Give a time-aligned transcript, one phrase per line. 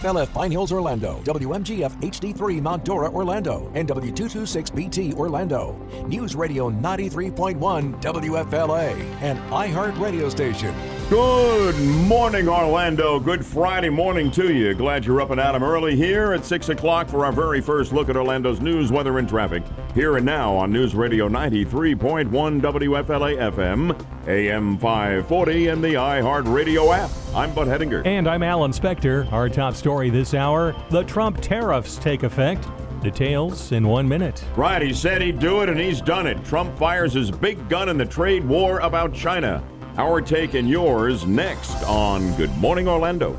[0.00, 5.76] WFLF Pine Hills, Orlando, WMGF HD3 Mount Dora, Orlando, and W226BT, Orlando.
[6.06, 10.74] News Radio 93.1 WFLA, and iHeart radio station.
[11.10, 13.18] Good morning, Orlando.
[13.18, 14.74] Good Friday morning to you.
[14.74, 17.92] Glad you're up and at 'em early here at 6 o'clock for our very first
[17.92, 19.64] look at Orlando's news, weather, and traffic.
[19.92, 23.92] Here and now on News Radio 93.1 WFLA FM,
[24.28, 27.10] AM 540, and the iHeart Radio app.
[27.34, 28.06] I'm Bud Hedinger.
[28.06, 29.26] And I'm Alan Spector.
[29.32, 32.68] Our top story this hour the Trump tariffs take effect.
[33.02, 34.44] Details in one minute.
[34.54, 36.44] Right, he said he'd do it, and he's done it.
[36.44, 39.60] Trump fires his big gun in the trade war about China.
[39.96, 43.38] Our take and yours next on Good Morning Orlando.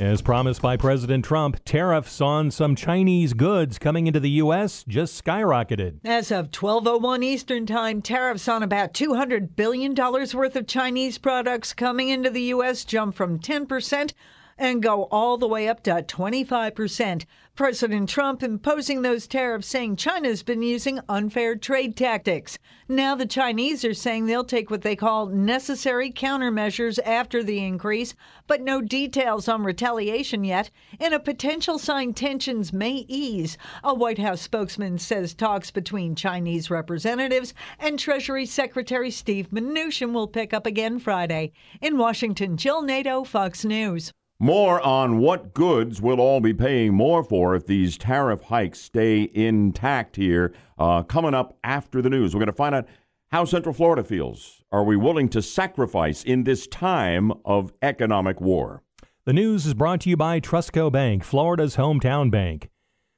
[0.00, 4.84] As promised by President Trump, tariffs on some Chinese goods coming into the U.S.
[4.88, 6.00] just skyrocketed.
[6.04, 11.72] As of 12:01 Eastern Time, tariffs on about 200 billion dollars worth of Chinese products
[11.72, 12.84] coming into the U.S.
[12.84, 14.12] jumped from 10 percent
[14.58, 17.24] and go all the way up to 25%.
[17.54, 22.58] President Trump imposing those tariffs, saying China's been using unfair trade tactics.
[22.88, 28.14] Now the Chinese are saying they'll take what they call necessary countermeasures after the increase,
[28.46, 30.70] but no details on retaliation yet.
[30.98, 33.58] In a potential sign tensions may ease.
[33.84, 40.26] A White House spokesman says talks between Chinese representatives and Treasury Secretary Steve Mnuchin will
[40.26, 41.52] pick up again Friday.
[41.82, 44.10] In Washington, Jill Nato, Fox News.
[44.42, 49.30] More on what goods we'll all be paying more for if these tariff hikes stay
[49.32, 52.34] intact here uh, coming up after the news.
[52.34, 52.88] We're going to find out
[53.30, 54.64] how Central Florida feels.
[54.72, 58.82] Are we willing to sacrifice in this time of economic war?
[59.26, 62.68] The news is brought to you by Trustco Bank, Florida's hometown bank.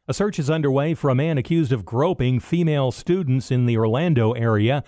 [0.07, 4.33] A search is underway for a man accused of groping female students in the Orlando
[4.33, 4.85] area.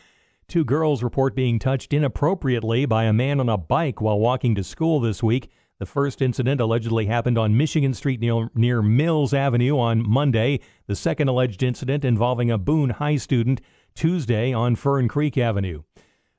[0.48, 4.62] Two girls report being touched inappropriately by a man on a bike while walking to
[4.62, 5.50] school this week.
[5.78, 10.60] The first incident allegedly happened on Michigan Street near, near, Mills Avenue on Monday.
[10.86, 13.60] The second alleged incident involving a Boone High student
[13.94, 15.82] Tuesday on Fern Creek Avenue.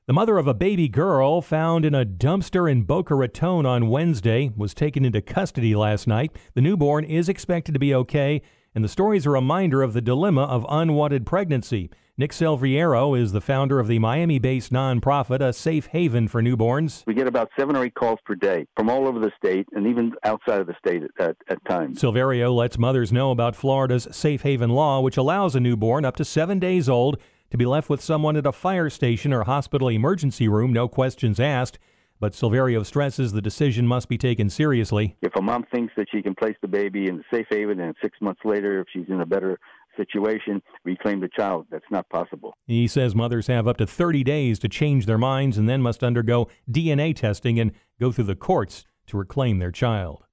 [0.08, 4.50] The mother of a baby girl found in a dumpster in Boca Raton on Wednesday
[4.56, 6.34] was taken into custody last night.
[6.54, 8.42] The newborn is expected to be okay,
[8.74, 11.90] and the story is a reminder of the dilemma of unwanted pregnancy.
[12.20, 17.04] Nick Silverio is the founder of the Miami based nonprofit, A Safe Haven for Newborns.
[17.06, 19.86] We get about seven or eight calls per day from all over the state and
[19.86, 22.00] even outside of the state at, at times.
[22.00, 26.24] Silverio lets mothers know about Florida's Safe Haven law, which allows a newborn up to
[26.24, 27.18] seven days old
[27.52, 31.38] to be left with someone at a fire station or hospital emergency room, no questions
[31.38, 31.78] asked.
[32.18, 35.16] But Silverio stresses the decision must be taken seriously.
[35.22, 37.94] If a mom thinks that she can place the baby in the safe haven and
[38.02, 39.60] six months later, if she's in a better
[39.98, 41.66] situation, reclaim the child.
[41.70, 42.54] That's not possible.
[42.66, 46.02] He says mothers have up to 30 days to change their minds and then must
[46.02, 50.24] undergo DNA testing and go through the courts to reclaim their child.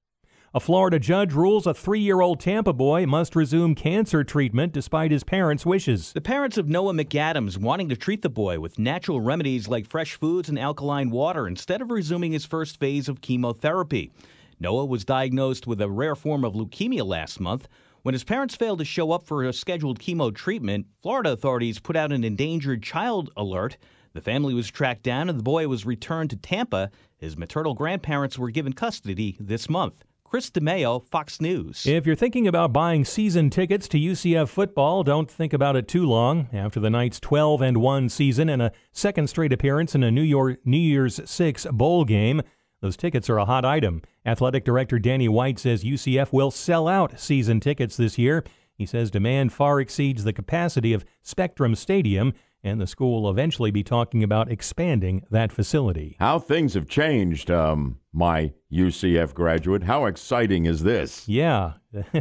[0.55, 5.11] A Florida judge rules a three year old Tampa boy must resume cancer treatment despite
[5.11, 6.13] his parents' wishes.
[6.13, 10.15] The parents of Noah McAdams wanting to treat the boy with natural remedies like fresh
[10.15, 14.13] foods and alkaline water instead of resuming his first phase of chemotherapy.
[14.57, 17.67] Noah was diagnosed with a rare form of leukemia last month.
[18.05, 21.95] When his parents failed to show up for a scheduled chemo treatment, Florida authorities put
[21.95, 23.77] out an endangered child alert.
[24.13, 26.91] The family was tracked down and the boy was returned to Tampa.
[27.17, 30.03] His maternal grandparents were given custody this month.
[30.23, 31.87] Chris DeMeo, Fox News.
[31.87, 36.05] If you're thinking about buying season tickets to UCF football, don't think about it too
[36.05, 36.47] long.
[36.53, 40.21] After the Knights' 12 and 1 season and a second straight appearance in a New,
[40.21, 42.43] York, New Year's 6 bowl game,
[42.81, 44.03] those tickets are a hot item.
[44.25, 48.43] Athletic Director Danny White says UCF will sell out season tickets this year.
[48.77, 52.33] He says demand far exceeds the capacity of Spectrum Stadium,
[52.63, 56.15] and the school will eventually be talking about expanding that facility.
[56.19, 59.83] How things have changed, um, my UCF graduate.
[59.83, 61.27] How exciting is this?
[61.27, 61.73] Yeah.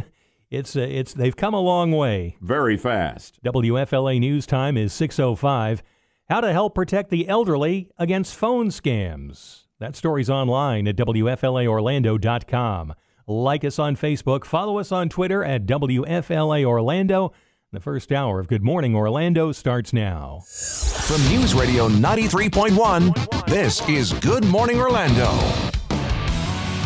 [0.51, 2.37] It's uh, it's they've come a long way.
[2.39, 3.43] Very fast.
[3.43, 5.81] WFLA news time is 6:05.
[6.29, 9.64] How to help protect the elderly against phone scams.
[9.79, 12.93] That story's online at WFLAOrlando.com.
[13.27, 17.33] Like us on Facebook, follow us on Twitter at WFLA Orlando.
[17.73, 20.39] The first hour of Good Morning Orlando starts now.
[20.45, 25.29] From News Radio 93.1, this is Good Morning Orlando.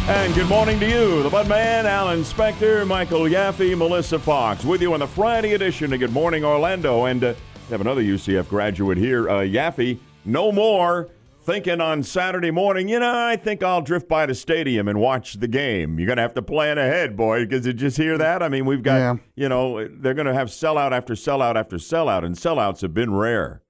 [0.07, 4.95] And good morning to you, the Budman, Alan Spector, Michael Yaffee, Melissa Fox, with you
[4.95, 7.05] on the Friday edition of Good Morning Orlando.
[7.05, 7.35] And uh,
[7.67, 9.99] we have another UCF graduate here, uh, Yaffee.
[10.25, 11.09] No more
[11.41, 15.33] thinking on Saturday morning, you know, I think I'll drift by the stadium and watch
[15.35, 15.99] the game.
[15.99, 18.43] You're going to have to plan ahead, boy, because you just hear that?
[18.43, 19.15] I mean, we've got, yeah.
[19.35, 23.13] you know, they're going to have sellout after sellout after sellout, and sellouts have been
[23.13, 23.61] rare.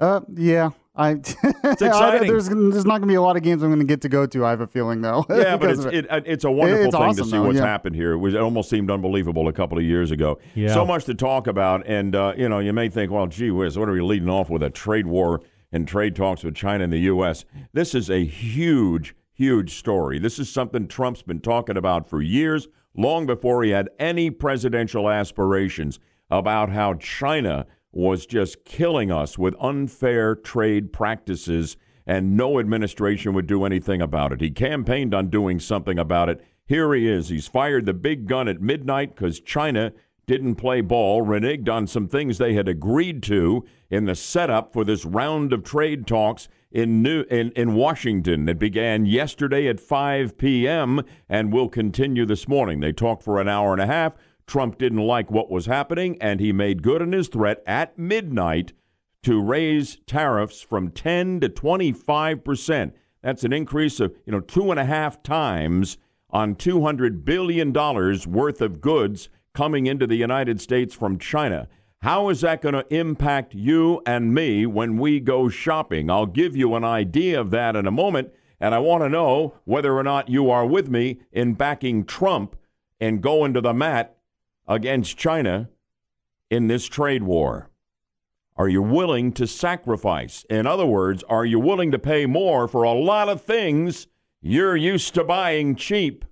[0.00, 0.70] Uh, yeah.
[0.98, 1.10] I,
[1.64, 2.26] It's exciting.
[2.26, 4.08] there's there's not going to be a lot of games I'm going to get to
[4.08, 4.46] go to.
[4.46, 5.26] I have a feeling though.
[5.36, 6.06] Yeah, but it's it.
[6.10, 7.66] it, it's a wonderful It's thing awesome, to see though, what's yeah.
[7.66, 8.12] happened here.
[8.12, 10.38] It was it almost seemed unbelievable a couple of years ago.
[10.54, 10.72] Yeah.
[10.72, 13.78] So much to talk about, and uh, you know, you may think, well, gee whiz,
[13.78, 15.42] what are we leading off with a trade war
[15.76, 17.44] and trade talks with China and the U.S.
[17.72, 20.18] This is a huge, huge story.
[20.18, 25.08] This is something Trump's been talking about for years, long before he had any presidential
[25.08, 26.00] aspirations
[26.30, 31.76] about how China was just killing us with unfair trade practices
[32.06, 34.40] and no administration would do anything about it.
[34.40, 36.44] He campaigned on doing something about it.
[36.66, 37.28] Here he is.
[37.28, 39.92] He's fired the big gun at midnight because China
[40.26, 44.84] didn't play ball, reneged on some things they had agreed to in the setup for
[44.84, 50.36] this round of trade talks in New in, in Washington that began yesterday at 5
[50.36, 51.02] p.m.
[51.28, 52.80] and will continue this morning.
[52.80, 54.14] They talked for an hour and a half.
[54.46, 58.72] Trump didn't like what was happening, and he made good on his threat at midnight
[59.22, 62.94] to raise tariffs from 10 to 25 percent.
[63.22, 65.98] That's an increase of you know two and a half times
[66.30, 71.66] on 200 billion dollars worth of goods coming into the United States from China.
[72.02, 76.10] How is that going to impact you and me when we go shopping?
[76.10, 79.54] I'll give you an idea of that in a moment, and I want to know
[79.64, 82.56] whether or not you are with me in backing Trump
[83.00, 84.16] and going to the mat
[84.68, 85.68] against China
[86.50, 87.70] in this trade war.
[88.56, 90.46] Are you willing to sacrifice?
[90.48, 94.06] In other words, are you willing to pay more for a lot of things
[94.40, 96.24] you're used to buying cheap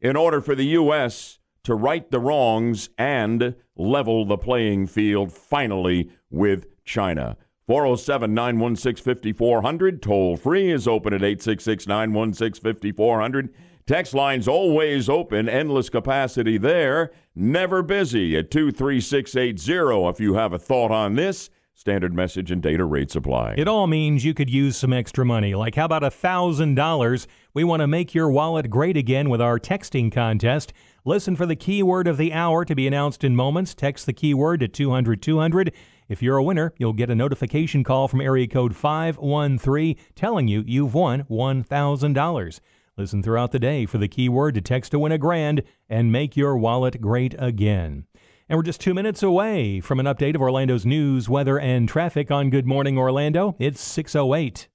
[0.00, 1.38] in order for the U.S.
[1.64, 7.36] to right the wrongs and level the playing field finally with China?
[7.66, 10.02] 407 916 5400.
[10.02, 13.54] Toll free is open at 866 916 5400.
[13.86, 20.58] Text line's always open, endless capacity there, never busy at 23680 if you have a
[20.58, 21.50] thought on this.
[21.74, 23.54] Standard message and data rate supply.
[23.56, 25.54] It all means you could use some extra money.
[25.54, 27.26] Like, how about a $1,000?
[27.54, 30.72] We want to make your wallet great again with our texting contest.
[31.04, 33.74] Listen for the keyword of the hour to be announced in moments.
[33.74, 35.72] Text the keyword to 200 200.
[36.08, 40.62] If you're a winner, you'll get a notification call from area code 513 telling you
[40.64, 42.60] you've won $1,000.
[42.96, 46.36] Listen throughout the day for the keyword to text to win a grand and make
[46.36, 48.04] your wallet great again.
[48.48, 52.30] And we're just two minutes away from an update of Orlando's news, weather, and traffic
[52.30, 53.56] on Good Morning Orlando.
[53.58, 54.68] It's 608.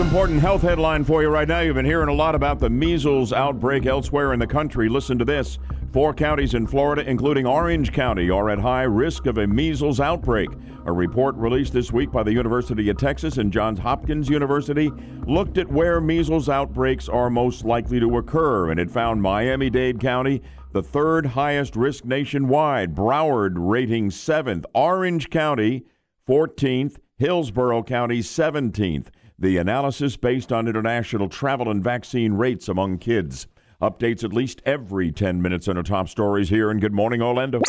[0.00, 1.60] Important health headline for you right now.
[1.60, 4.88] You've been hearing a lot about the measles outbreak elsewhere in the country.
[4.88, 5.58] Listen to this.
[5.92, 10.48] Four counties in Florida, including Orange County, are at high risk of a measles outbreak.
[10.86, 14.90] A report released this week by the University of Texas and Johns Hopkins University
[15.26, 20.00] looked at where measles outbreaks are most likely to occur, and it found Miami Dade
[20.00, 20.40] County
[20.72, 25.84] the third highest risk nationwide, Broward rating seventh, Orange County
[26.26, 29.08] 14th, Hillsborough County 17th.
[29.42, 33.46] The analysis based on international travel and vaccine rates among kids.
[33.80, 37.62] Updates at least every 10 minutes on our top stories here in Good Morning Orlando.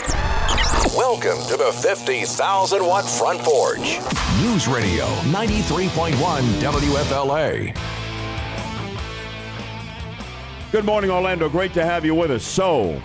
[0.97, 3.99] Welcome to the 50,000 watt front porch.
[4.41, 6.11] News Radio 93.1
[6.59, 7.73] WFLA.
[10.73, 11.47] Good morning, Orlando.
[11.47, 12.43] Great to have you with us.
[12.43, 13.01] So,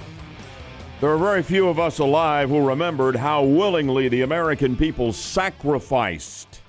[1.01, 6.63] there are very few of us alive who remembered how willingly the American people sacrificed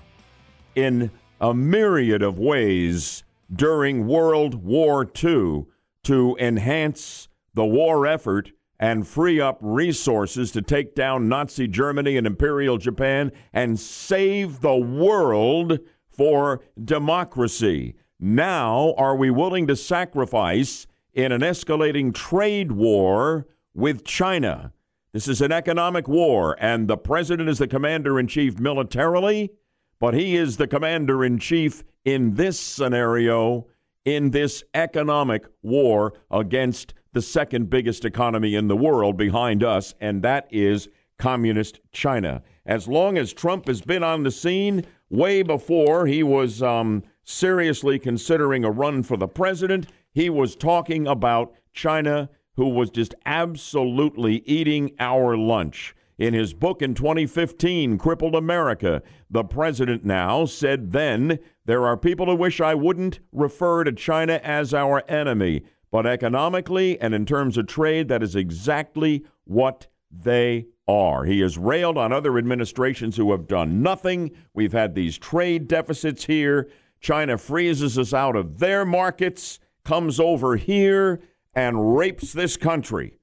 [0.76, 5.66] in a myriad of ways during World War II
[6.04, 12.28] to enhance the war effort and free up resources to take down Nazi Germany and
[12.28, 15.80] Imperial Japan and save the world
[16.10, 17.96] for democracy.
[18.20, 24.74] Now, are we willing to sacrifice in an escalating trade war with China?
[25.14, 29.52] This is an economic war, and the president is the commander in chief militarily,
[30.00, 33.68] but he is the commander in chief in this scenario,
[34.06, 40.22] in this economic war against the second biggest economy in the world behind us, and
[40.22, 40.88] that is
[41.18, 42.44] communist China.
[42.66, 47.98] As long as Trump has been on the scene, way before he was um, seriously
[47.98, 54.38] considering a run for the president, he was talking about China, who was just absolutely
[54.46, 55.96] eating our lunch.
[56.18, 62.26] In his book in 2015, Crippled America, the president now said then, There are people
[62.26, 67.56] who wish I wouldn't refer to China as our enemy, but economically and in terms
[67.56, 71.26] of trade, that is exactly what they are.
[71.26, 74.32] He has railed on other administrations who have done nothing.
[74.56, 76.68] We've had these trade deficits here.
[77.00, 81.22] China freezes us out of their markets, comes over here,
[81.54, 83.20] and rapes this country.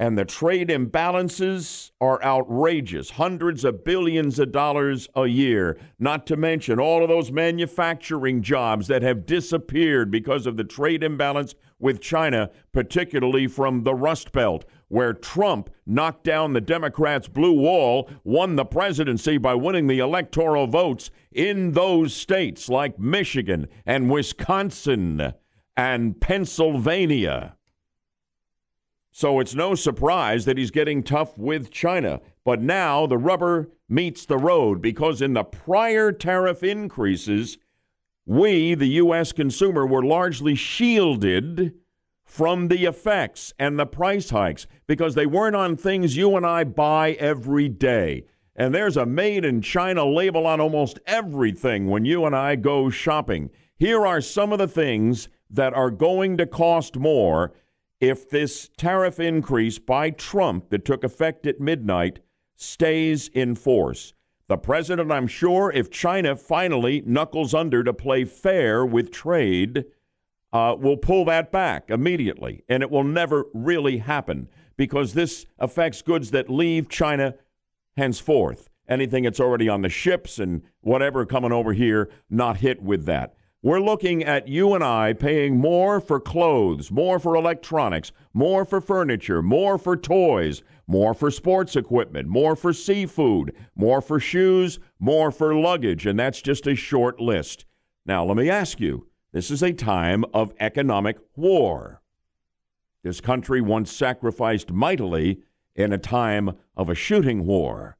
[0.00, 6.36] And the trade imbalances are outrageous hundreds of billions of dollars a year, not to
[6.36, 12.00] mention all of those manufacturing jobs that have disappeared because of the trade imbalance with
[12.00, 18.54] China, particularly from the Rust Belt, where Trump knocked down the Democrats' blue wall, won
[18.54, 25.34] the presidency by winning the electoral votes in those states like Michigan and Wisconsin
[25.76, 27.57] and Pennsylvania.
[29.18, 32.20] So it's no surprise that he's getting tough with China.
[32.44, 37.58] But now the rubber meets the road because in the prior tariff increases,
[38.26, 39.32] we, the U.S.
[39.32, 41.74] consumer, were largely shielded
[42.24, 46.62] from the effects and the price hikes because they weren't on things you and I
[46.62, 48.22] buy every day.
[48.54, 52.88] And there's a made in China label on almost everything when you and I go
[52.88, 53.50] shopping.
[53.74, 57.52] Here are some of the things that are going to cost more
[58.00, 62.20] if this tariff increase by Trump that took effect at midnight
[62.54, 64.12] stays in force.
[64.48, 69.84] The president, I'm sure, if China finally knuckles under to play fair with trade,
[70.52, 72.64] uh, will pull that back immediately.
[72.68, 77.34] And it will never really happen because this affects goods that leave China
[77.96, 78.70] henceforth.
[78.88, 83.34] Anything that's already on the ships and whatever coming over here, not hit with that.
[83.60, 88.80] We're looking at you and I paying more for clothes, more for electronics, more for
[88.80, 95.32] furniture, more for toys, more for sports equipment, more for seafood, more for shoes, more
[95.32, 97.64] for luggage, and that's just a short list.
[98.06, 102.00] Now, let me ask you this is a time of economic war.
[103.02, 105.40] This country once sacrificed mightily
[105.74, 107.96] in a time of a shooting war,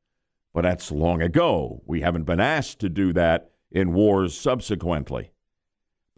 [0.55, 1.83] but that's long ago.
[1.85, 5.33] We haven't been asked to do that in wars subsequently.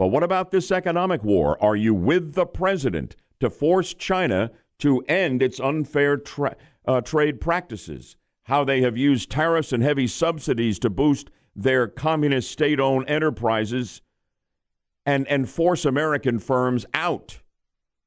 [0.01, 1.63] But what about this economic war?
[1.63, 7.39] Are you with the president to force China to end its unfair tra- uh, trade
[7.39, 8.17] practices?
[8.45, 14.01] How they have used tariffs and heavy subsidies to boost their communist state owned enterprises
[15.05, 17.41] and, and force American firms out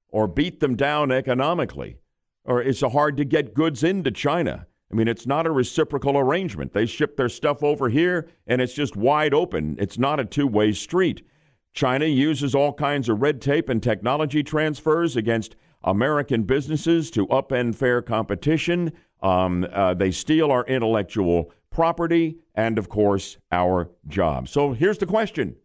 [0.09, 1.97] or beat them down economically.
[2.43, 4.65] Or it's hard to get goods into China.
[4.91, 6.73] I mean, it's not a reciprocal arrangement.
[6.73, 9.75] They ship their stuff over here and it's just wide open.
[9.77, 11.21] It's not a two way street.
[11.73, 17.75] China uses all kinds of red tape and technology transfers against American businesses to upend
[17.75, 18.93] fair competition.
[19.21, 24.51] Um, uh, they steal our intellectual property and, of course, our jobs.
[24.51, 25.55] So here's the question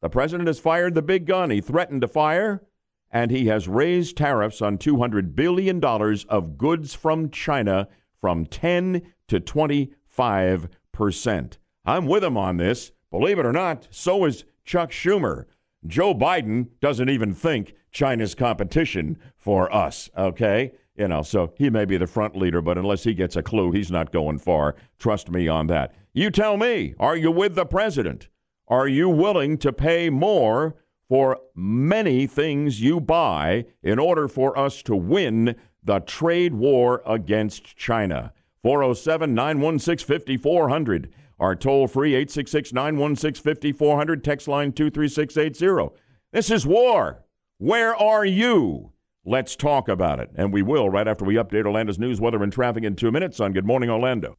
[0.00, 2.62] The president has fired the big gun he threatened to fire,
[3.10, 7.88] and he has raised tariffs on $200 billion of goods from China
[8.20, 11.58] from 10 to 25 percent.
[11.86, 12.92] I'm with him on this.
[13.10, 15.46] Believe it or not, so is Chuck Schumer.
[15.86, 20.72] Joe Biden doesn't even think China's competition for us, okay?
[20.96, 23.72] You know, so he may be the front leader, but unless he gets a clue,
[23.72, 24.76] he's not going far.
[24.98, 25.94] Trust me on that.
[26.12, 28.28] You tell me, are you with the president?
[28.68, 30.76] Are you willing to pay more
[31.08, 37.76] for many things you buy in order for us to win the trade war against
[37.76, 38.32] China?
[38.62, 41.12] 407 916 5400.
[41.40, 45.98] Our toll free 866 916 5400, text line 23680.
[46.32, 47.24] This is war.
[47.56, 48.92] Where are you?
[49.24, 50.30] Let's talk about it.
[50.36, 53.40] And we will right after we update Orlando's news, weather, and traffic in two minutes
[53.40, 54.36] on Good Morning Orlando.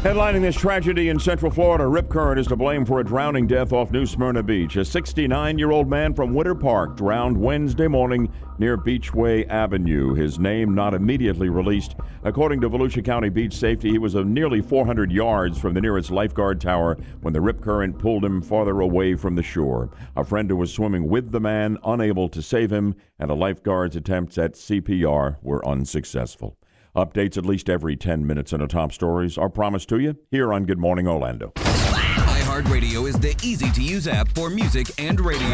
[0.00, 3.74] Headlining this tragedy in Central Florida, Rip Current is to blame for a drowning death
[3.74, 4.76] off New Smyrna Beach.
[4.76, 10.14] A 69 year old man from Winter Park drowned Wednesday morning near Beachway Avenue.
[10.14, 11.96] His name not immediately released.
[12.24, 16.62] According to Volusia County Beach Safety, he was nearly 400 yards from the nearest lifeguard
[16.62, 19.90] tower when the Rip Current pulled him farther away from the shore.
[20.16, 23.96] A friend who was swimming with the man, unable to save him, and a lifeguard's
[23.96, 26.56] attempts at CPR were unsuccessful.
[26.96, 30.52] Updates at least every 10 minutes in a top stories are promised to you here
[30.52, 31.52] on Good Morning Orlando.
[31.54, 35.46] iHeartRadio is the easy to use app for music and radio.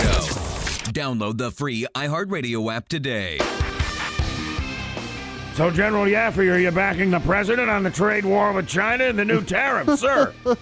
[0.93, 3.39] Download the free iHeartRadio app today.
[5.57, 9.19] So, General Yaffee, are you backing the president on the trade war with China and
[9.19, 10.33] the new tariffs, sir?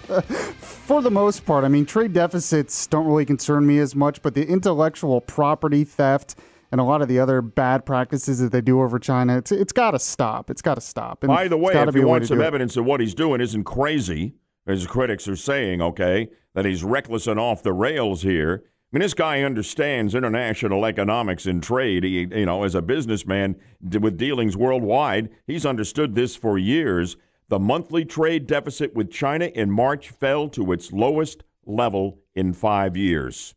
[0.59, 4.35] For the most part, I mean, trade deficits don't really concern me as much, but
[4.35, 6.37] the intellectual property theft
[6.75, 9.73] and a lot of the other bad practices that they do over China, it's it's
[9.73, 10.51] got to stop.
[10.51, 11.23] It's got to stop.
[11.23, 14.35] And By the way, if you want some evidence of what he's doing isn't crazy,
[14.67, 18.65] as critics are saying, okay, that he's reckless and off the rails here.
[18.67, 22.03] I mean, this guy understands international economics and trade.
[22.03, 27.17] He, you know, as a businessman with dealings worldwide, he's understood this for years.
[27.51, 32.97] The monthly trade deficit with China in March fell to its lowest level in five
[32.97, 33.55] years,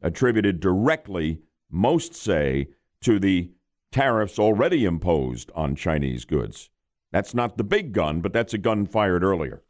[0.00, 1.40] attributed directly
[1.74, 2.68] most say,
[3.02, 3.50] to the
[3.92, 6.70] tariffs already imposed on Chinese goods.
[7.12, 9.62] That's not the big gun, but that's a gun fired earlier.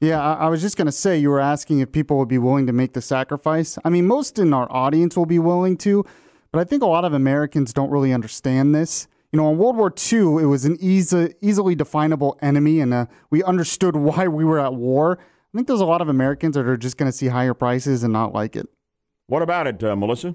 [0.00, 2.38] Yeah, I, I was just going to say, you were asking if people would be
[2.38, 3.78] willing to make the sacrifice.
[3.84, 6.04] I mean, most in our audience will be willing to,
[6.50, 9.06] but I think a lot of Americans don't really understand this.
[9.32, 13.06] You know, in World War II, it was an easy, easily definable enemy, and uh,
[13.30, 15.18] we understood why we were at war.
[15.20, 18.02] I think there's a lot of Americans that are just going to see higher prices
[18.02, 18.68] and not like it.
[19.26, 20.34] What about it, uh, Melissa?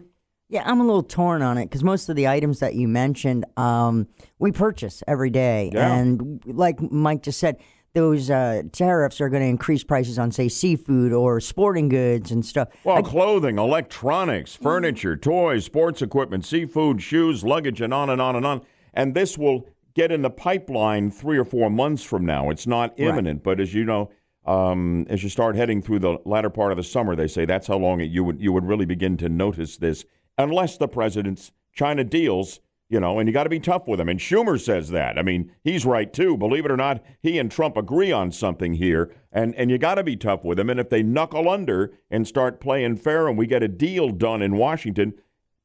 [0.50, 3.46] Yeah, I'm a little torn on it because most of the items that you mentioned,
[3.56, 4.08] um,
[4.40, 5.94] we purchase every day, Yeah.
[5.96, 7.58] and like Mike just said,
[7.94, 12.44] those uh, tariffs are going to increase prices on, say, seafood or sporting goods and
[12.44, 12.70] stuff.
[12.84, 18.46] Well, clothing, electronics, furniture, toys, sports equipment, seafood, shoes, luggage, and on and on and
[18.46, 18.62] on.
[18.94, 22.50] And this will get in the pipeline three or four months from now.
[22.50, 24.12] It's not imminent, but as you know,
[24.46, 27.68] um, as you start heading through the latter part of the summer, they say that's
[27.68, 30.06] how long it, you would you would really begin to notice this,
[30.40, 32.60] unless the president's China deals.
[32.92, 34.10] You know, and you got to be tough with him.
[34.10, 35.20] And Schumer says that.
[35.20, 36.36] I mean, he's right too.
[36.36, 39.96] Believe it or not, he and Trump agree on something here, and and you got
[39.96, 40.72] to be tough with him.
[40.72, 44.42] And if they knuckle under and start playing fair, and we get a deal done
[44.42, 45.14] in Washington,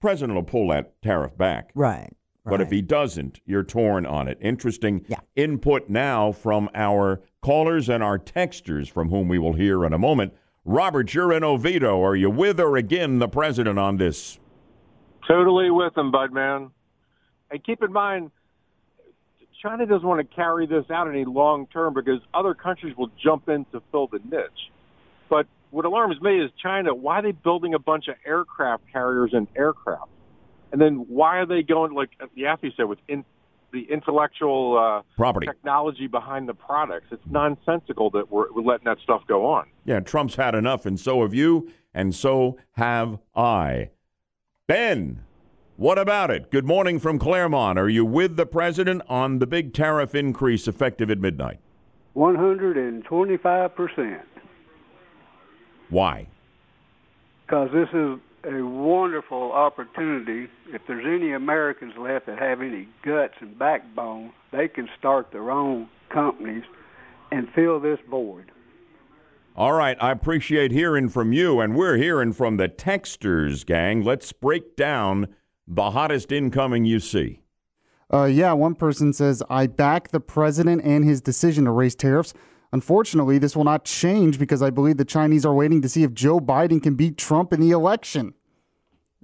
[0.02, 1.70] president will pull that tariff back.
[1.74, 2.12] Right.
[2.44, 4.36] But if he doesn't, you're torn on it.
[4.42, 5.20] Interesting Yeah.
[5.34, 9.98] input now from our callers and our texters, from whom we will hear in a
[9.98, 10.34] moment.
[10.66, 12.02] Robert, you're in Oviedo.
[12.04, 14.38] Are you with or again the president on this?
[15.28, 16.70] Totally with them, bud man.
[17.50, 18.30] And keep in mind,
[19.62, 23.48] China doesn't want to carry this out any long term because other countries will jump
[23.48, 24.70] in to fill the niche.
[25.30, 26.94] But what alarms me is China.
[26.94, 30.10] Why are they building a bunch of aircraft carriers and aircraft?
[30.72, 33.24] And then why are they going like the Yaffee said with in,
[33.72, 35.46] the intellectual uh, Property.
[35.46, 37.06] technology behind the products?
[37.10, 39.66] It's nonsensical that we're, we're letting that stuff go on.
[39.84, 43.90] Yeah, Trump's had enough, and so have you, and so have I.
[44.66, 45.22] Ben,
[45.76, 46.50] what about it?
[46.50, 47.78] Good morning from Clermont.
[47.78, 51.60] Are you with the president on the big tariff increase effective at midnight?
[52.16, 54.22] 125%.
[55.90, 56.26] Why?
[57.44, 60.48] Because this is a wonderful opportunity.
[60.72, 65.50] If there's any Americans left that have any guts and backbone, they can start their
[65.50, 66.64] own companies
[67.30, 68.50] and fill this void.
[69.56, 74.02] All right, I appreciate hearing from you, and we're hearing from the texters, gang.
[74.02, 75.28] Let's break down
[75.68, 77.40] the hottest incoming you see.
[78.12, 82.34] Uh, yeah, one person says, I back the president and his decision to raise tariffs.
[82.72, 86.12] Unfortunately, this will not change because I believe the Chinese are waiting to see if
[86.12, 88.34] Joe Biden can beat Trump in the election.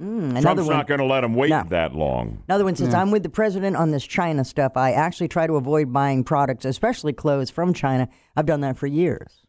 [0.00, 0.76] Mm, Trump's one.
[0.76, 1.64] not going to let him wait No.
[1.70, 2.44] that long.
[2.48, 4.76] Another one says, I'm with the president on this China stuff.
[4.76, 8.08] I actually try to avoid buying products, especially clothes from China.
[8.36, 9.39] I've done that for years.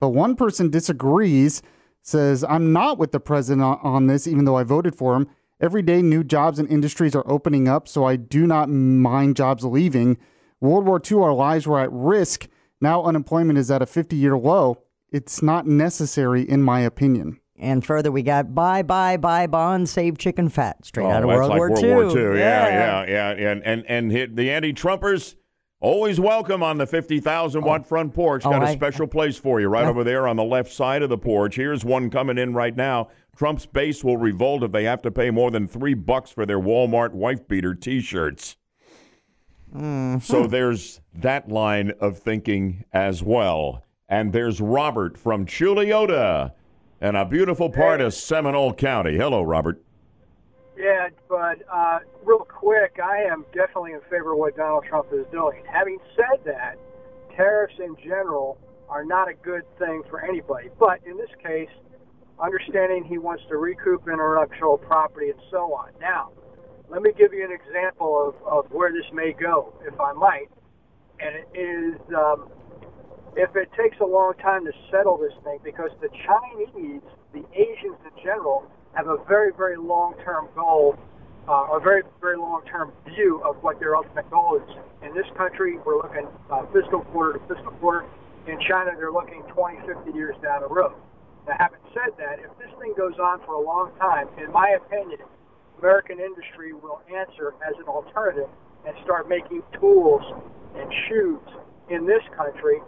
[0.00, 1.62] But one person disagrees,
[2.02, 5.28] says, I'm not with the president on, on this, even though I voted for him.
[5.60, 9.64] Every day, new jobs and industries are opening up, so I do not mind jobs
[9.64, 10.18] leaving.
[10.60, 12.46] World War II, our lives were at risk.
[12.80, 14.82] Now unemployment is at a 50 year low.
[15.10, 17.40] It's not necessary, in my opinion.
[17.58, 21.32] And further, we got buy, buy, buy bonds, save chicken fat, straight out of Oh,
[21.32, 22.20] that's World like War World II.
[22.20, 22.38] War II.
[22.38, 23.50] Yeah, yeah, yeah.
[23.52, 25.36] And and and hit the anti-Trumpers
[25.86, 28.44] always welcome on the fifty thousand watt front porch.
[28.44, 31.02] Oh, Got a I- special place for you right over there on the left side
[31.02, 31.54] of the porch.
[31.56, 33.08] Here's one coming in right now.
[33.36, 36.58] Trump's base will revolt if they have to pay more than three bucks for their
[36.58, 38.56] Walmart wife beater T-shirts.
[39.74, 40.20] Mm-hmm.
[40.20, 43.84] So there's that line of thinking as well.
[44.08, 46.52] And there's Robert from Chuluota
[47.00, 49.16] and a beautiful part of Seminole County.
[49.16, 49.82] Hello, Robert.
[50.76, 55.24] Yeah, but uh, real quick, I am definitely in favor of what Donald Trump is
[55.32, 55.62] doing.
[55.70, 56.76] Having said that,
[57.34, 58.58] tariffs in general
[58.88, 60.68] are not a good thing for anybody.
[60.78, 61.70] But in this case,
[62.38, 65.92] understanding he wants to recoup intellectual property and so on.
[66.00, 66.32] Now,
[66.88, 70.48] let me give you an example of, of where this may go, if I might.
[71.18, 72.50] And it is um,
[73.34, 77.96] if it takes a long time to settle this thing, because the Chinese, the Asians
[78.04, 78.64] in general,
[78.96, 80.96] have a very, very long-term goal,
[81.48, 84.76] uh, a very, very long-term view of what their ultimate goal is.
[85.02, 88.06] In this country, we're looking uh, fiscal quarter to fiscal quarter.
[88.48, 90.94] In China, they're looking 20, 50 years down the road.
[91.46, 94.74] Now, having said that, if this thing goes on for a long time, in my
[94.80, 95.20] opinion,
[95.78, 98.48] American industry will answer as an alternative
[98.86, 100.22] and start making tools
[100.74, 101.42] and shoes
[101.90, 102.80] in this country.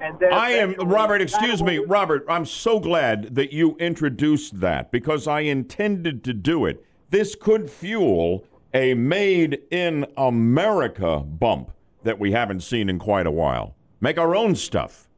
[0.00, 1.22] And then I am Robert.
[1.22, 2.24] Excuse me, Robert.
[2.28, 6.84] I'm so glad that you introduced that because I intended to do it.
[7.10, 13.30] This could fuel a made in America bump that we haven't seen in quite a
[13.30, 13.74] while.
[14.00, 15.08] Make our own stuff.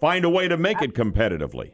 [0.00, 1.72] Find a way to make it competitively.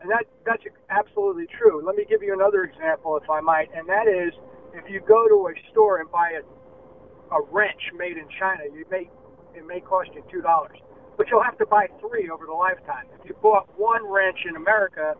[0.00, 1.84] And that that's absolutely true.
[1.84, 4.32] Let me give you another example, if I might, and that is
[4.72, 8.84] if you go to a store and buy a, a wrench made in China, you
[8.90, 9.10] may
[9.54, 10.78] it may cost you two dollars,
[11.20, 13.04] but you'll have to buy three over the lifetime.
[13.20, 15.12] If you bought one wrench in America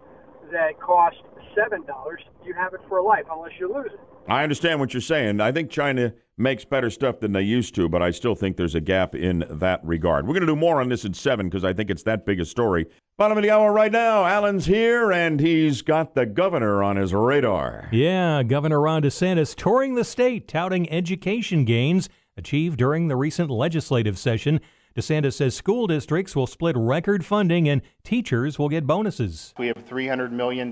[0.50, 1.16] that cost
[1.54, 4.00] seven dollars, you have it for life unless you lose it.
[4.26, 5.42] I understand what you're saying.
[5.42, 8.74] I think China makes better stuff than they used to, but I still think there's
[8.74, 10.26] a gap in that regard.
[10.26, 12.40] We're going to do more on this in 7 because I think it's that big
[12.40, 12.86] a story.
[13.18, 14.24] Bottom of the hour right now.
[14.24, 17.90] Alan's here, and he's got the governor on his radar.
[17.92, 22.08] Yeah, Governor Ron DeSantis touring the state, touting education gains
[22.38, 24.60] achieved during the recent legislative session.
[24.96, 29.54] DeSantis says school districts will split record funding and teachers will get bonuses.
[29.56, 30.70] We have $300 million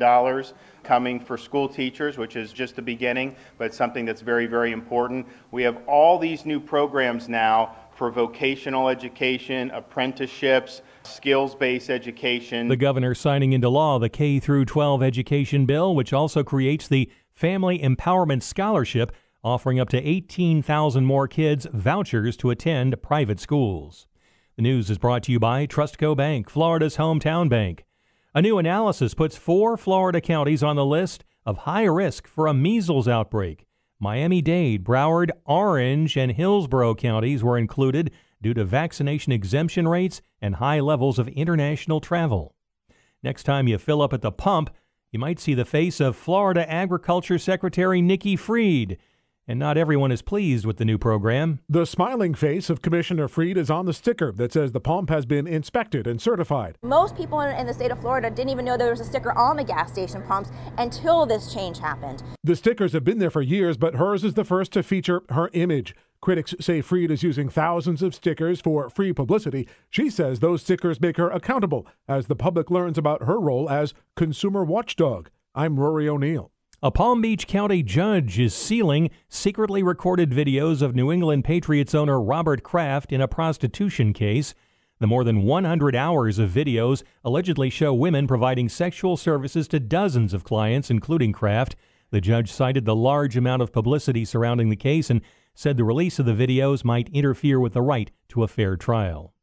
[0.82, 5.26] coming for school teachers, which is just the beginning, but something that's very, very important.
[5.52, 12.66] We have all these new programs now for vocational education, apprenticeships, skills-based education.
[12.66, 17.08] The governor signing into law the K through 12 education bill, which also creates the
[17.32, 19.12] Family Empowerment Scholarship
[19.44, 24.07] offering up to 18,000 more kids vouchers to attend private schools.
[24.58, 27.84] The news is brought to you by Trustco Bank, Florida's hometown bank.
[28.34, 32.52] A new analysis puts four Florida counties on the list of high risk for a
[32.52, 33.66] measles outbreak.
[34.00, 38.10] Miami Dade, Broward, Orange, and Hillsborough counties were included
[38.42, 42.56] due to vaccination exemption rates and high levels of international travel.
[43.22, 44.70] Next time you fill up at the pump,
[45.12, 48.98] you might see the face of Florida Agriculture Secretary Nikki Fried
[49.48, 51.58] and not everyone is pleased with the new program.
[51.68, 55.24] The smiling face of Commissioner Fried is on the sticker that says the pump has
[55.24, 56.76] been inspected and certified.
[56.82, 59.56] Most people in the state of Florida didn't even know there was a sticker on
[59.56, 62.22] the gas station pumps until this change happened.
[62.44, 65.48] The stickers have been there for years, but hers is the first to feature her
[65.54, 65.96] image.
[66.20, 69.68] Critics say Fried is using thousands of stickers for free publicity.
[69.88, 73.94] She says those stickers make her accountable as the public learns about her role as
[74.16, 75.30] consumer watchdog.
[75.54, 76.50] I'm Rory O'Neill.
[76.80, 82.20] A Palm Beach County judge is sealing secretly recorded videos of New England Patriots owner
[82.20, 84.54] Robert Kraft in a prostitution case.
[85.00, 90.32] The more than 100 hours of videos allegedly show women providing sexual services to dozens
[90.32, 91.74] of clients, including Kraft.
[92.12, 95.20] The judge cited the large amount of publicity surrounding the case and
[95.56, 99.34] said the release of the videos might interfere with the right to a fair trial.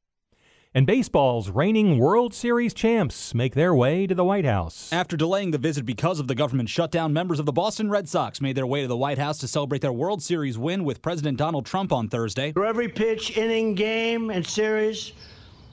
[0.75, 4.91] And baseball's reigning World Series champs make their way to the White House.
[4.91, 8.41] After delaying the visit because of the government shutdown, members of the Boston Red Sox
[8.41, 11.37] made their way to the White House to celebrate their World Series win with President
[11.37, 12.51] Donald Trump on Thursday.
[12.51, 15.13] For every pitch, inning, game, and series,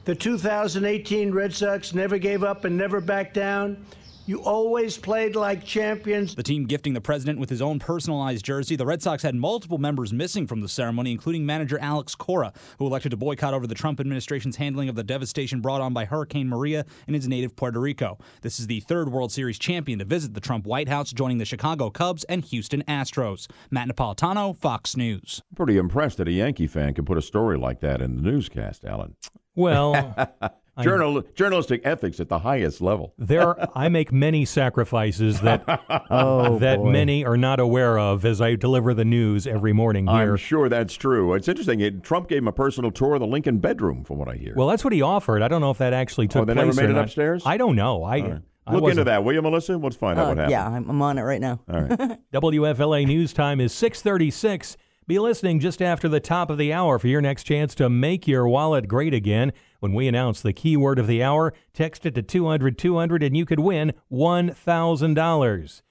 [0.05, 3.85] the 2018 Red Sox never gave up and never backed down.
[4.25, 6.37] You always played like champions.
[6.37, 8.77] The team gifting the president with his own personalized jersey.
[8.77, 12.87] The Red Sox had multiple members missing from the ceremony, including manager Alex Cora, who
[12.87, 16.49] elected to boycott over the Trump administration's handling of the devastation brought on by Hurricane
[16.49, 18.17] Maria in his native Puerto Rico.
[18.43, 21.45] This is the third World Series champion to visit the Trump White House, joining the
[21.45, 23.49] Chicago Cubs and Houston Astros.
[23.73, 25.43] Matt Napolitano, Fox News.
[25.57, 28.85] Pretty impressed that a Yankee fan can put a story like that in the newscast,
[28.85, 29.17] Alan.
[29.57, 30.15] Well,
[30.81, 33.13] Journal, journalistic ethics at the highest level.
[33.19, 35.63] There, I make many sacrifices that
[36.11, 36.91] Oh, that boy.
[36.91, 40.33] many are not aware of as I deliver the news every morning here.
[40.33, 41.35] I'm sure that's true.
[41.35, 41.81] It's interesting.
[41.81, 44.55] It, Trump gave him a personal tour of the Lincoln bedroom, from what I hear.
[44.57, 45.43] Well, that's what he offered.
[45.43, 47.05] I don't know if that actually took oh, they place never made it not.
[47.05, 47.43] upstairs.
[47.45, 48.03] I don't know.
[48.03, 48.41] I, All right.
[48.67, 49.77] I Look into wasn't- that, will you, Melissa?
[49.77, 50.51] Let's find out Uh, what happened.
[50.53, 51.61] yeah, I'm, I'm on it right now.
[51.71, 52.19] All right.
[52.33, 54.77] WFLA News Time is 636.
[55.05, 58.29] Be listening just after the top of the hour for your next chance to make
[58.29, 59.53] your wallet great again.
[59.81, 63.45] When we announce the keyword of the hour, text it to 200 200 and you
[63.45, 65.83] could win $1,000.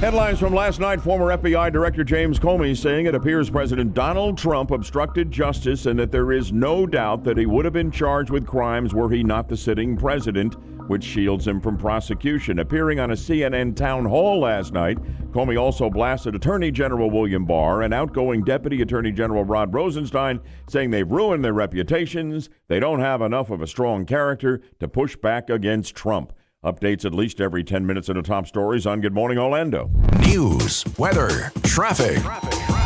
[0.00, 4.72] Headlines from last night former FBI Director James Comey saying it appears President Donald Trump
[4.72, 8.44] obstructed justice and that there is no doubt that he would have been charged with
[8.46, 10.56] crimes were he not the sitting president,
[10.90, 12.58] which shields him from prosecution.
[12.58, 14.98] Appearing on a CNN town hall last night,
[15.30, 20.90] Comey also blasted Attorney General William Barr and outgoing Deputy Attorney General Rod Rosenstein, saying
[20.90, 25.48] they've ruined their reputations, they don't have enough of a strong character to push back
[25.48, 26.32] against Trump.
[26.64, 29.92] Updates at least every 10 minutes in the top stories on Good Morning Orlando.
[30.18, 32.18] News, weather, traffic.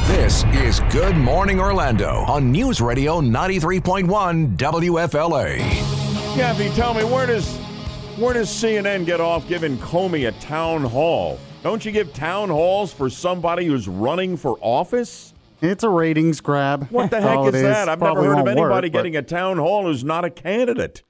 [0.08, 5.58] This is Good Morning Orlando on News Radio 93.1 WFLA.
[6.36, 7.63] Kathy, tell me where does
[8.16, 11.38] where does CNN get off giving Comey a town hall?
[11.62, 15.34] Don't you give town halls for somebody who's running for office?
[15.60, 16.88] It's a ratings grab.
[16.90, 17.88] What the heck all is that?
[17.88, 20.30] I've never heard of won't work, anybody but- getting a town hall who's not a
[20.30, 21.02] candidate.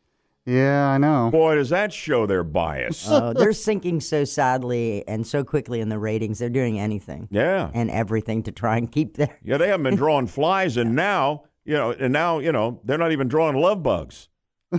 [0.47, 1.31] Yeah, I know.
[1.31, 3.07] Boy, does that show their bias.
[3.09, 6.39] Oh, they're sinking so sadly and so quickly in the ratings.
[6.39, 7.71] They're doing anything yeah.
[7.73, 9.39] and everything to try and keep their.
[9.43, 12.99] Yeah, they haven't been drawing flies and now, you know, and now, you know, they're
[12.99, 14.29] not even drawing love bugs.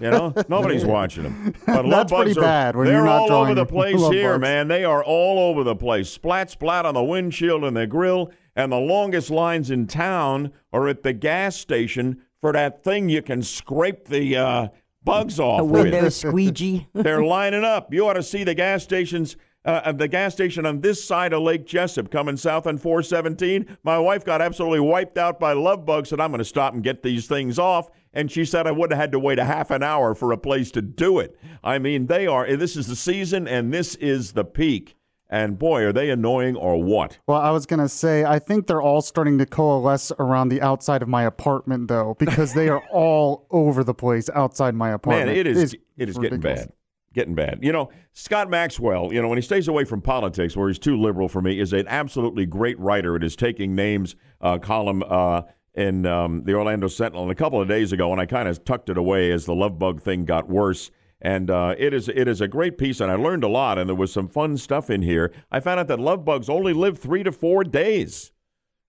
[0.02, 1.54] You know, nobody's watching them.
[1.66, 4.02] But love That's pretty bugs are, bad when they're you're not all over the place
[4.10, 4.42] here, bugs.
[4.42, 4.68] man.
[4.68, 6.10] They are all over the place.
[6.10, 8.32] Splat, splat on the windshield and the grill.
[8.56, 13.22] And the longest lines in town are at the gas station for that thing you
[13.22, 14.68] can scrape the uh,
[15.04, 15.84] bugs off A with.
[15.92, 16.88] window squeegee.
[16.94, 17.94] They're lining up.
[17.94, 19.36] You ought to see the gas stations.
[19.66, 23.78] Uh, the gas station on this side of Lake Jesup coming south on 417.
[23.84, 26.84] My wife got absolutely wiped out by love bugs, and I'm going to stop and
[26.84, 27.90] get these things off.
[28.16, 30.38] And she said I would have had to wait a half an hour for a
[30.38, 31.38] place to do it.
[31.64, 32.56] I mean, they are.
[32.56, 34.96] This is the season, and this is the peak.
[35.30, 37.18] And boy, are they annoying or what?
[37.28, 41.02] Well, I was gonna say, I think they're all starting to coalesce around the outside
[41.02, 45.28] of my apartment, though, because they are all over the place outside my apartment.
[45.28, 46.72] Man, it is It's it is getting bad.
[47.14, 47.60] Getting bad.
[47.62, 50.98] You know, Scott Maxwell, you know, when he stays away from politics, where he's too
[50.98, 53.16] liberal for me, is an absolutely great writer.
[53.16, 55.44] It is taking names uh, column uh,
[55.76, 58.64] in um, the Orlando Sentinel and a couple of days ago, and I kind of
[58.64, 60.92] tucked it away as the love bug thing got worse.
[61.22, 63.90] And uh, it is it is a great piece, and I learned a lot, and
[63.90, 65.34] there was some fun stuff in here.
[65.52, 68.32] I found out that love bugs only live three to four days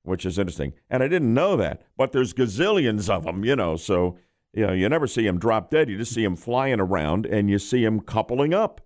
[0.07, 0.73] which is interesting.
[0.89, 3.77] And I didn't know that, but there's gazillions of them, you know.
[3.77, 4.17] So,
[4.53, 5.91] you know, you never see them drop dead.
[5.91, 8.81] You just see them flying around, and you see them coupling up,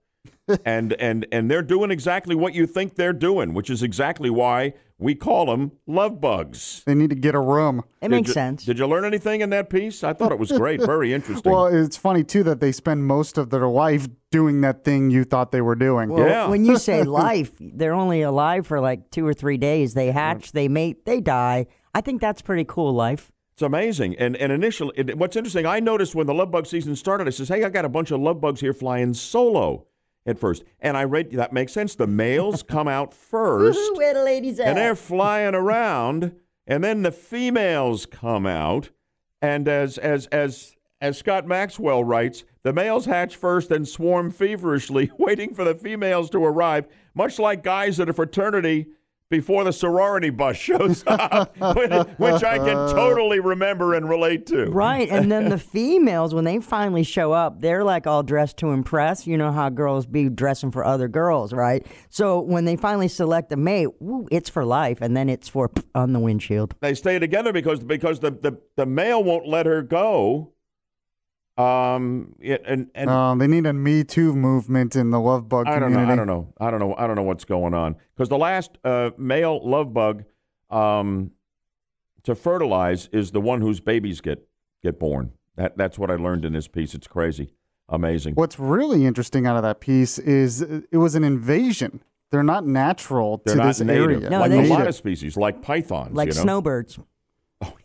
[0.64, 4.74] and and and they're doing exactly what you think they're doing, which is exactly why
[4.98, 6.82] we call them love bugs.
[6.84, 7.78] They need to get a room.
[8.02, 8.64] It did makes you- sense.
[8.64, 10.04] Did you learn anything in that piece?
[10.04, 11.50] I thought it was great, very interesting.
[11.50, 15.24] Well, it's funny too that they spend most of their life doing that thing you
[15.24, 16.10] thought they were doing.
[16.10, 19.94] Well, when you say life, they're only alive for like two or three days.
[19.94, 21.66] They hatch, they mate, they die.
[21.94, 23.32] I think that's pretty cool life.
[23.54, 24.16] It's amazing.
[24.16, 27.30] And and initially, it, what's interesting, I noticed when the love bug season started, I
[27.30, 29.86] says, "Hey, I got a bunch of love bugs here flying solo
[30.30, 30.64] at first.
[30.80, 31.94] And I read that makes sense.
[31.94, 34.68] The males come out first, where the ladies at?
[34.68, 36.34] and they're flying around,
[36.66, 38.90] and then the females come out.
[39.42, 45.10] And as as as as Scott Maxwell writes, the males hatch first and swarm feverishly,
[45.18, 48.86] waiting for the females to arrive, much like guys at a fraternity
[49.30, 54.66] before the sorority bus shows up, which I can totally remember and relate to.
[54.66, 55.08] Right.
[55.08, 59.26] And then the females, when they finally show up, they're like all dressed to impress.
[59.26, 61.86] You know how girls be dressing for other girls, right?
[62.08, 64.98] So when they finally select a mate, woo, it's for life.
[65.00, 66.74] And then it's for on the windshield.
[66.80, 70.52] They stay together because because the, the, the male won't let her go.
[71.60, 75.66] Um, it, and and Um, they need a Me Too movement in the love bug
[75.66, 76.00] I don't know.
[76.00, 76.52] I don't know.
[76.58, 76.94] I don't know.
[76.96, 80.24] I don't know what's going on because the last uh, male love bug
[80.70, 81.32] um,
[82.22, 84.46] to fertilize is the one whose babies get
[84.82, 85.32] get born.
[85.56, 86.94] That that's what I learned in this piece.
[86.94, 87.52] It's crazy,
[87.88, 88.34] amazing.
[88.34, 92.02] What's really interesting out of that piece is uh, it was an invasion.
[92.30, 94.38] They're not natural They're to not this native, area.
[94.38, 96.42] like a lot of species, like pythons, Like you know?
[96.42, 96.98] snowbirds.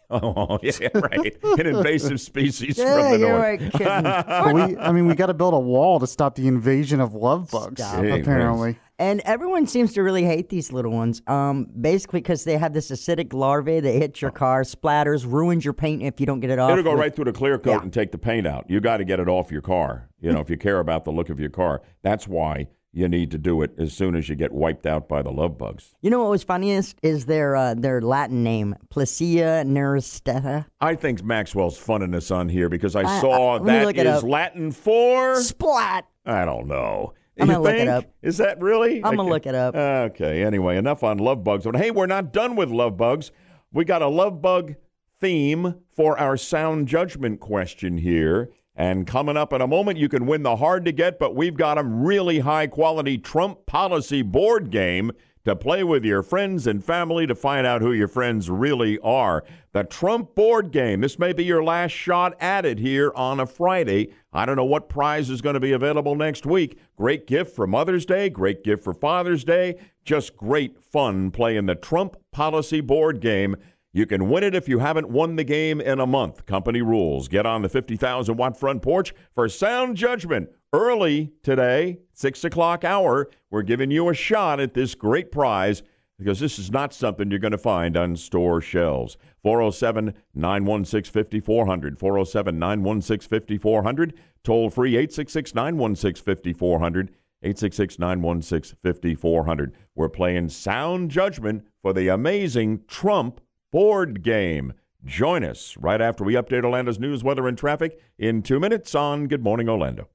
[0.12, 1.36] Oh, yeah, right.
[1.60, 3.80] An invasive species Yeah, from the you're north.
[3.80, 4.26] right.
[4.28, 7.14] But we, I mean, we got to build a wall to stop the invasion of
[7.16, 7.82] love bugs.
[7.82, 8.22] Stop it.
[8.22, 8.78] apparently.
[8.98, 11.22] And everyone seems to really hate these little ones.
[11.28, 15.74] Um, basically because they have this acidic larvae that hits your car, splatters, ruins your
[15.74, 16.72] paint if you don't get it off.
[16.72, 18.66] It'll go with- right through the clear coat and take the paint out.
[18.70, 20.10] You got to get it off your car.
[20.22, 23.30] You know, if you care about the look of your car, that's why you need
[23.32, 25.94] to do it as soon as you get wiped out by the love bugs.
[26.02, 30.66] You know what was funniest is their uh, their Latin name, Plecia nearctica.
[30.80, 34.24] I think Maxwell's funning us on here because I I- saw I- that is.
[34.24, 36.08] Latin for splat.
[36.26, 37.14] I don't know.
[37.38, 38.06] I'm You gonna look it up.
[38.22, 39.04] Is that really?
[39.04, 39.76] I'm gonna look it up.
[39.76, 40.42] Okay.
[40.44, 41.66] Anyway, enough on love bugs.
[41.66, 43.32] But hey, we're not done with love bugs.
[43.74, 44.76] We got a love bug
[45.20, 48.52] theme for our sound judgment question here.
[48.76, 51.56] And coming up in a moment, you can win the hard to get, but we've
[51.56, 55.12] got a really high quality Trump policy board game
[55.46, 59.44] to play with your friends and family to find out who your friends really are.
[59.74, 61.02] The Trump board game.
[61.02, 64.12] This may be your last shot at it here on a Friday.
[64.34, 66.80] I don't know what prize is going to be available next week.
[66.98, 69.76] Great gift for Mother's Day, great gift for Father's Day.
[70.04, 73.56] Just great fun playing the Trump policy board game.
[73.96, 76.46] You can win it if you haven't won the game in a month.
[76.46, 77.30] Company rules.
[77.30, 80.50] Get on the 50,000 watt front porch for sound judgment.
[80.74, 85.82] Early today, 6 o'clock hour, we're giving you a shot at this great prize
[86.20, 89.16] because this is not something you're going to find on store shelves.
[89.44, 91.98] 407 916 5400.
[91.98, 94.14] 407 916 5400.
[94.44, 97.12] Toll free 866 916 5400.
[97.44, 99.74] 866 916 5400.
[99.96, 103.40] We're playing sound judgment for the amazing Trump
[103.72, 104.74] board game.
[105.04, 109.28] Join us right after we update Orlando's news, weather, and traffic in two minutes on
[109.28, 110.10] Good Morning Orlando.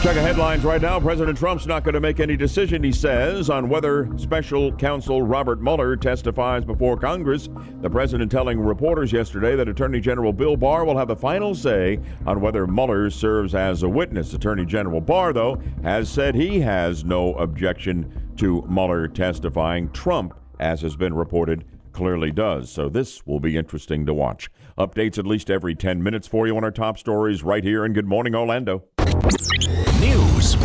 [0.00, 1.00] Checking headlines right now.
[1.00, 5.60] President Trump's not going to make any decision, he says, on whether special counsel Robert
[5.60, 7.48] Mueller testifies before Congress.
[7.80, 11.98] The president telling reporters yesterday that Attorney General Bill Barr will have the final say
[12.26, 14.32] on whether Mueller serves as a witness.
[14.34, 19.90] Attorney General Barr, though, has said he has no objection to Mueller testifying.
[19.90, 22.70] Trump, as has been reported, clearly does.
[22.70, 24.48] So this will be interesting to watch.
[24.78, 27.96] Updates at least every 10 minutes for you on our top stories right here And
[27.96, 28.84] Good Morning Orlando.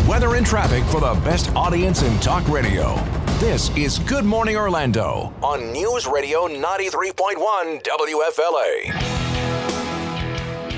[0.08, 2.94] Weather, and traffic for the best audience in talk radio.
[3.38, 8.92] This is Good Morning Orlando on News Radio 93.1 WFLA.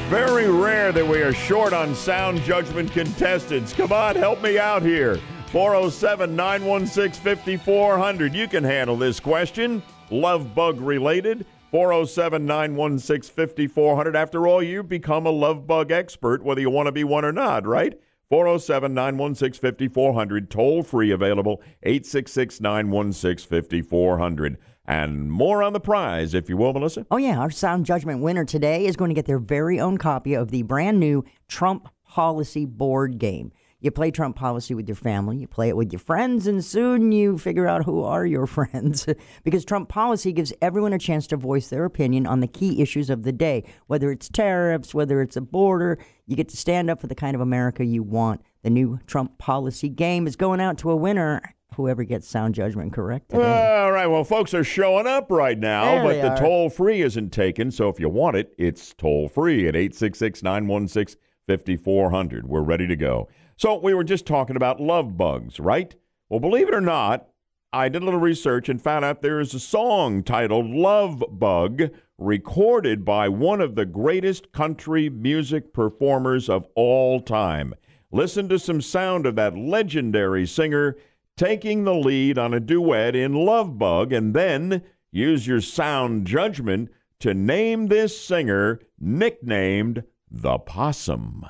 [0.08, 3.72] Very rare that we are short on sound judgment contestants.
[3.72, 5.16] Come on, help me out here.
[5.48, 8.32] 407 916 5400.
[8.32, 9.82] You can handle this question.
[10.08, 11.44] Love bug related.
[11.72, 14.14] 407 916 5400.
[14.14, 17.32] After all, you've become a love bug expert, whether you want to be one or
[17.32, 17.98] not, right?
[18.30, 20.50] 407 916 5400.
[20.50, 21.62] Toll free available.
[21.82, 24.58] 866 916 5400.
[24.88, 27.06] And more on the prize, if you will, Melissa.
[27.10, 27.38] Oh, yeah.
[27.38, 30.62] Our sound judgment winner today is going to get their very own copy of the
[30.62, 33.52] brand new Trump Policy Board game.
[33.80, 37.12] You play Trump policy with your family, you play it with your friends, and soon
[37.12, 39.06] you figure out who are your friends.
[39.44, 43.10] because Trump policy gives everyone a chance to voice their opinion on the key issues
[43.10, 45.98] of the day, whether it's tariffs, whether it's a border.
[46.26, 48.40] You get to stand up for the kind of America you want.
[48.62, 51.42] The new Trump policy game is going out to a winner.
[51.76, 53.76] Whoever gets sound judgment correct today.
[53.82, 54.06] All right.
[54.06, 56.38] Well, folks are showing up right now, There but the are.
[56.38, 57.70] toll free isn't taken.
[57.70, 62.48] So if you want it, it's toll free at 866 916 5400.
[62.48, 63.28] We're ready to go.
[63.58, 65.94] So we were just talking about love bugs, right?
[66.28, 67.28] Well, believe it or not,
[67.72, 71.84] I did a little research and found out there is a song titled Love Bug
[72.18, 77.74] recorded by one of the greatest country music performers of all time.
[78.12, 80.96] Listen to some sound of that legendary singer
[81.38, 86.90] taking the lead on a duet in Love Bug and then use your sound judgment
[87.20, 91.46] to name this singer nicknamed the Possum.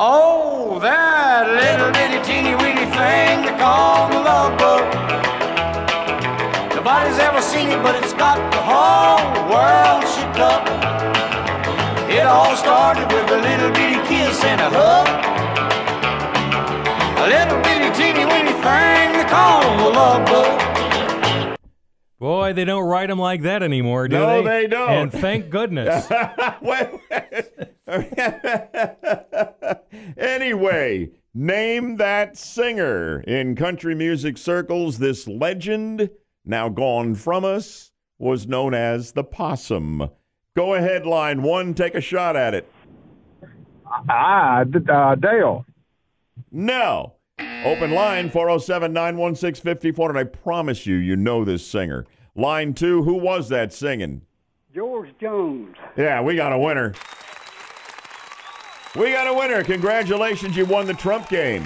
[0.00, 4.86] Oh, that little bitty teeny weeny thing they call the love bug.
[6.76, 10.62] Nobody's ever seen it, but it's got the whole world shook up.
[12.08, 15.08] It all started with a little bitty kiss and a hug.
[17.18, 21.58] A little bitty teeny weeny thing they call the love bug.
[22.20, 24.42] Boy, they don't write them like that anymore, do No, they?
[24.42, 24.90] No, they don't.
[24.90, 26.06] And thank goodness.
[30.18, 34.98] anyway, name that singer in country music circles.
[34.98, 36.10] This legend,
[36.44, 40.10] now gone from us, was known as the Possum.
[40.54, 41.72] Go ahead, line one.
[41.72, 42.70] Take a shot at it.
[44.10, 45.64] Ah, uh, Dale.
[46.52, 47.14] No.
[47.64, 50.18] Open line 407 916 5400.
[50.18, 52.04] I promise you, you know this singer.
[52.34, 54.20] Line two, who was that singing?
[54.74, 55.74] George Jones.
[55.96, 56.92] Yeah, we got a winner.
[58.98, 59.62] We got a winner.
[59.62, 61.64] Congratulations, you won the Trump game.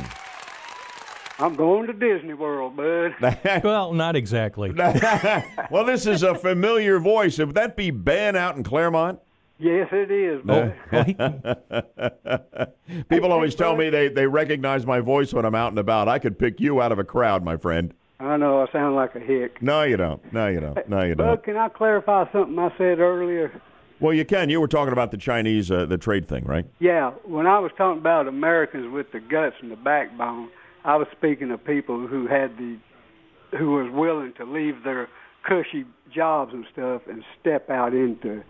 [1.39, 3.15] I'm going to Disney World, bud.
[3.65, 4.71] well, not exactly.
[5.71, 7.39] well, this is a familiar voice.
[7.39, 9.19] Would that be Ben out in Clermont?
[9.59, 10.43] Yes, it is.
[10.45, 10.75] bud.
[10.93, 12.67] Oh,
[13.09, 16.09] People always tell me they, they recognize my voice when I'm out and about.
[16.09, 17.95] I could pick you out of a crowd, my friend.
[18.21, 19.63] I know I sound like a hick.
[19.63, 20.33] No, you don't.
[20.35, 20.87] No, you don't.
[20.87, 21.29] No, you don't.
[21.29, 23.59] Bud, can I clarify something I said earlier?
[24.03, 24.51] Well, you can.
[24.51, 26.67] You were talking about the Chinese, uh, the trade thing, right?
[26.81, 30.49] Yeah, when I was talking about Americans with the guts and the backbone,
[30.85, 32.79] I was speaking of people who had the,
[33.57, 35.09] who was willing to leave their
[35.45, 38.43] cushy jobs and stuff and step out into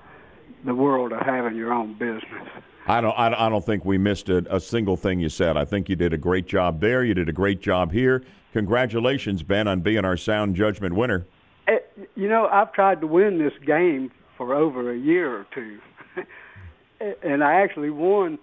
[0.64, 2.48] the world of having your own business.
[2.86, 3.12] I don't.
[3.12, 5.58] I, I don't think we missed a, a single thing you said.
[5.58, 7.04] I think you did a great job there.
[7.04, 8.24] You did a great job here.
[8.54, 11.26] Congratulations, Ben, on being our sound judgment winner.
[11.68, 11.76] Eh,
[12.16, 14.10] You know, I've tried to win this game
[14.44, 15.78] for over a year or two,
[17.22, 18.38] and I actually won.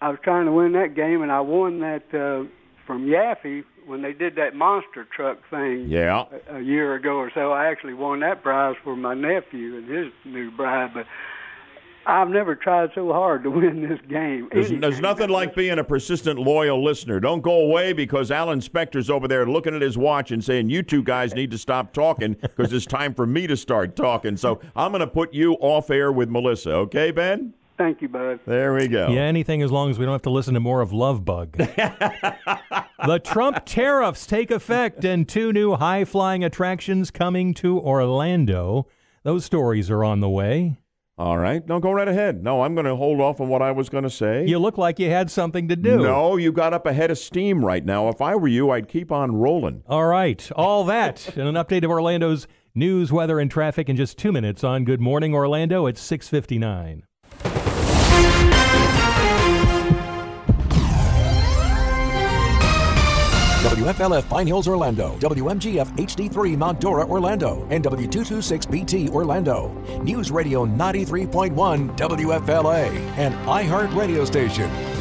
[0.00, 2.48] I was trying to win that game, and I won that uh,
[2.86, 5.86] from Yaffee when they did that monster truck thing.
[5.88, 6.24] Yeah.
[6.50, 7.52] a, a year ago or so.
[7.52, 11.06] I actually won that prize for my nephew and his new bride, but
[12.06, 14.48] I've never tried so hard to win this game.
[14.52, 17.20] There's, there's nothing like being a persistent, loyal listener.
[17.20, 20.82] Don't go away because Alan Spector's over there looking at his watch and saying, You
[20.82, 24.36] two guys need to stop talking because it's time for me to start talking.
[24.36, 26.72] So I'm going to put you off air with Melissa.
[26.72, 27.54] Okay, Ben?
[27.76, 28.38] Thank you, bud.
[28.46, 29.08] There we go.
[29.08, 31.56] Yeah, anything as long as we don't have to listen to more of Love Bug.
[31.56, 38.86] the Trump tariffs take effect and two new high flying attractions coming to Orlando.
[39.24, 40.76] Those stories are on the way.
[41.16, 41.64] All right.
[41.68, 42.42] No, go right ahead.
[42.42, 44.46] No, I'm going to hold off on what I was going to say.
[44.46, 45.98] You look like you had something to do.
[45.98, 48.08] No, you got up ahead of steam right now.
[48.08, 49.84] If I were you, I'd keep on rolling.
[49.86, 50.50] All right.
[50.56, 54.64] All that and an update of Orlando's news, weather, and traffic in just two minutes
[54.64, 57.04] on Good Morning Orlando at 659.
[63.64, 65.16] WFLF Pine Hills, Orlando.
[65.20, 67.66] WMGF HD3 Mount Dora, Orlando.
[67.70, 69.68] And W226BT, Orlando.
[70.02, 74.93] News Radio 93.1 WFLA, an iHeart radio station.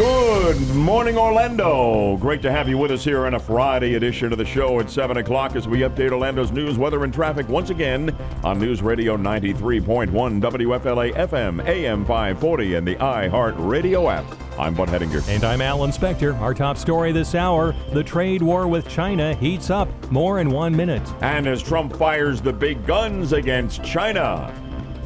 [0.00, 2.16] Good morning, Orlando.
[2.16, 4.90] Great to have you with us here on a Friday edition of the show at
[4.90, 9.18] 7 o'clock as we update Orlando's news, weather, and traffic once again on News Radio
[9.18, 14.24] 93.1 WFLA FM, AM 540, and the iHeart Radio app.
[14.58, 15.28] I'm Bud Hedinger.
[15.28, 16.38] And I'm Alan Spector.
[16.40, 19.88] Our top story this hour the trade war with China heats up.
[20.10, 21.06] More in one minute.
[21.20, 24.50] And as Trump fires the big guns against China,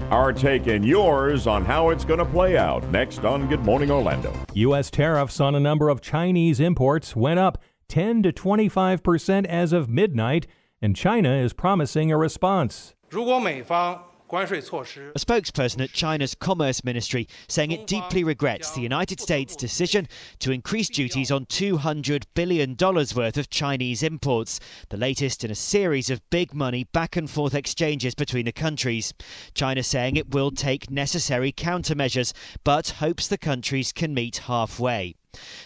[0.10, 3.92] our take and yours on how it's going to play out next on Good Morning
[3.92, 4.34] Orlando.
[4.54, 4.90] U.S.
[4.90, 9.90] tariffs on a number of Chinese imports went up 10 to 25 percent as of
[9.90, 10.48] midnight,
[10.82, 12.94] and China is promising a response.
[13.10, 14.04] 如果美方
[14.35, 20.09] a spokesperson at China's Commerce Ministry saying it deeply regrets the United States' decision
[20.41, 24.59] to increase duties on $200 billion worth of Chinese imports,
[24.89, 29.15] the latest in a series of big money back and forth exchanges between the countries.
[29.55, 32.33] China saying it will take necessary countermeasures,
[32.65, 35.15] but hopes the countries can meet halfway.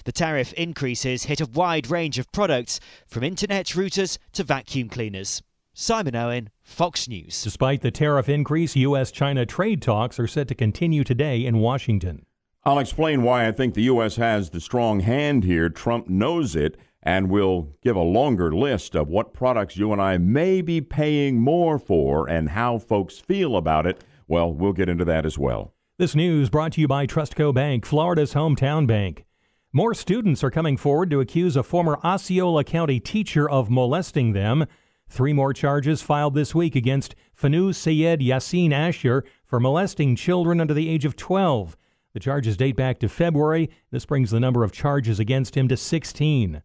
[0.04, 5.42] The tariff increases hit a wide range of products, from internet routers to vacuum cleaners.
[5.72, 7.42] Simon Owen, Fox News.
[7.42, 9.10] Despite the tariff increase, U.S.
[9.10, 12.24] China trade talks are set to continue today in Washington.
[12.62, 14.16] I'll explain why I think the U.S.
[14.16, 15.70] has the strong hand here.
[15.70, 20.18] Trump knows it and will give a longer list of what products you and I
[20.18, 24.04] may be paying more for and how folks feel about it.
[24.28, 25.72] Well, we'll get into that as well.
[25.96, 29.24] This news brought to you by Trustco Bank, Florida's hometown bank.
[29.72, 34.66] More students are coming forward to accuse a former Osceola County teacher of molesting them.
[35.08, 40.74] Three more charges filed this week against Fanu Sayed Yassin Asher for molesting children under
[40.74, 41.76] the age of 12.
[42.12, 43.70] The charges date back to February.
[43.90, 46.62] This brings the number of charges against him to 16.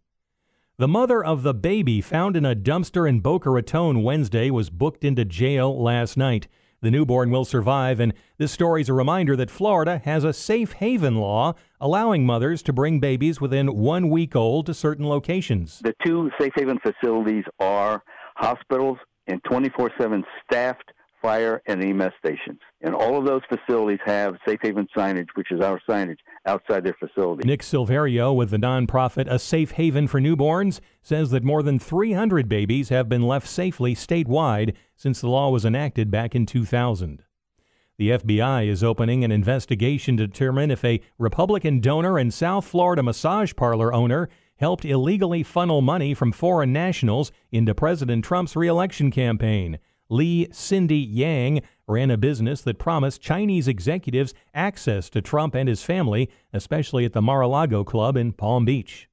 [0.77, 5.03] The mother of the baby found in a dumpster in Boca Raton Wednesday was booked
[5.03, 6.47] into jail last night.
[6.81, 10.73] The newborn will survive, and this story is a reminder that Florida has a safe
[10.73, 15.79] haven law allowing mothers to bring babies within one week old to certain locations.
[15.79, 18.03] The two safe haven facilities are
[18.35, 20.91] hospitals, and 24 7 staffed
[21.23, 22.59] fire and EMS stations.
[22.81, 26.97] And all of those facilities have safe haven signage, which is our signage, outside their
[26.99, 27.47] facility.
[27.47, 32.49] Nick Silverio with the nonprofit A Safe Haven for Newborns says that more than 300
[32.49, 37.23] babies have been left safely statewide since the law was enacted back in 2000.
[37.97, 43.03] The FBI is opening an investigation to determine if a Republican donor and South Florida
[43.03, 49.79] massage parlor owner helped illegally funnel money from foreign nationals into President Trump's reelection campaign.
[50.09, 55.83] Lee Cindy Yang ran a business that promised Chinese executives access to Trump and his
[55.83, 59.09] family, especially at the Mar-a-Lago Club in Palm Beach.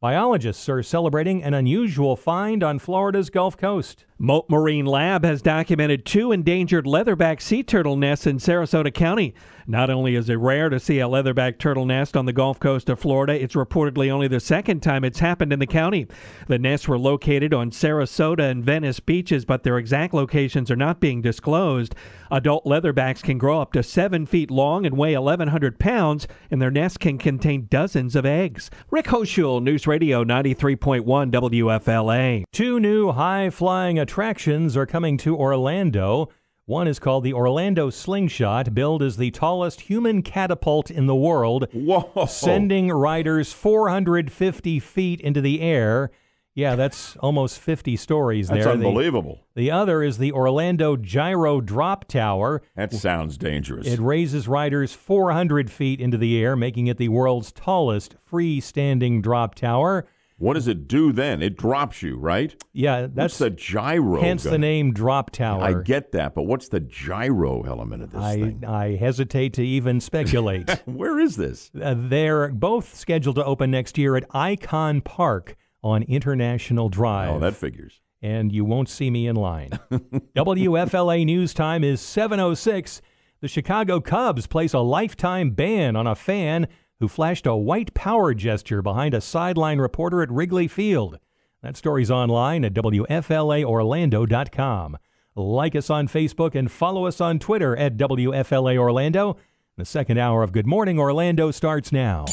[0.00, 4.04] Biologists are celebrating an unusual find on Florida's Gulf Coast.
[4.18, 9.34] Mote Marine Lab has documented two endangered leatherback sea turtle nests in Sarasota County.
[9.66, 12.88] Not only is it rare to see a leatherback turtle nest on the Gulf Coast
[12.88, 16.06] of Florida, it's reportedly only the second time it's happened in the county.
[16.46, 21.00] The nests were located on Sarasota and Venice beaches, but their exact locations are not
[21.00, 21.94] being disclosed.
[22.30, 26.70] Adult leatherbacks can grow up to seven feet long and weigh 1,100 pounds, and their
[26.70, 28.70] nests can contain dozens of eggs.
[28.90, 32.44] Rick Hoschul, News Radio 93.1 WFLA.
[32.52, 36.28] Two new high flying attractions are coming to Orlando.
[36.64, 41.66] One is called the Orlando Slingshot, billed as the tallest human catapult in the world,
[41.72, 42.26] Whoa.
[42.26, 46.12] sending riders 450 feet into the air.
[46.54, 48.58] Yeah, that's almost 50 stories there.
[48.58, 49.40] That's unbelievable.
[49.56, 52.62] The, the other is the Orlando Gyro Drop Tower.
[52.76, 53.88] That sounds dangerous.
[53.88, 59.56] It raises riders 400 feet into the air, making it the world's tallest freestanding drop
[59.56, 60.06] tower.
[60.38, 61.42] What does it do then?
[61.42, 62.54] It drops you, right?
[62.74, 64.20] Yeah, that's what's the gyro.
[64.20, 65.62] hence the name Drop Tower.
[65.62, 68.64] I get that, but what's the gyro element of this I, thing?
[68.66, 70.68] I hesitate to even speculate.
[70.84, 71.70] Where is this?
[71.80, 77.30] Uh, they're both scheduled to open next year at Icon Park on International Drive.
[77.30, 78.02] Oh, that figures.
[78.20, 79.70] And you won't see me in line.
[80.36, 83.00] WFLA news time is 7:06.
[83.40, 86.68] The Chicago Cubs place a lifetime ban on a fan
[87.00, 91.18] who flashed a white power gesture behind a sideline reporter at Wrigley Field.
[91.62, 94.98] That story's online at WFLAOrlando.com.
[95.34, 99.36] Like us on Facebook and follow us on Twitter at WFLA Orlando.
[99.76, 102.24] The second hour of Good Morning Orlando starts now.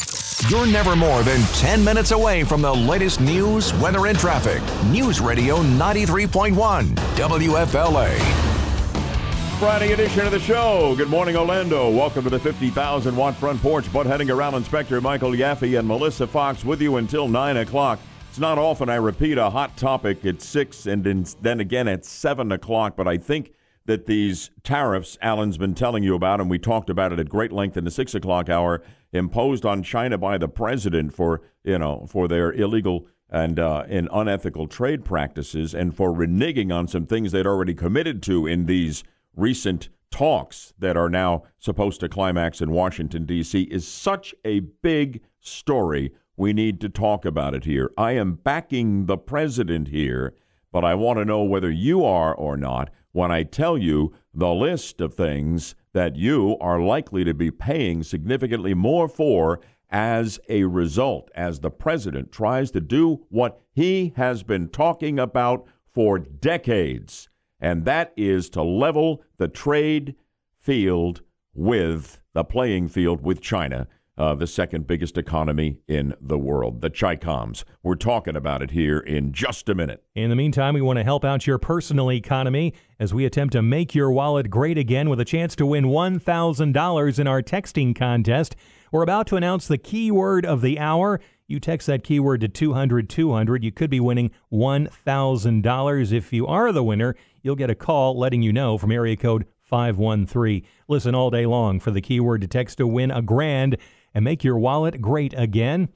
[0.49, 4.61] You're never more than 10 minutes away from the latest news, weather, and traffic.
[4.91, 6.86] News Radio 93.1
[7.16, 8.53] WFLA.
[9.64, 10.93] Friday edition of the show.
[10.97, 11.89] Good morning, Orlando.
[11.89, 13.91] Welcome to the 50,000 watt front porch.
[13.93, 18.01] Bud Hedinger, Alan Spector Michael Yaffee and Melissa Fox with you until 9 o'clock.
[18.28, 21.05] It's not often I repeat a hot topic at 6 and
[21.41, 23.53] then again at 7 o'clock, but I think
[23.86, 27.53] that these tariffs Alan's been telling you about, and we talked about it at great
[27.53, 28.84] length in the six o'clock hour,
[29.14, 34.09] imposed on China by the president for you know for their illegal and uh, and
[34.11, 39.05] unethical trade practices, and for reneging on some things they'd already committed to in these
[39.36, 43.64] recent talks that are now supposed to climax in Washington D.C.
[43.64, 46.12] is such a big story.
[46.38, 47.92] We need to talk about it here.
[47.98, 50.34] I am backing the president here,
[50.72, 54.54] but I want to know whether you are or not when I tell you the
[54.54, 60.64] list of things that you are likely to be paying significantly more for as a
[60.64, 67.30] result, as the president tries to do what he has been talking about for decades,
[67.64, 70.16] and that is to level the trade
[70.59, 71.22] field
[71.55, 73.88] with the playing field with China
[74.18, 77.64] uh, the second biggest economy in the world, the Chicoms.
[77.82, 80.03] We're talking about it here in just a minute.
[80.16, 83.61] In the meantime, we want to help out your personal economy as we attempt to
[83.61, 88.55] make your wallet great again with a chance to win $1,000 in our texting contest.
[88.91, 91.20] We're about to announce the keyword of the hour.
[91.47, 93.64] You text that keyword to 200 200.
[93.64, 96.11] You could be winning $1,000.
[96.11, 99.46] If you are the winner, you'll get a call letting you know from area code
[99.62, 100.66] 513.
[100.88, 103.78] Listen all day long for the keyword to text to win a grand
[104.14, 105.89] and make your wallet great again.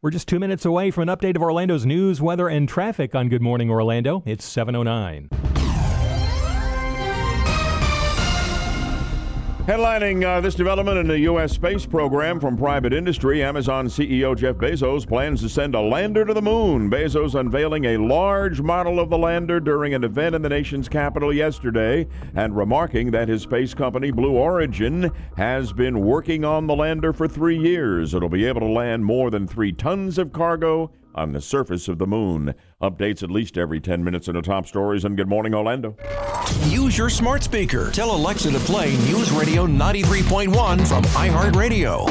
[0.00, 3.28] We're just two minutes away from an update of Orlando's news, weather, and traffic on
[3.28, 4.22] Good Morning Orlando.
[4.26, 5.63] It's 709.
[9.66, 11.50] Headlining uh, this development in the U.S.
[11.50, 16.34] space program from private industry, Amazon CEO Jeff Bezos plans to send a lander to
[16.34, 16.90] the moon.
[16.90, 21.32] Bezos unveiling a large model of the lander during an event in the nation's capital
[21.32, 27.14] yesterday and remarking that his space company, Blue Origin, has been working on the lander
[27.14, 28.12] for three years.
[28.12, 31.98] It'll be able to land more than three tons of cargo on the surface of
[31.98, 32.54] the moon.
[32.82, 35.04] Updates at least every 10 minutes in the top stories.
[35.04, 35.96] And good morning, Orlando.
[36.66, 37.90] Use your smart speaker.
[37.90, 42.08] Tell Alexa to play News Radio 93.1 from iHeartRadio.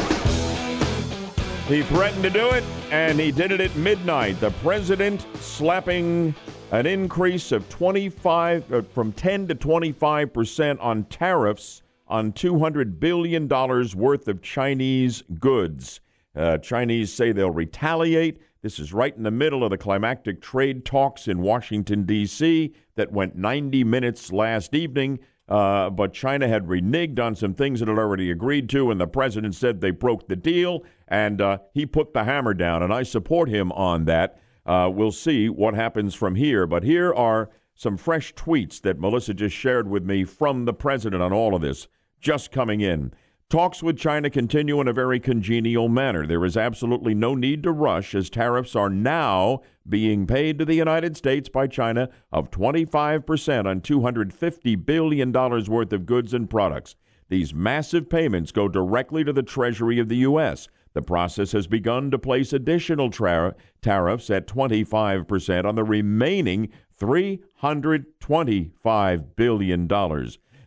[1.68, 4.40] He threatened to do it, and he did it at midnight.
[4.42, 6.36] The president slapping
[6.72, 13.48] an increase of 25 uh, from 10 to 25 percent on tariffs on 200 billion
[13.48, 16.02] dollars worth of Chinese goods.
[16.36, 18.42] Uh, Chinese say they'll retaliate.
[18.64, 23.12] This is right in the middle of the climactic trade talks in Washington, D.C., that
[23.12, 25.20] went 90 minutes last evening.
[25.50, 29.06] Uh, but China had reneged on some things it had already agreed to, and the
[29.06, 32.82] president said they broke the deal, and uh, he put the hammer down.
[32.82, 34.40] And I support him on that.
[34.66, 36.66] Uh, we'll see what happens from here.
[36.66, 41.22] But here are some fresh tweets that Melissa just shared with me from the president
[41.22, 41.90] on all of this,
[42.22, 43.14] just coming in.
[43.54, 46.26] Talks with China continue in a very congenial manner.
[46.26, 50.74] There is absolutely no need to rush as tariffs are now being paid to the
[50.74, 56.96] United States by China of 25% on $250 billion worth of goods and products.
[57.30, 60.68] These massive payments go directly to the Treasury of the U.S.
[60.94, 69.26] The process has begun to place additional tra- tariffs at 25% on the remaining $325
[69.36, 69.88] billion.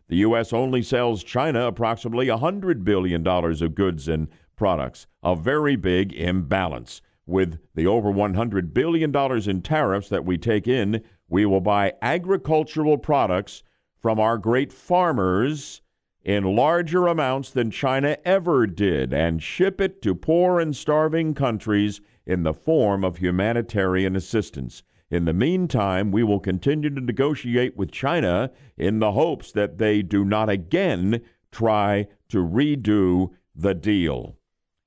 [0.09, 0.53] The U.S.
[0.53, 7.03] only sells China approximately $100 billion of goods and products, a very big imbalance.
[7.27, 9.15] With the over $100 billion
[9.51, 13.65] in tariffs that we take in, we will buy agricultural products
[13.99, 15.83] from our great farmers
[16.23, 22.01] in larger amounts than China ever did and ship it to poor and starving countries
[22.25, 24.85] in the form of humanitarian assistance.
[25.11, 30.03] In the meantime, we will continue to negotiate with China in the hopes that they
[30.03, 31.21] do not again
[31.53, 34.37] try to redo the deal.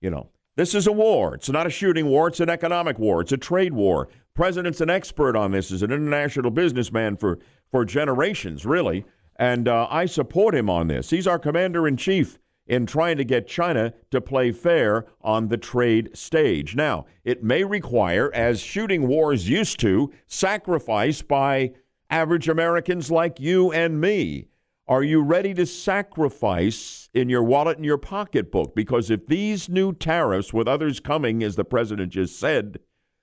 [0.02, 1.36] You know, this is a war.
[1.36, 4.10] It's not a shooting war, it's an economic war, it's a trade war.
[4.34, 7.40] President's an expert on this, is an international businessman for,
[7.72, 9.06] for generations, really.
[9.38, 11.10] And uh, I support him on this.
[11.10, 12.40] He's our commander in chief
[12.70, 16.76] in trying to get China to play fair on the trade stage.
[16.76, 21.72] Now, it may require, as shooting wars used to, sacrifice by
[22.12, 24.46] average Americans like you and me.
[24.88, 28.76] Are you ready to sacrifice in your wallet and your pocketbook?
[28.76, 32.80] Because if these new tariffs, with others coming, as the president just said,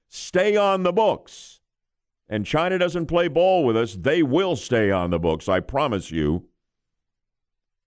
[0.08, 1.60] stay on the books,
[2.28, 5.48] and China doesn't play ball with us, they will stay on the books.
[5.48, 6.48] I promise you.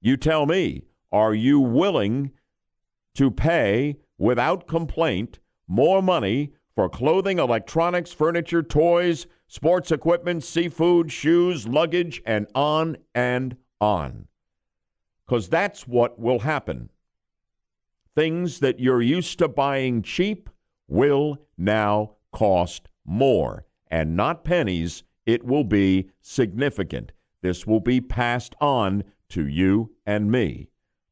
[0.01, 2.31] You tell me, are you willing
[3.15, 11.67] to pay without complaint more money for clothing, electronics, furniture, toys, sports equipment, seafood, shoes,
[11.67, 14.27] luggage, and on and on?
[15.25, 16.89] Because that's what will happen.
[18.15, 20.49] Things that you're used to buying cheap
[20.87, 25.03] will now cost more, and not pennies.
[25.25, 27.11] It will be significant.
[27.41, 30.68] This will be passed on to you and me.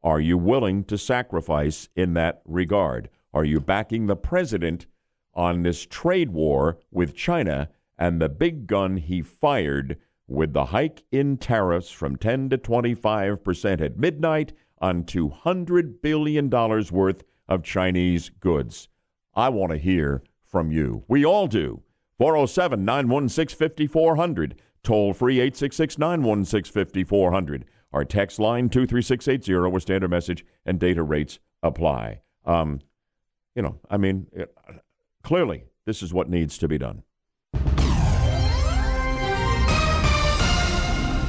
[0.07, 3.09] Are you willing to sacrifice in that regard?
[3.33, 4.85] Are you backing the president
[5.33, 11.03] on this trade war with China and the big gun he fired with the hike
[11.11, 18.29] in tariffs from 10 to 25 percent at midnight on $200 billion worth of Chinese
[18.29, 18.87] goods?
[19.35, 21.03] I want to hear from you.
[21.09, 21.83] We all do.
[22.17, 24.61] 407 916 5400.
[24.83, 27.65] Toll free 866 916 5400.
[27.93, 32.21] Our text line 23680 with standard message and data rates apply.
[32.45, 32.81] Um,
[33.55, 34.53] you know, I mean, it,
[35.23, 37.03] clearly, this is what needs to be done.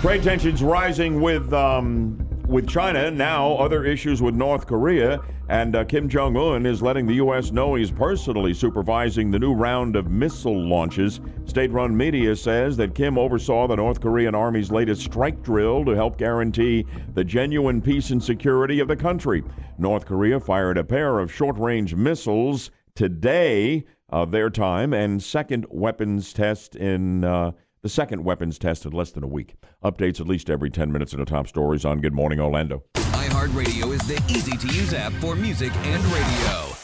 [0.00, 3.10] Trade tensions rising with um, with China.
[3.10, 5.20] Now, other issues with North Korea.
[5.50, 7.52] And uh, Kim Jong un is letting the U.S.
[7.52, 11.20] know he's personally supervising the new round of missile launches.
[11.44, 15.92] State run media says that Kim oversaw the North Korean Army's latest strike drill to
[15.92, 19.44] help guarantee the genuine peace and security of the country.
[19.78, 25.66] North Korea fired a pair of short range missiles today of their time and second
[25.70, 27.24] weapons test in.
[27.24, 27.52] Uh,
[27.82, 29.56] the second weapons test in less than a week.
[29.84, 32.84] Updates at least every 10 minutes in the top stories on Good Morning Orlando.
[32.94, 36.74] iHeartRadio is the easy to use app for music and radio.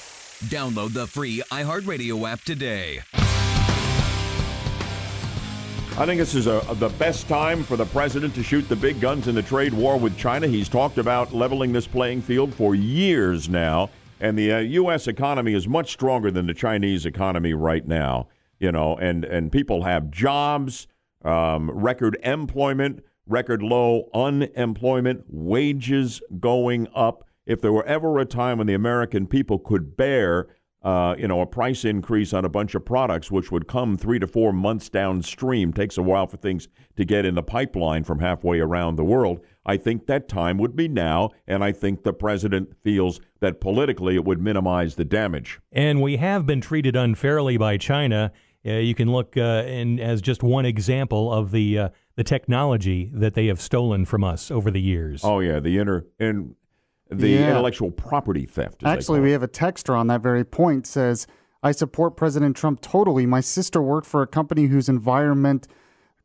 [0.50, 3.00] Download the free iHeartRadio app today.
[5.96, 9.00] I think this is a, the best time for the president to shoot the big
[9.00, 10.48] guns in the trade war with China.
[10.48, 13.90] He's talked about leveling this playing field for years now,
[14.20, 15.06] and the uh, U.S.
[15.06, 18.26] economy is much stronger than the Chinese economy right now
[18.64, 20.86] you know, and, and people have jobs,
[21.22, 27.28] um, record employment, record low unemployment, wages going up.
[27.44, 30.48] If there were ever a time when the American people could bear,
[30.82, 34.18] uh, you know, a price increase on a bunch of products, which would come three
[34.18, 38.20] to four months downstream, takes a while for things to get in the pipeline from
[38.20, 39.40] halfway around the world.
[39.66, 44.14] I think that time would be now, and I think the president feels that politically
[44.14, 45.58] it would minimize the damage.
[45.72, 48.32] And we have been treated unfairly by China
[48.64, 53.34] you can look uh, in as just one example of the uh, the technology that
[53.34, 55.22] they have stolen from us over the years.
[55.24, 56.54] Oh yeah, the inner and
[57.10, 57.50] the Yeah.
[57.50, 58.82] intellectual property theft.
[58.84, 61.26] Actually, we have a texter on that very point says,
[61.62, 63.26] I support President Trump totally.
[63.26, 65.68] My sister worked for a company whose environment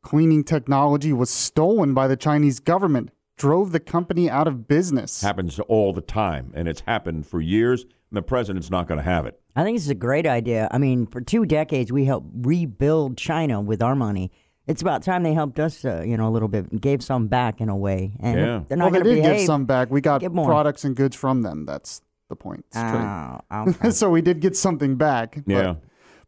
[0.02, 5.20] cleaning technology was stolen by the Chinese government, drove the company out of business.
[5.20, 7.84] happens all the time, and it's happened for years.
[8.10, 9.40] And the president's not going to have it.
[9.54, 10.68] I think this is a great idea.
[10.72, 14.32] I mean, for two decades, we helped rebuild China with our money.
[14.66, 17.28] It's about time they helped us, uh, you know, a little bit, and gave some
[17.28, 18.12] back in a way.
[18.20, 18.60] And Yeah.
[18.68, 19.36] they're not well, they going to did behave.
[19.38, 19.90] give some back.
[19.90, 21.66] We got products and goods from them.
[21.66, 22.64] That's the point.
[22.68, 22.76] It's.
[22.78, 23.38] Oh,
[23.68, 23.90] okay.
[23.90, 25.36] so we did get something back.
[25.46, 25.74] but- Yeah.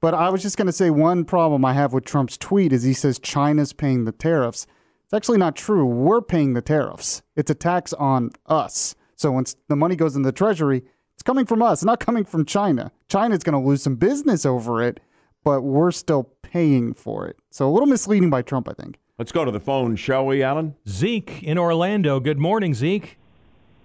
[0.01, 2.83] But I was just going to say one problem I have with Trump's tweet is
[2.83, 4.67] he says China's paying the tariffs.
[5.05, 5.87] It's actually not true.
[5.87, 7.23] We're paying the tariffs.
[7.37, 8.97] It's a tax on us.
[9.15, 10.83] So once the money goes in the treasury,
[11.23, 12.91] it's coming from us, not coming from China.
[13.09, 14.99] China's going to lose some business over it,
[15.45, 17.37] but we're still paying for it.
[17.51, 18.99] So a little misleading by Trump, I think.
[19.21, 20.75] Let's go to the phone, shall we, Alan?
[20.89, 22.19] Zeke in Orlando.
[22.19, 23.19] Good morning, Zeke.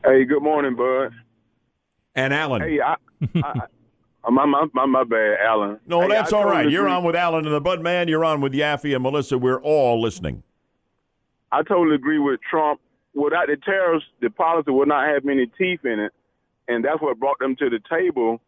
[0.04, 1.12] Hey, good morning, Bud.
[2.16, 2.64] And Alan.
[2.64, 2.96] Hey, I,
[3.36, 3.62] I,
[4.24, 5.80] I my, my my my bad, Alan.
[5.86, 6.72] No, Hey, that's I all totally right.
[6.72, 8.08] You're agree- on with Alan and the Bud Man.
[8.08, 9.38] You're on with Yaffee and Melissa.
[9.38, 10.42] We're all listening.
[11.52, 12.82] I totally agree with Trump.
[13.14, 16.12] Without the tariffs, the policy would not have many teeth in it,
[16.68, 18.42] and that's what brought them to the table.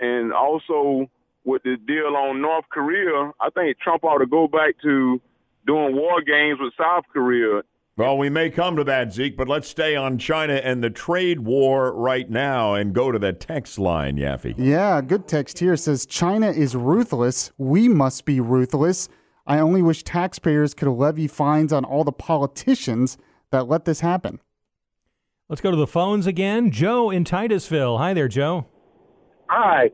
[0.00, 1.08] And also
[1.44, 5.20] with the deal on North Korea, I think Trump ought to go back to
[5.66, 7.62] doing war games with South Korea.
[7.96, 11.40] Well, we may come to that, Zeke, but let's stay on China and the trade
[11.40, 14.54] war right now and go to that text line, Yaffee.
[14.58, 17.52] Yeah, good text here says China is ruthless.
[17.56, 19.08] We must be ruthless.
[19.46, 23.16] I only wish taxpayers could levy fines on all the politicians
[23.52, 24.40] that let this happen.
[25.48, 26.70] Let's go to the phones again.
[26.70, 27.98] Joe in Titusville.
[27.98, 28.66] Hi there, Joe.
[29.48, 29.90] Hi.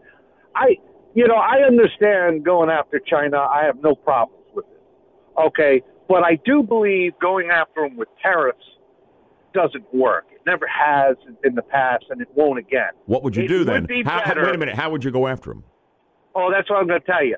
[0.54, 0.76] I,
[1.14, 3.38] you know, I understand going after China.
[3.38, 4.80] I have no problems with it.
[5.48, 5.82] Okay.
[6.08, 8.64] But I do believe going after them with tariffs
[9.52, 10.26] doesn't work.
[10.30, 12.90] It never has in the past, and it won't again.
[13.06, 13.86] What would you It do would then?
[13.86, 14.76] be How, better- wait a minute.
[14.76, 15.64] How would you go after them?
[16.36, 17.36] Oh, that's what I'm going to tell you.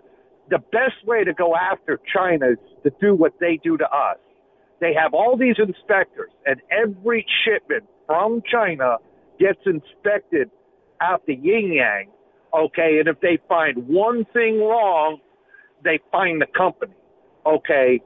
[0.50, 4.18] the best way to go after China is to do what they do to us.
[4.80, 8.96] They have all these inspectors, and every shipment from China
[9.40, 10.50] gets inspected
[11.00, 12.10] out the yin yang.
[12.52, 15.18] Okay, and if they find one thing wrong,
[15.82, 16.92] they find the company.
[17.46, 18.02] Okay,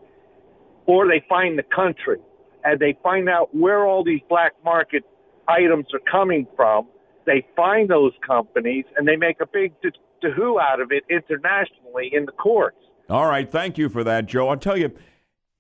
[0.87, 2.19] or they find the country,
[2.63, 5.03] and they find out where all these black market
[5.49, 6.87] items are coming from.
[7.27, 12.27] They find those companies, and they make a big to-who out of it internationally in
[12.27, 12.79] the courts.
[13.11, 14.49] All right, thank you for that, Joe.
[14.49, 14.93] I'll tell you,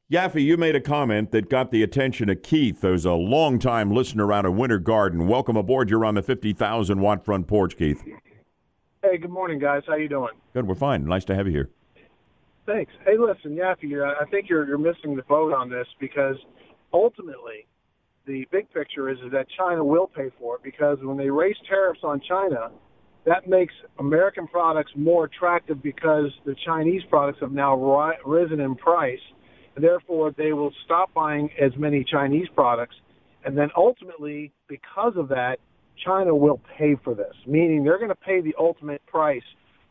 [0.08, 4.32] Yaffee, you made a comment that got the attention of Keith, who's a longtime listener
[4.32, 5.26] out of Winter Garden.
[5.26, 5.90] Welcome aboard.
[5.90, 8.04] You're on the 50,000 watt front porch, Keith.
[9.02, 9.82] Hey, good morning, guys.
[9.84, 10.30] How you doing?
[10.54, 11.04] Good, we're fine.
[11.06, 11.70] Nice to have you here.
[12.66, 12.92] Thanks.
[13.04, 16.36] Hey, listen, Yaffee, I think you're you're missing the boat on this because
[16.92, 17.66] ultimately,
[18.26, 21.56] the big picture is, is that China will pay for it because when they raise
[21.68, 22.70] tariffs on China,
[23.24, 28.76] that makes American products more attractive because the Chinese products have now ri- risen in
[28.76, 29.18] price.
[29.76, 32.96] Therefore, they will stop buying as many Chinese products.
[33.44, 35.58] And then ultimately, because of that,
[36.04, 39.42] China will pay for this, meaning they're going to pay the ultimate price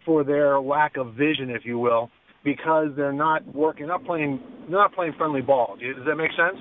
[0.05, 2.11] for their lack of vision, if you will,
[2.43, 5.77] because they're not working, not playing, they're not playing friendly ball.
[5.79, 6.57] Does that make sense?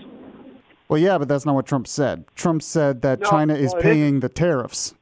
[0.88, 2.24] Well, yeah, but that's not what Trump said.
[2.34, 4.94] Trump said that No, China is well, paying the tariffs.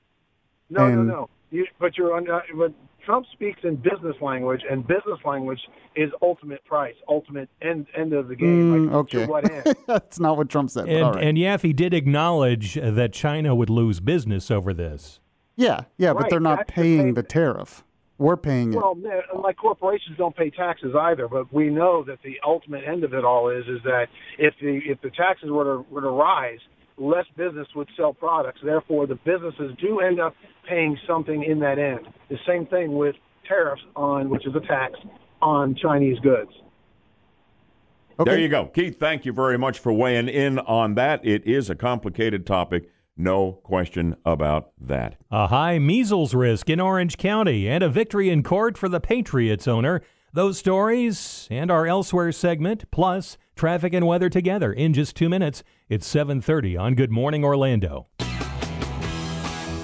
[0.71, 1.29] No, And- no, no.
[1.51, 2.29] You, but you're on.
[2.31, 2.73] Uh, but
[3.05, 5.61] Trump speaks in business language, and business language
[5.97, 8.73] is ultimate price, ultimate end end of the game.
[8.73, 9.27] Mm, like, okay.
[9.27, 9.77] What end?
[9.87, 10.89] that's not what Trump said.
[10.89, 11.25] And, all right.
[11.25, 15.21] and Yaffee did acknowledge that China would lose business over this.
[15.57, 17.85] yeah, yeah, but they're not that's paying the tariff.
[18.19, 18.77] We're paying it.
[18.77, 23.03] Well, man, like corporations don't pay taxes either, but we know that the ultimate end
[23.03, 24.07] of it all is is that
[24.39, 26.61] if the if the taxes were to were to rise,
[27.03, 28.61] less business would sell products.
[28.65, 30.35] Therefore, the businesses do end up
[30.69, 32.07] paying something in that end.
[32.31, 34.95] The same thing with tariffs on, which is a tax
[35.41, 36.51] on Chinese goods.
[38.25, 38.67] There you go.
[38.67, 41.25] Keith, thank you very much for weighing in on that.
[41.25, 45.17] It is a complicated topic, no question about that.
[45.31, 49.67] A high measles risk in Orange County and a victory in court for the Patriots
[49.67, 50.03] owner.
[50.33, 55.63] Those stories and our elsewhere segment, plus traffic and weather together in just two minutes.
[55.89, 58.09] It's 7:30 on Good Morning Orlando.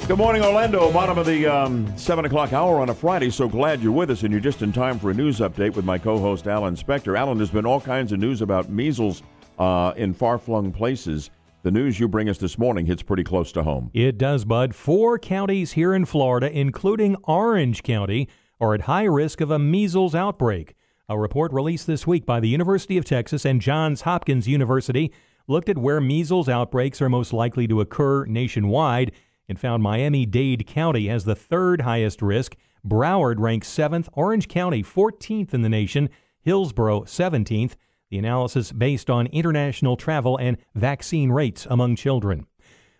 [0.08, 0.90] Good morning, Orlando.
[0.90, 3.28] Bottom of the um, 7 o'clock hour on a Friday.
[3.28, 5.84] So glad you're with us, and you're just in time for a news update with
[5.84, 7.14] my co host, Alan Spector.
[7.18, 9.22] Alan, there's been all kinds of news about measles
[9.58, 11.28] uh, in far flung places.
[11.62, 13.90] The news you bring us this morning hits pretty close to home.
[13.92, 14.74] It does, Bud.
[14.74, 20.14] Four counties here in Florida, including Orange County, are at high risk of a measles
[20.14, 20.74] outbreak.
[21.10, 25.10] A report released this week by the University of Texas and Johns Hopkins University
[25.46, 29.12] looked at where measles outbreaks are most likely to occur nationwide
[29.48, 32.56] and found Miami Dade County has the third highest risk.
[32.86, 36.10] Broward ranks seventh, Orange County 14th in the nation,
[36.42, 37.72] Hillsborough 17th.
[38.10, 42.46] The analysis based on international travel and vaccine rates among children.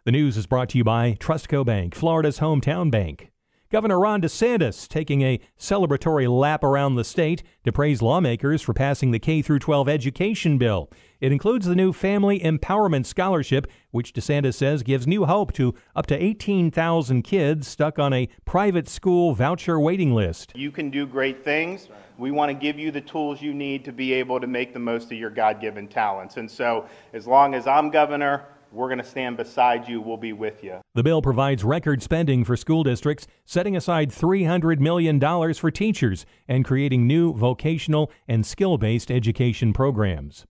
[0.04, 3.30] The news is brought to you by Trustco Bank, Florida's hometown bank.
[3.70, 9.10] Governor Ron DeSantis taking a celebratory lap around the state to praise lawmakers for passing
[9.10, 10.88] the K through 12 education bill.
[11.20, 16.06] It includes the new Family Empowerment Scholarship, which DeSantis says gives new hope to up
[16.06, 20.52] to 18,000 kids stuck on a private school voucher waiting list.
[20.54, 21.90] You can do great things.
[22.16, 24.80] We want to give you the tools you need to be able to make the
[24.80, 26.38] most of your God given talents.
[26.38, 30.00] And so, as long as I'm governor, we're going to stand beside you.
[30.00, 30.80] We'll be with you.
[30.94, 35.20] The bill provides record spending for school districts, setting aside $300 million
[35.54, 40.46] for teachers and creating new vocational and skill based education programs.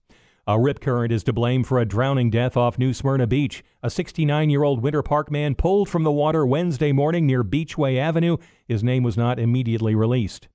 [0.47, 3.63] A rip current is to blame for a drowning death off New Smyrna Beach.
[3.83, 7.99] A 69 year old Winter Park man pulled from the water Wednesday morning near Beachway
[7.99, 8.37] Avenue.
[8.67, 10.47] His name was not immediately released.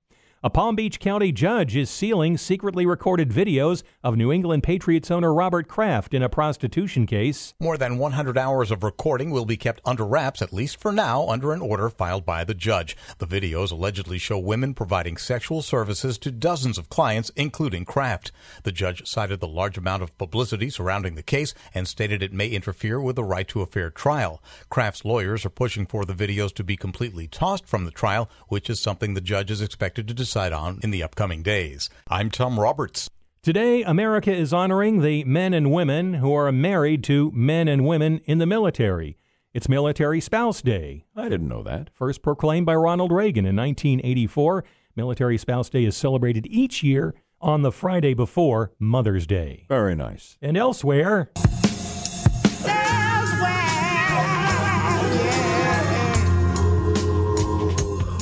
[0.44, 5.32] A Palm Beach County judge is sealing secretly recorded videos of New England Patriots owner
[5.32, 7.54] Robert Kraft in a prostitution case.
[7.58, 11.26] More than 100 hours of recording will be kept under wraps, at least for now,
[11.28, 12.94] under an order filed by the judge.
[13.16, 18.30] The videos allegedly show women providing sexual services to dozens of clients, including Kraft.
[18.64, 22.48] The judge cited the large amount of publicity surrounding the case and stated it may
[22.48, 24.42] interfere with the right to a fair trial.
[24.68, 28.68] Kraft's lawyers are pushing for the videos to be completely tossed from the trial, which
[28.68, 31.88] is something the judge is expected to decide on in the upcoming days.
[32.08, 33.08] I'm Tom Roberts.
[33.40, 38.20] Today, America is honoring the men and women who are married to men and women
[38.24, 39.16] in the military.
[39.52, 41.04] It's Military Spouse Day.
[41.14, 41.90] I didn't know that.
[41.94, 44.64] First proclaimed by Ronald Reagan in 1984,
[44.96, 49.66] Military Spouse Day is celebrated each year on the Friday before Mother's Day.
[49.68, 50.36] Very nice.
[50.42, 51.30] And elsewhere,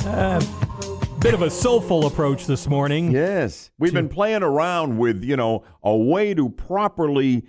[0.05, 0.52] uh,
[1.23, 3.09] Bit of a soulful approach this morning.
[3.13, 3.71] Yes.
[3.79, 7.45] We've been playing around with, you know, a way to properly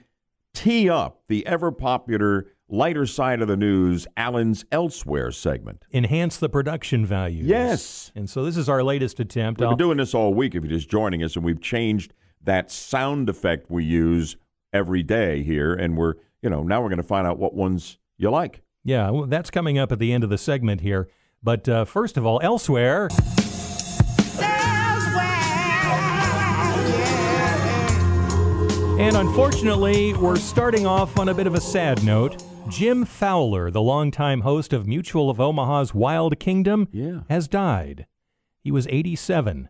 [0.55, 5.87] tee up the ever popular lighter side of the news, Alan's Elsewhere segment.
[5.93, 7.43] Enhance the production value.
[7.45, 8.12] Yes.
[8.14, 9.59] And so this is our latest attempt.
[9.61, 12.14] We've I'll- been doing this all week if you're just joining us, and we've changed
[12.45, 14.37] that sound effect we use
[14.72, 17.99] every day here, and we're, you know, now we're going to find out what ones
[18.18, 18.62] you like.
[18.85, 21.09] Yeah, well, that's coming up at the end of the segment here.
[21.43, 23.09] But uh, first of all, elsewhere.
[29.05, 32.43] And unfortunately, we're starting off on a bit of a sad note.
[32.71, 37.21] Jim Fowler, the longtime host of Mutual of Omaha's Wild Kingdom, Yeah.
[37.29, 38.07] has died.
[38.63, 39.69] He was 87.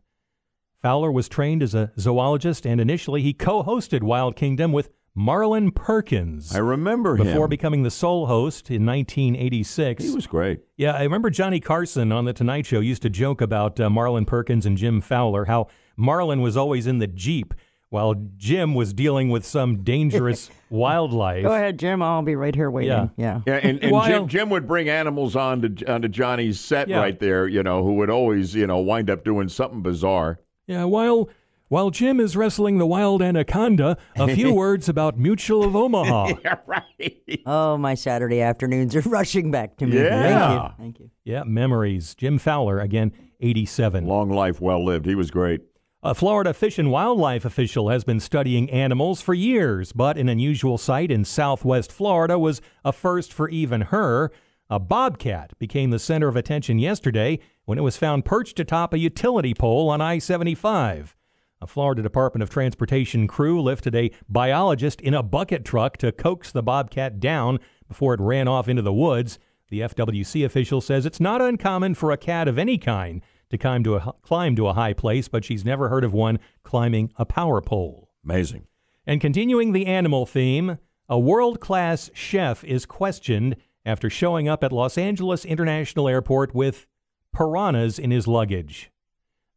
[0.80, 5.72] Fowler was trained as a zoologist, and initially he co hosted Wild Kingdom with Marlin
[5.72, 6.55] Perkins.
[6.55, 7.32] I remember Before him.
[7.32, 10.05] Before becoming the sole host in 1986.
[10.05, 10.61] He was great.
[10.76, 14.26] Yeah, I remember Johnny Carson on The Tonight Show used to joke about uh, Marlin
[14.26, 15.66] Perkins and Jim Fowler, how
[15.97, 17.53] Marlin was always in the Jeep
[17.95, 21.45] while Jim was dealing with some dangerous wildlife.
[21.45, 22.03] Go ahead, Jim.
[22.03, 22.90] I'll be right here waiting.
[22.90, 23.09] Yeah.
[23.16, 23.40] Yeah.
[23.47, 26.99] Yeah, and, and While- Jim, Jim would bring animals on to, onto Johnny's set Yeah.
[26.99, 30.40] right there, you know, who would always, you know, wind up doing something bizarre.
[30.66, 31.28] Yeah, while
[31.68, 36.32] while Jim is wrestling the wild anaconda, a few words about Mutual of Omaha.
[36.45, 37.40] yeah, right.
[37.47, 39.99] Oh, my Saturday afternoons are rushing back to me.
[39.99, 40.11] Yeah.
[40.22, 40.84] Thank you.
[40.84, 41.11] Thank you.
[41.24, 42.16] Yeah, memories.
[42.16, 44.05] Jim Fowler, again, 87.
[44.05, 45.07] Long life, well lived.
[45.07, 45.61] He was great.
[46.07, 50.76] A Florida Fish and Wildlife official has been studying animals for years, but an unusual
[50.76, 54.30] sight in southwest Florida was a first for even her.
[54.68, 58.98] A bobcat became the center of attention yesterday when it was found perched atop a
[58.98, 61.16] utility pole on I 75.
[61.62, 66.52] A Florida Department of Transportation crew lifted a biologist in a bucket truck to coax
[66.52, 69.38] the bobcat down before it ran off into the woods.
[69.70, 73.22] The FWC official says it's not uncommon for a cat of any kind
[73.55, 76.38] to climb to a, climb to a high place, but she's never heard of one
[76.62, 78.11] climbing a power pole.
[78.24, 78.66] Amazing.
[79.07, 80.78] And continuing the animal theme,
[81.09, 86.86] a world class chef is questioned after showing up at Los Angeles International Airport with
[87.32, 88.90] piranhas in his luggage.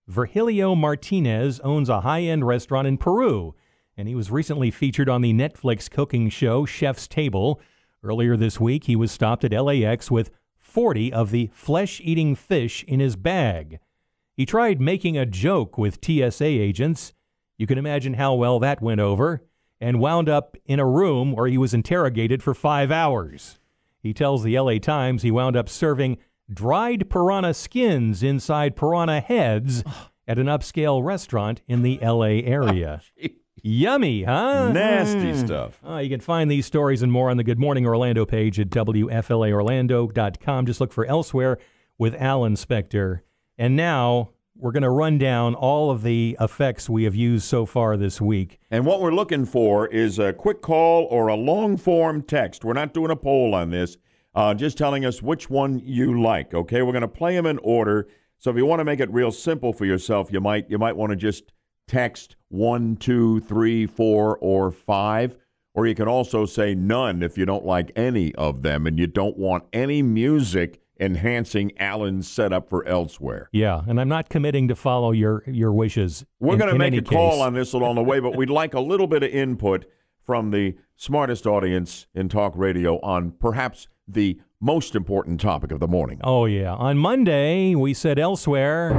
[0.07, 3.55] Virgilio Martinez owns a high end restaurant in Peru,
[3.95, 7.61] and he was recently featured on the Netflix cooking show Chef's Table.
[8.03, 12.83] Earlier this week, he was stopped at LAX with 40 of the flesh eating fish
[12.83, 13.79] in his bag.
[14.37, 17.11] He tried making a joke with TSA agents.
[17.57, 19.43] You can imagine how well that went over,
[19.81, 23.57] and wound up in a room where he was interrogated for five hours.
[23.99, 26.19] He tells the LA Times he wound up serving
[26.53, 29.83] dried piranha skins inside piranha heads
[30.27, 33.01] at an upscale restaurant in the LA area.
[33.63, 34.71] Yummy, huh?
[34.71, 35.81] Nasty stuff.
[35.85, 38.69] Uh, you can find these stories and more on the Good Morning Orlando page at
[38.69, 40.65] WFLAOrlando.com.
[40.67, 41.57] Just look for Elsewhere
[41.97, 43.21] with Alan Spector.
[43.57, 47.65] And now we're going to run down all of the effects we have used so
[47.65, 48.59] far this week.
[48.71, 52.63] And what we're looking for is a quick call or a long form text.
[52.63, 53.97] We're not doing a poll on this,
[54.35, 56.53] uh, just telling us which one you like.
[56.53, 58.07] Okay, we're going to play them in order.
[58.39, 60.95] So if you want to make it real simple for yourself, you might you might
[60.95, 61.51] want to just
[61.87, 65.35] text one, two, three, four, or five.
[65.73, 69.05] Or you can also say none if you don't like any of them and you
[69.05, 73.49] don't want any music enhancing Alan's setup for elsewhere.
[73.51, 76.25] Yeah, and I'm not committing to follow your your wishes.
[76.39, 78.79] We're going to make a call on this along the way, but we'd like a
[78.79, 79.85] little bit of input
[80.25, 85.87] from the smartest audience in talk radio on perhaps the most important topic of the
[85.87, 86.19] morning.
[86.23, 86.73] Oh, yeah.
[86.73, 88.89] On Monday, we said elsewhere.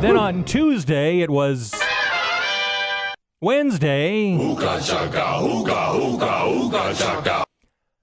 [0.00, 1.74] Then on Tuesday, it was
[3.42, 4.36] Wednesday.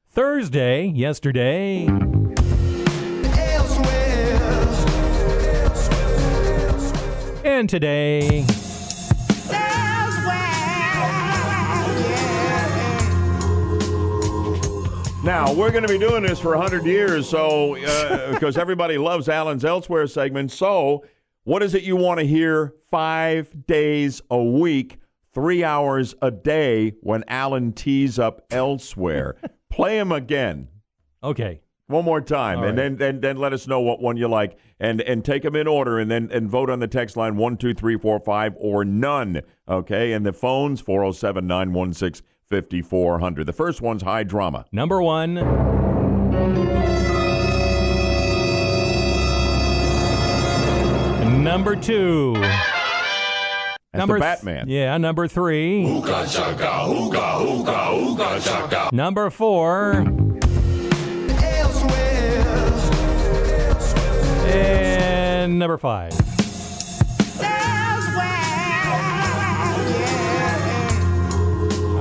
[0.10, 1.86] Thursday, yesterday.
[7.44, 8.46] And today.
[15.24, 19.30] Now, we're going to be doing this for 100 years, so uh, because everybody loves
[19.30, 20.52] Alan's Elsewhere segment.
[20.52, 21.06] So,
[21.44, 24.98] what is it you want to hear five days a week,
[25.38, 29.36] three hours a day when Alan tees up Elsewhere?
[29.70, 30.68] Play him again.
[31.24, 31.62] Okay.
[31.86, 32.84] One more time, All and right.
[32.84, 35.68] then, then then let us know what one you like, and and take them in
[35.68, 38.84] order, and then and vote on the text line one two three four five or
[38.84, 39.42] none.
[39.70, 43.46] Okay, and the phones 407 916 5400.
[43.46, 44.66] The first one's high drama.
[44.74, 45.36] Number one.
[51.44, 52.36] Number two.
[53.94, 54.68] Number the Batman.
[54.68, 55.84] Th- yeah, number three.
[55.86, 57.14] Ooga ooga,
[57.66, 58.92] ooga, ooga.
[58.92, 60.04] Number four.
[61.42, 62.44] Elsewhere.
[64.48, 66.14] And number five.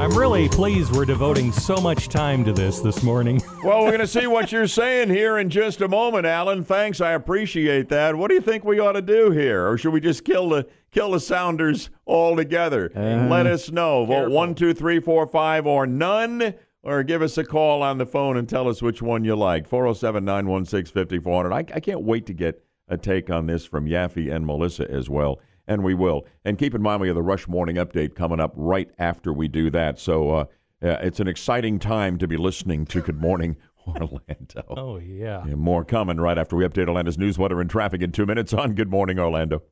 [0.07, 3.43] I'm really pleased we're devoting so much time to this this morning.
[3.65, 6.63] well, we're going to see what you're saying here in just a moment, Alan.
[6.63, 8.15] Thanks, I appreciate that.
[8.15, 10.69] What do you think we ought to do here, or should we just kill the
[10.97, 12.91] kill the Sounders altogether?
[12.97, 14.07] Uh, Let us know.
[14.07, 18.07] Vote one, two, three, four, five, or none, or give us a call on the
[18.07, 19.69] phone and tell us which one you like.
[19.69, 21.53] 407 916 5400.
[21.53, 25.11] I I can't wait to get a take on this from Yaffee and Melissa as
[25.11, 25.39] well.
[25.69, 26.25] And we will.
[26.45, 29.49] And keep in mind, we have the Rush Morning Update coming up right after we
[29.49, 29.99] do that.
[29.99, 30.45] So uh,
[30.81, 34.65] uh, it's an exciting time to be listening to Good Morning Orlando.
[34.69, 35.43] Oh, yeah.
[35.43, 38.55] And more coming right after we update Orlando's news, weather, and traffic in two minutes
[38.55, 39.63] on Good Morning Orlando.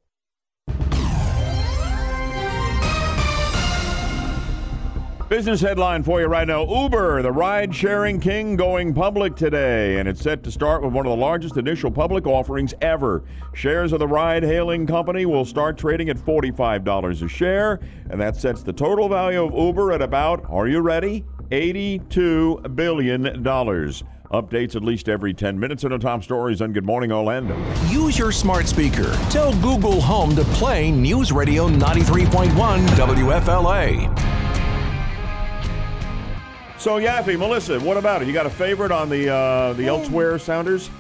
[5.29, 9.99] Business headline for you right now Uber, the ride sharing king, going public today.
[9.99, 13.25] And it's set to start with one of the largest initial public offerings ever.
[13.55, 17.81] Shares of the ride hailing company will start trading at $45 a share.
[18.11, 21.25] And that sets the total value of Uber at about, are you ready?
[21.51, 23.25] $82 billion.
[23.33, 27.57] Updates at least every 10 minutes and the top stories on Good Morning Orlando.
[27.89, 29.11] Use your smart speaker.
[29.31, 32.51] Tell Google Home to play News Radio 93.1
[32.89, 34.44] WFLA.
[36.85, 38.29] So, Yaffee, Melissa, what about it?
[38.29, 40.91] You got a favorite on the uh, the elsewhere sounders?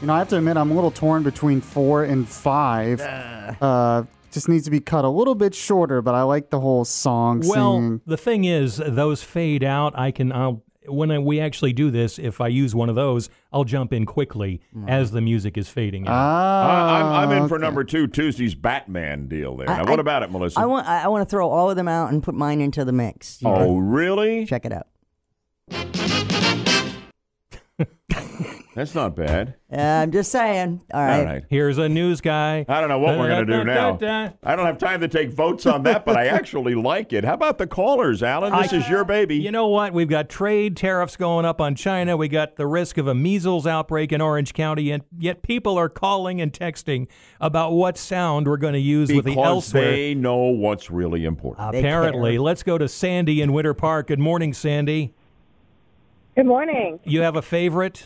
[0.00, 3.00] You know, I have to admit, I'm a little torn between four and five.
[3.00, 6.84] Uh, just needs to be cut a little bit shorter, but I like the whole
[6.84, 8.00] song Well, singing.
[8.06, 9.98] the thing is, those fade out.
[9.98, 13.28] I can, I'll, when I, we actually do this, if I use one of those,
[13.52, 16.14] I'll jump in quickly as the music is fading out.
[16.14, 19.68] I, I'm, I'm in for number two, Tuesday's Batman deal there.
[19.68, 20.60] I- now, what I- about it, Melissa?
[20.60, 22.92] I want I want to throw all of them out and put mine into the
[22.92, 23.42] mix.
[23.42, 23.76] You oh, know?
[23.78, 24.46] really?
[24.46, 24.86] check it out.
[28.74, 29.56] That's not bad.
[29.70, 30.80] Uh, I'm just saying.
[30.94, 31.18] All right.
[31.18, 31.44] All right.
[31.50, 32.64] Here's a news guy.
[32.66, 33.98] I don't know what we're going to do now.
[34.42, 37.22] I don't have time to take votes on that, but I actually like it.
[37.22, 38.50] How about the callers, Alan?
[38.62, 39.36] This I- is your baby.
[39.36, 39.92] You know what?
[39.92, 42.16] We've got trade tariffs going up on China.
[42.16, 45.90] We got the risk of a measles outbreak in Orange County, and yet people are
[45.90, 47.08] calling and texting
[47.42, 49.90] about what sound we're going to use with the because elsewhere.
[49.90, 51.76] they know what's really important.
[51.76, 54.06] Apparently, let's go to Sandy in Winter Park.
[54.06, 55.12] Good morning, Sandy.
[56.34, 56.98] Good morning.
[57.04, 58.04] You have a favorite?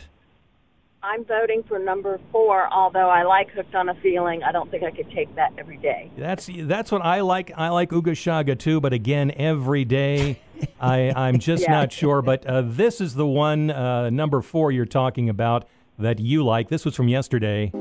[1.01, 4.43] I'm voting for number four, although I like Hooked on a Feeling.
[4.43, 6.11] I don't think I could take that every day.
[6.17, 7.51] That's that's what I like.
[7.55, 10.41] I like Uga Shaga too, but again, every day,
[10.81, 11.71] I I'm just Yeah.
[11.71, 12.21] not sure.
[12.21, 15.65] But uh, this is the one uh, number four you're talking about
[15.97, 16.67] that you like.
[16.67, 17.71] This was from yesterday.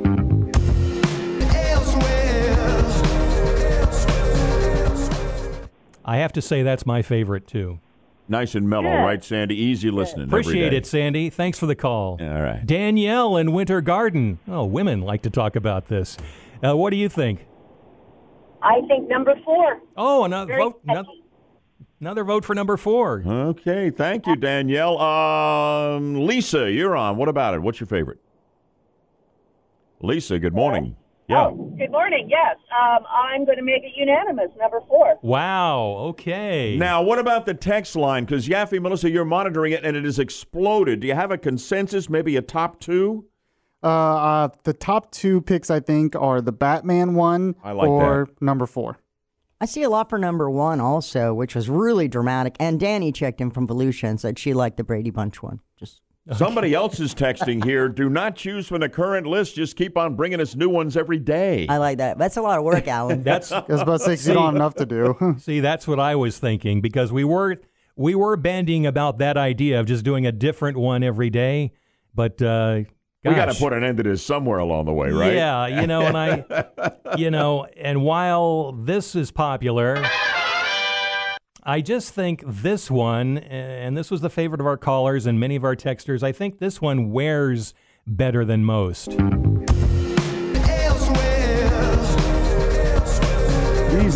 [6.08, 7.80] I have to say that's my favorite too.
[8.28, 9.04] Nice and mellow, Good.
[9.04, 9.54] right, Sandy?
[9.54, 10.26] Easy listening.
[10.26, 10.76] every Appreciate day.
[10.78, 11.30] it, Sandy.
[11.30, 12.18] Thanks for the call.
[12.20, 12.66] All right.
[12.66, 14.40] Danielle in Winter Garden.
[14.48, 16.16] Oh, women like to talk about this.
[16.64, 17.46] Uh, what do you think?
[18.62, 19.80] I think number four.
[19.96, 20.80] Oh, another Very vote.
[20.88, 21.08] Another,
[22.00, 23.22] another vote for number four.
[23.24, 24.98] Okay, thank you, Danielle.
[24.98, 27.16] Um, Lisa, you're on.
[27.16, 27.62] What about it?
[27.62, 28.18] What's your favorite?
[30.00, 30.96] Lisa, good morning.
[31.28, 31.46] Yeah.
[31.46, 32.28] Oh, good morning.
[32.30, 34.50] Yes, um, I'm going to make it unanimous.
[34.56, 35.18] Number four.
[35.22, 35.96] Wow.
[36.10, 36.76] Okay.
[36.76, 38.24] Now, what about the text line?
[38.24, 41.00] Because Yaffee, Melissa, you're monitoring it and it has exploded.
[41.00, 43.24] Do you have a consensus, maybe a top two?
[43.82, 48.28] Uh, uh, the top two picks, I think, are the Batman one I like or
[48.40, 48.98] number four.
[49.60, 52.56] I see a lot for number one also, which was really dramatic.
[52.60, 55.60] And Danny checked in from Volusia and said she liked the Brady Bunch one.
[55.76, 56.02] Just
[56.36, 57.88] Somebody else is texting here.
[57.88, 59.54] Do not choose from the current list.
[59.54, 61.66] Just keep on bringing us new ones every day.
[61.68, 62.18] I like that.
[62.18, 63.22] That's a lot of work, Alan.
[63.22, 65.36] That's I was about to say, 'cause you don't have enough to do.
[65.38, 67.58] See, that's what I was thinking because we were
[67.94, 71.72] we were bending about that idea of just doing a different one every day,
[72.14, 72.80] but uh,
[73.24, 75.32] we got to put an end to this somewhere along the way, right?
[75.34, 76.66] Yeah, you know, and I,
[77.16, 80.04] you know, and while this is popular,
[81.68, 85.56] I just think this one, and this was the favorite of our callers and many
[85.56, 87.74] of our texters, I think this one wears
[88.06, 89.16] better than most.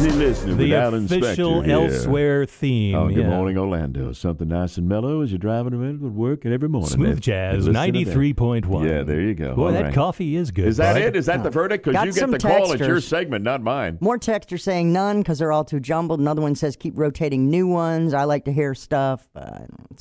[0.00, 1.74] Easy listening The with Alan official Spector here.
[1.74, 2.94] elsewhere theme.
[2.94, 3.28] Oh, good yeah.
[3.28, 4.12] morning, Orlando.
[4.12, 6.88] Something nice and mellow as you're driving around to work and every morning.
[6.88, 8.14] Smooth And- Jazz, and listen to that.
[8.16, 8.88] 93.1.
[8.88, 9.54] Yeah, there you go.
[9.54, 9.94] Boy, All that right.
[9.94, 10.66] coffee is good.
[10.68, 11.02] Is that bud.
[11.02, 11.16] it?
[11.16, 11.84] Is that the verdict?
[11.84, 12.72] Because you get some the call.
[12.72, 13.02] It's your texters.
[13.02, 13.98] segment, not mine.
[14.00, 16.18] More texters saying none because they're all too jumbled.
[16.18, 18.14] Another one says keep rotating new ones.
[18.14, 19.28] I like to hear stuff.
[19.36, 19.58] Uh,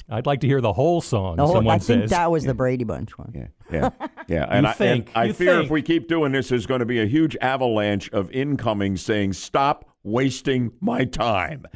[0.10, 2.54] I'd like to hear the whole song, the whole- someone I think that was the
[2.54, 3.32] Brady Bunch one.
[3.36, 3.90] Yeah, yeah,
[4.28, 4.48] yeah.
[4.50, 5.66] And I, think, and I fear think.
[5.66, 9.34] if we keep doing this, there's going to be a huge avalanche of incoming saying,
[9.34, 11.66] "Stop wasting my time."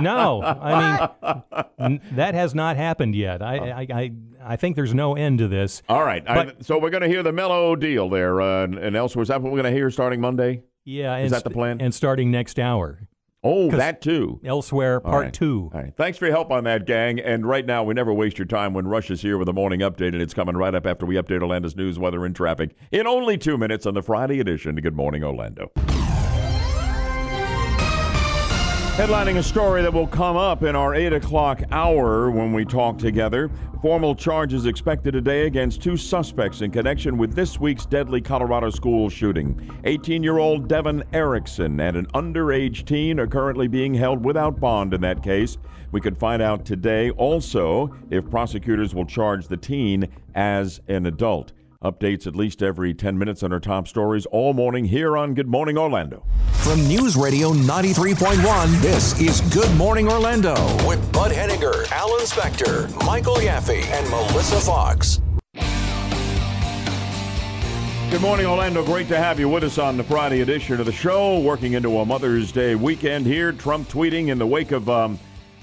[0.00, 3.42] no, I mean n- that has not happened yet.
[3.42, 4.12] I, I, I,
[4.42, 5.82] I think there's no end to this.
[5.88, 6.22] All right.
[6.28, 8.40] I, so we're going to hear the mellow deal there.
[8.40, 10.62] Uh, and, and elsewhere, is that what we're going to hear starting Monday?
[10.84, 11.82] Yeah, Is that the plan?
[11.82, 13.07] And starting next hour.
[13.48, 14.40] Oh, that too.
[14.44, 15.32] Elsewhere, part right.
[15.32, 15.70] two.
[15.72, 15.94] All right.
[15.96, 17.18] Thanks for your help on that, gang.
[17.18, 19.80] And right now, we never waste your time when Rush is here with a morning
[19.80, 23.06] update, and it's coming right up after we update Orlando's news, weather, and traffic in
[23.06, 25.70] only two minutes on the Friday edition of Good Morning Orlando.
[28.98, 32.98] Headlining a story that will come up in our 8 o'clock hour when we talk
[32.98, 33.48] together.
[33.80, 39.08] Formal charges expected today against two suspects in connection with this week's deadly Colorado school
[39.08, 39.70] shooting.
[39.84, 44.92] 18 year old Devon Erickson and an underage teen are currently being held without bond
[44.92, 45.58] in that case.
[45.92, 51.52] We could find out today also if prosecutors will charge the teen as an adult.
[51.82, 55.46] Updates at least every 10 minutes on our top stories all morning here on Good
[55.46, 56.24] Morning Orlando.
[56.54, 60.54] From News Radio 93.1, this is Good Morning Orlando
[60.88, 65.20] with Bud Hedinger, Alan Spector, Michael Yaffee, and Melissa Fox.
[68.10, 68.84] Good morning, Orlando.
[68.84, 71.38] Great to have you with us on the Friday edition of the show.
[71.38, 73.52] Working into a Mother's Day weekend here.
[73.52, 75.16] Trump tweeting in the wake of um,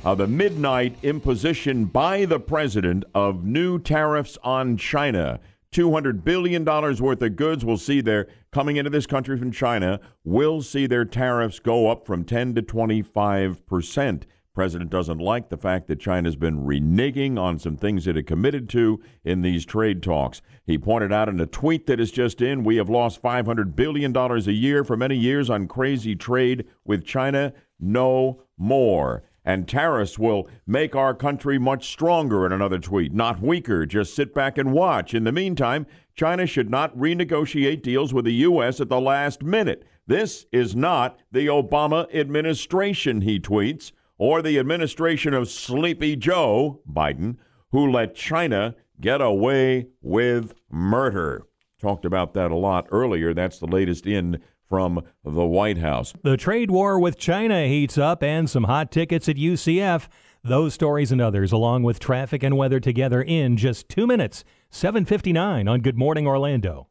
[0.06, 5.42] uh, the midnight imposition by the president of new tariffs on China.
[5.76, 10.62] $200 billion worth of goods we'll see their coming into this country from China will
[10.62, 14.26] see their tariffs go up from 10 to 25 percent.
[14.54, 18.70] President doesn't like the fact that China's been reneging on some things it had committed
[18.70, 20.42] to in these trade talks.
[20.66, 24.16] He pointed out in a tweet that is just in, we have lost $500 billion
[24.16, 27.52] a year for many years on crazy trade with China.
[27.82, 29.24] No more.
[29.46, 33.86] And tariffs will make our country much stronger in another tweet, not weaker.
[33.86, 35.14] Just sit back and watch.
[35.14, 35.86] In the meantime,
[36.16, 38.82] China should not renegotiate deals with the U.S.
[38.82, 39.86] at the last minute.
[40.08, 47.38] This is not the Obama administration, he tweets, or the administration of Sleepy Joe, Biden,
[47.72, 51.44] who let China get away with murder.
[51.82, 53.34] Talked about that a lot earlier.
[53.34, 54.42] That's the latest in
[54.76, 56.12] from the White House.
[56.22, 60.10] The trade war with China heats up and some hot tickets at UCF.
[60.44, 64.44] Those stories and others, along with traffic and weather together in just two minutes.
[64.72, 66.88] 759 on Good Morning Orlando.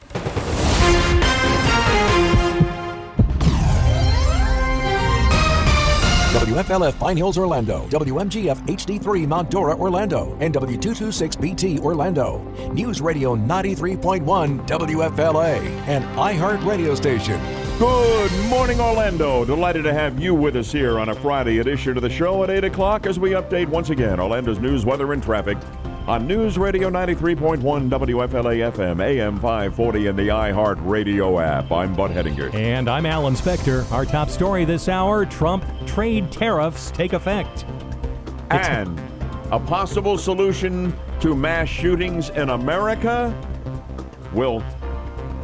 [6.32, 7.86] WFLF Pine Hills, Orlando.
[7.90, 10.38] WMGF HD3 Mount Dora, Orlando.
[10.40, 12.38] And W226BT, Orlando.
[12.72, 17.38] News Radio 93.1 WFLA, an iHeart radio station.
[17.78, 19.44] Good morning, Orlando.
[19.44, 22.50] Delighted to have you with us here on a Friday edition of the show at
[22.50, 25.58] 8 o'clock as we update once again Orlando's news, weather, and traffic
[26.06, 27.60] on News Radio 93.1
[27.90, 31.72] WFLA FM, AM 540, and the iHeart Radio app.
[31.72, 32.54] I'm Bud Hedinger.
[32.54, 33.90] And I'm Alan Spector.
[33.90, 37.64] Our top story this hour Trump trade tariffs take effect.
[38.50, 39.00] And
[39.50, 43.34] a possible solution to mass shootings in America?
[44.32, 44.62] We'll,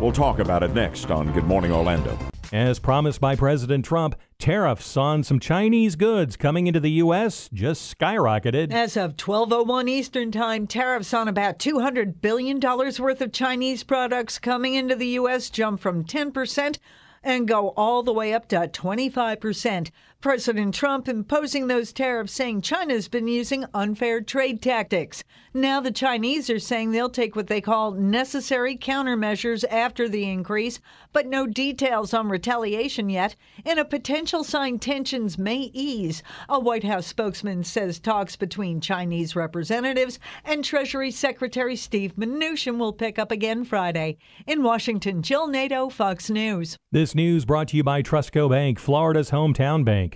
[0.01, 2.17] we'll talk about it next on Good Morning Orlando.
[2.53, 7.49] As promised by President Trump, tariffs on some Chinese goods coming into the U.S.
[7.53, 8.73] just skyrocketed.
[8.73, 14.41] As of 12:01 Eastern Time, tariffs on about 200 billion dollars worth of Chinese products
[14.41, 15.49] coming into the U.S.
[15.49, 16.81] jumped from 10 percent
[17.23, 19.93] and go all the way up to 25 percent.
[20.21, 25.25] President Trump imposing those tariffs, saying China's been using unfair trade tactics.
[25.55, 30.79] Now the Chinese are saying they'll take what they call necessary countermeasures after the increase,
[31.15, 33.35] but no details on retaliation yet.
[33.65, 36.23] In a potential sign tensions may ease.
[36.51, 42.93] A White House spokesman says talks between Chinese representatives and Treasury Secretary Steve Mnuchin will
[42.93, 44.19] pick up again Friday.
[44.47, 46.77] In Washington, Jill Nato, Fox News.
[46.93, 50.10] This news brought to you by Trustco Bank, Florida's hometown bank.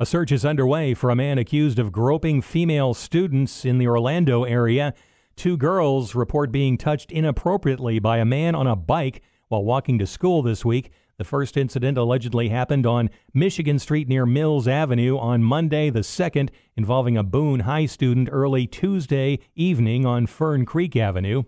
[0.00, 4.44] A search is underway for a man accused of groping female students in the Orlando
[4.44, 4.94] area.
[5.36, 10.06] Two girls report being touched inappropriately by a man on a bike while walking to
[10.06, 10.90] school this week.
[11.18, 16.50] The first incident allegedly happened on Michigan Street near Mills Avenue on Monday, the second
[16.76, 21.42] involving a Boone High student early Tuesday evening on Fern Creek Avenue.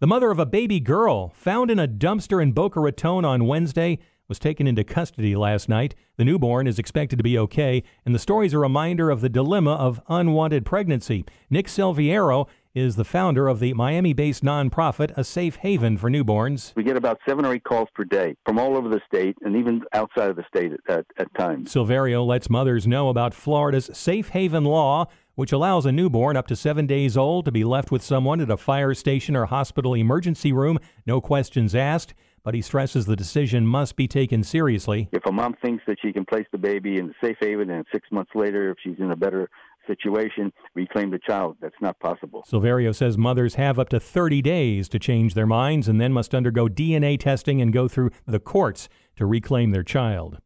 [0.00, 3.98] The mother of a baby girl found in a dumpster in Boca Raton on Wednesday
[4.32, 5.94] was taken into custody last night.
[6.16, 9.28] The newborn is expected to be okay, and the story is a reminder of the
[9.28, 11.26] dilemma of unwanted pregnancy.
[11.50, 16.72] Nick Silverio is the founder of the Miami based nonprofit A Safe Haven for Newborns.
[16.74, 19.54] We get about seven or eight calls per day from all over the state and
[19.54, 21.70] even outside of the state at, at, at times.
[21.70, 26.56] Silverio lets mothers know about Florida's Safe Haven law, which allows a newborn up to
[26.56, 30.54] seven days old to be left with someone at a fire station or hospital emergency
[30.54, 32.14] room, no questions asked.
[32.44, 35.08] But he stresses the decision must be taken seriously.
[35.12, 37.84] If a mom thinks that she can place the baby in the safe haven and
[37.92, 39.48] six months later, if she's in a better
[39.86, 41.56] situation, reclaim the child.
[41.60, 42.44] That's not possible.
[42.50, 46.34] Silverio says mothers have up to 30 days to change their minds and then must
[46.34, 50.38] undergo DNA testing and go through the courts to reclaim their child.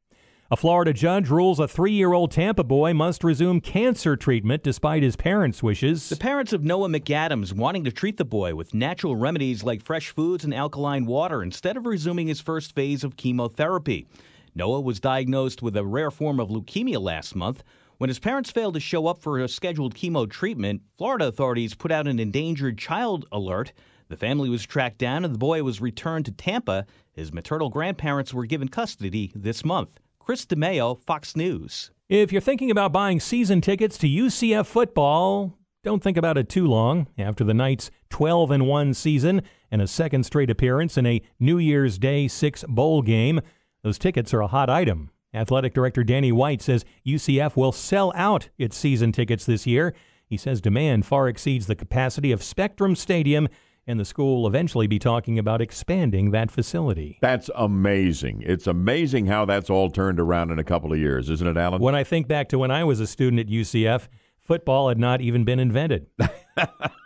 [0.48, 5.02] A Florida judge rules a three year old Tampa boy must resume cancer treatment despite
[5.02, 6.08] his parents' wishes.
[6.08, 10.10] The parents of Noah McAdams wanting to treat the boy with natural remedies like fresh
[10.10, 14.06] foods and alkaline water instead of resuming his first phase of chemotherapy.
[14.54, 17.64] Noah was diagnosed with a rare form of leukemia last month.
[17.98, 21.90] When his parents failed to show up for a scheduled chemo treatment, Florida authorities put
[21.90, 23.72] out an endangered child alert.
[24.10, 26.86] The family was tracked down and the boy was returned to Tampa.
[27.12, 29.98] His maternal grandparents were given custody this month.
[30.26, 31.92] Chris DeMeo, Fox News.
[32.08, 36.66] If you're thinking about buying season tickets to UCF football, don't think about it too
[36.66, 37.06] long.
[37.16, 41.58] After the Knights' 12 and 1 season and a second straight appearance in a New
[41.58, 43.40] Year's Day 6 bowl game,
[43.84, 45.10] those tickets are a hot item.
[45.32, 49.94] Athletic Director Danny White says UCF will sell out its season tickets this year.
[50.26, 53.46] He says demand far exceeds the capacity of Spectrum Stadium
[53.86, 57.18] and the school will eventually be talking about expanding that facility.
[57.20, 58.42] That's amazing.
[58.44, 61.80] It's amazing how that's all turned around in a couple of years, isn't it, Alan?
[61.80, 64.08] When I think back to when I was a student at UCF,
[64.40, 66.06] football had not even been invented.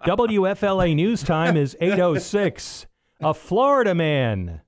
[0.07, 2.86] WFLA News Time is 806.
[3.20, 4.62] A Florida man,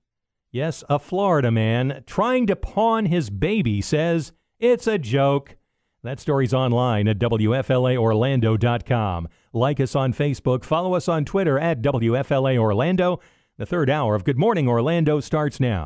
[0.51, 5.57] yes, a Florida man, trying to pawn his baby says it's a joke.
[6.03, 9.29] That story's online at WFLAOrlando.com.
[9.55, 13.21] Like us on Facebook, follow us on Twitter at WFLA Orlando.
[13.59, 15.85] The third hour of Good Morning Orlando starts now.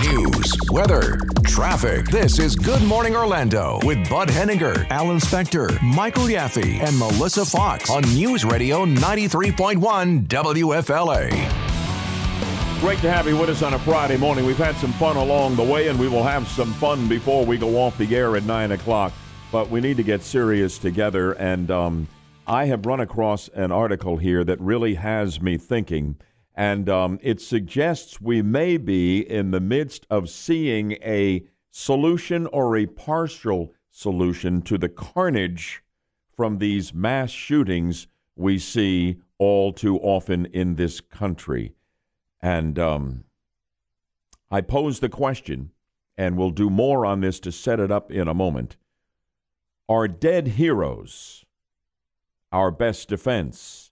[0.00, 2.06] News, weather, traffic.
[2.06, 7.90] This is Good Morning Orlando with Bud Hedinger, Alan Spector, Michael Yaffee, and Melissa Fox
[7.90, 11.30] on News Radio 93.1 WFLA.
[12.80, 14.46] Great to have you with us on a Friday morning.
[14.46, 17.58] We've had some fun along the way, and we will have some fun before we
[17.58, 19.12] go off the air at 9 o'clock.
[19.52, 21.32] But we need to get serious together.
[21.32, 22.08] And um,
[22.50, 26.16] I have run across an article here that really has me thinking.
[26.52, 32.76] And um, it suggests we may be in the midst of seeing a solution or
[32.76, 35.84] a partial solution to the carnage
[36.36, 41.72] from these mass shootings we see all too often in this country.
[42.42, 43.22] And um,
[44.50, 45.70] I pose the question,
[46.18, 48.76] and we'll do more on this to set it up in a moment.
[49.88, 51.44] Are dead heroes
[52.52, 53.90] our best defense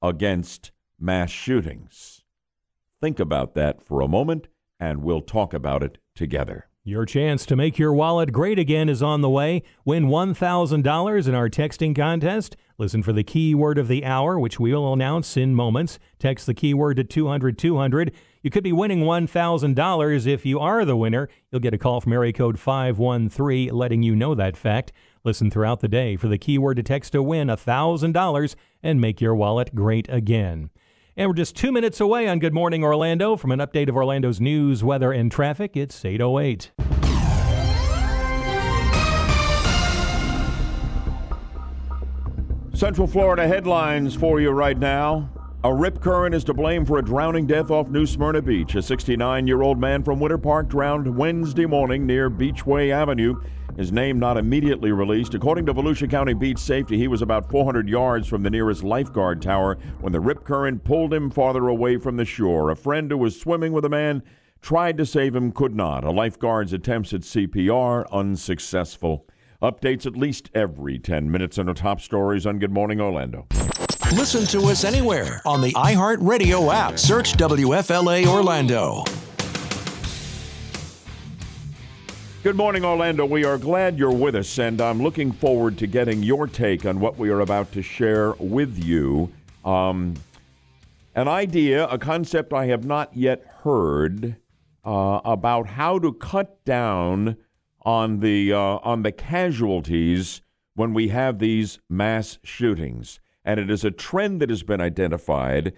[0.00, 2.22] against mass shootings?
[3.00, 4.48] Think about that for a moment,
[4.78, 6.68] and we'll talk about it together.
[6.84, 9.62] Your chance to make your wallet great again is on the way.
[9.84, 12.56] Win $1,000 in our texting contest.
[12.76, 16.00] Listen for the keyword of the hour, which we'll announce in moments.
[16.18, 18.12] Text the keyword to 200 200.
[18.42, 20.26] You could be winning $1,000.
[20.26, 24.16] If you are the winner, you'll get a call from area code 513 letting you
[24.16, 24.90] know that fact.
[25.24, 29.36] Listen throughout the day for the keyword to text to win $1,000 and make your
[29.36, 30.70] wallet great again.
[31.16, 33.36] And we're just two minutes away on Good Morning Orlando.
[33.36, 36.72] From an update of Orlando's news, weather, and traffic, it's 808.
[42.74, 45.30] Central Florida headlines for you right now.
[45.62, 48.74] A rip current is to blame for a drowning death off New Smyrna Beach.
[48.74, 53.40] A 69 year old man from Winter Park drowned Wednesday morning near Beachway Avenue.
[53.76, 55.34] His name not immediately released.
[55.34, 59.40] According to Volusia County Beach Safety, he was about 400 yards from the nearest lifeguard
[59.40, 62.70] tower when the rip current pulled him farther away from the shore.
[62.70, 64.22] A friend who was swimming with the man
[64.60, 66.04] tried to save him, could not.
[66.04, 69.26] A lifeguard's attempts at CPR unsuccessful.
[69.62, 73.46] Updates at least every 10 minutes on the top stories on Good Morning Orlando.
[74.12, 76.98] Listen to us anywhere on the iHeartRadio app.
[76.98, 79.04] Search WFLA Orlando.
[82.42, 83.24] Good morning, Orlando.
[83.24, 86.98] We are glad you're with us, and I'm looking forward to getting your take on
[86.98, 89.32] what we are about to share with you.
[89.64, 90.14] Um,
[91.14, 94.38] an idea, a concept I have not yet heard
[94.84, 97.36] uh, about how to cut down
[97.82, 100.42] on the uh, on the casualties
[100.74, 105.74] when we have these mass shootings, and it is a trend that has been identified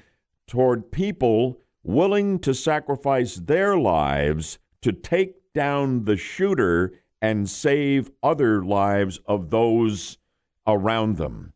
[0.47, 8.63] toward people willing to sacrifice their lives to take down the shooter and save other
[8.65, 10.19] lives of those
[10.67, 11.53] around them.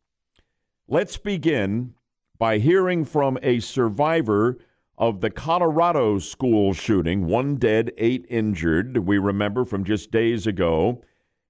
[0.87, 1.95] Let's begin
[2.39, 4.59] by hearing from a survivor
[4.97, 11.03] of the Colorado school shooting, one dead, eight injured, we remember from just days ago.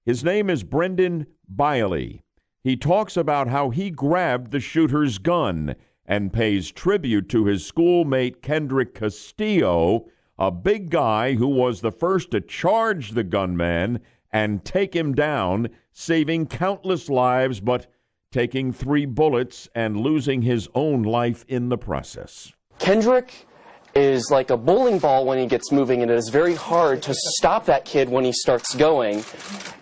[0.05, 2.21] His name is Brendan Bialy.
[2.63, 8.41] He talks about how he grabbed the shooter's gun and pays tribute to his schoolmate
[8.41, 10.07] Kendrick Castillo
[10.39, 13.99] a big guy who was the first to charge the gunman
[14.31, 17.87] and take him down, saving countless lives, but
[18.31, 22.53] taking three bullets and losing his own life in the process.
[22.77, 23.47] Kendrick
[23.95, 27.13] is like a bowling ball when he gets moving, and it is very hard to
[27.13, 29.23] stop that kid when he starts going.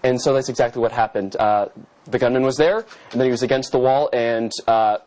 [0.04, 1.36] And so that's exactly what happened.
[1.36, 1.68] Uh,
[2.06, 2.78] the gunman was there,
[3.12, 5.00] and then he was against the wall, and uh,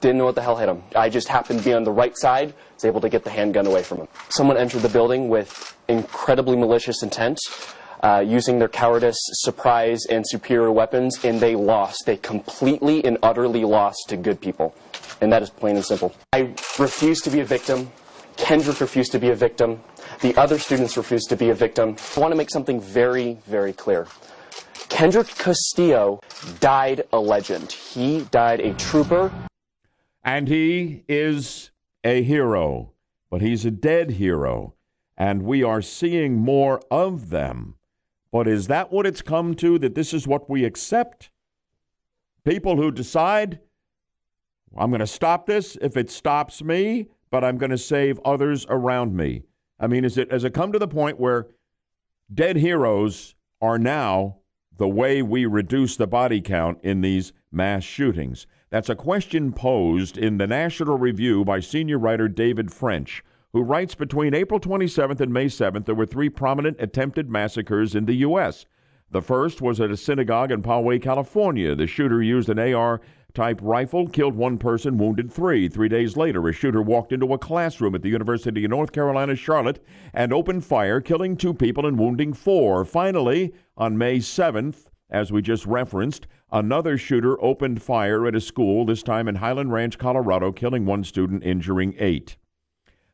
[0.00, 0.82] didn't know what the hell hit him.
[0.94, 3.66] I just happened to be on the right side, was able to get the handgun
[3.66, 4.08] away from him.
[4.28, 7.38] Someone entered the building with incredibly malicious intent.
[8.02, 12.02] Uh, using their cowardice, surprise, and superior weapons, and they lost.
[12.04, 14.74] They completely and utterly lost to good people.
[15.20, 16.12] And that is plain and simple.
[16.32, 17.92] I refuse to be a victim.
[18.36, 19.80] Kendrick refused to be a victim.
[20.20, 21.94] The other students refused to be a victim.
[22.16, 24.08] I want to make something very, very clear.
[24.88, 26.20] Kendrick Castillo
[26.58, 27.70] died a legend.
[27.70, 29.32] He died a trooper.
[30.24, 31.70] And he is
[32.04, 32.92] a hero,
[33.30, 34.74] but he's a dead hero.
[35.16, 37.74] And we are seeing more of them.
[38.30, 41.30] But is that what it's come to, that this is what we accept?
[42.44, 43.60] People who decide,
[44.76, 48.66] I'm going to stop this if it stops me, but I'm going to save others
[48.68, 49.42] around me.
[49.78, 51.48] I mean, is it, has it come to the point where
[52.32, 54.38] dead heroes are now
[54.78, 58.46] the way we reduce the body count in these mass shootings?
[58.72, 63.22] That's a question posed in the National Review by senior writer David French,
[63.52, 68.06] who writes between April 27th and May 7th, there were three prominent attempted massacres in
[68.06, 68.64] the U.S.
[69.10, 71.74] The first was at a synagogue in Poway, California.
[71.74, 73.02] The shooter used an AR
[73.34, 75.68] type rifle, killed one person, wounded three.
[75.68, 79.36] Three days later, a shooter walked into a classroom at the University of North Carolina,
[79.36, 79.84] Charlotte,
[80.14, 82.86] and opened fire, killing two people and wounding four.
[82.86, 88.84] Finally, on May 7th, as we just referenced, another shooter opened fire at a school,
[88.84, 92.36] this time in Highland Ranch, Colorado, killing one student, injuring eight.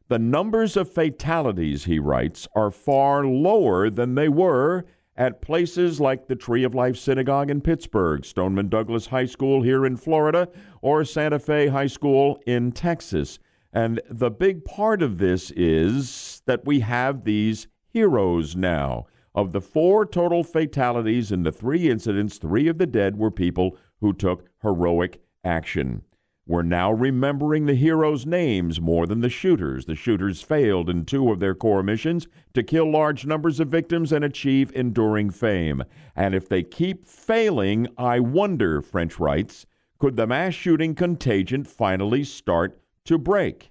[0.08, 4.84] The numbers of fatalities, he writes, are far lower than they were
[5.16, 9.84] at places like the Tree of Life Synagogue in Pittsburgh, Stoneman Douglas High School here
[9.84, 10.48] in Florida,
[10.80, 13.38] or Santa Fe High School in Texas.
[13.72, 19.06] And the big part of this is that we have these heroes now.
[19.34, 23.76] Of the four total fatalities in the three incidents, three of the dead were people
[24.00, 26.02] who took heroic action.
[26.46, 29.84] We're now remembering the heroes' names more than the shooters.
[29.84, 34.12] The shooters failed in two of their core missions to kill large numbers of victims
[34.12, 35.84] and achieve enduring fame.
[36.16, 39.66] And if they keep failing, I wonder, French writes,
[39.98, 43.70] could the mass shooting contagion finally start to break?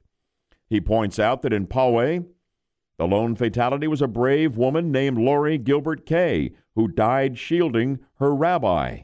[0.70, 2.26] He points out that in Poway,
[2.98, 8.34] the lone fatality was a brave woman named Lori Gilbert Kaye, who died shielding her
[8.34, 9.02] rabbi.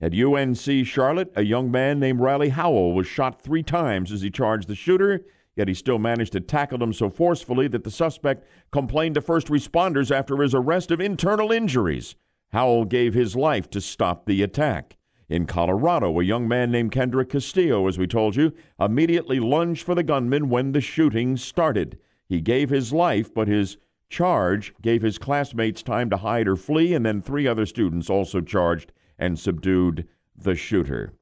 [0.00, 4.30] At UNC Charlotte, a young man named Riley Howell was shot three times as he
[4.30, 5.24] charged the shooter,
[5.54, 9.46] yet he still managed to tackle him so forcefully that the suspect complained to first
[9.46, 12.16] responders after his arrest of internal injuries.
[12.52, 14.96] Howell gave his life to stop the attack.
[15.28, 19.94] In Colorado, a young man named Kendrick Castillo, as we told you, immediately lunged for
[19.94, 21.98] the gunman when the shooting started.
[22.28, 23.76] He gave his life, but his
[24.08, 28.40] charge gave his classmates time to hide or flee, and then three other students also
[28.40, 30.06] charged and subdued
[30.36, 31.14] the shooter.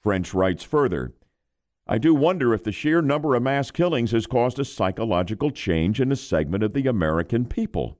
[0.00, 1.14] French writes further
[1.86, 6.00] I do wonder if the sheer number of mass killings has caused a psychological change
[6.00, 7.98] in a segment of the American people.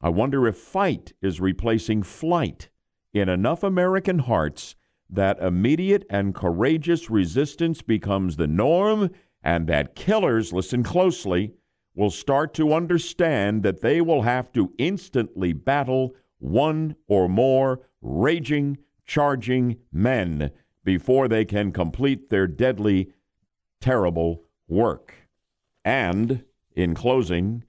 [0.00, 2.70] I wonder if fight is replacing flight
[3.12, 4.74] in enough American hearts
[5.08, 9.10] that immediate and courageous resistance becomes the norm
[9.42, 11.52] and that killers, listen closely,
[11.94, 18.78] will start to understand that they will have to instantly battle one or more raging,
[19.06, 20.50] charging men
[20.84, 23.12] before they can complete their deadly,
[23.80, 25.14] terrible work.
[25.84, 26.44] And,
[26.74, 27.64] in closing,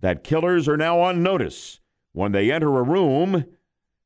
[0.00, 1.80] that killers are now on notice.
[2.12, 3.44] When they enter a room,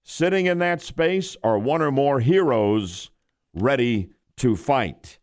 [0.03, 3.11] sitting in that space are one or more heroes
[3.55, 5.19] ready to fight.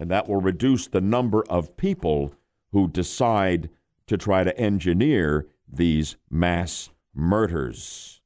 [0.00, 2.34] And that will reduce the number of people
[2.72, 3.68] who decide
[4.06, 8.22] to try to engineer these mass murders.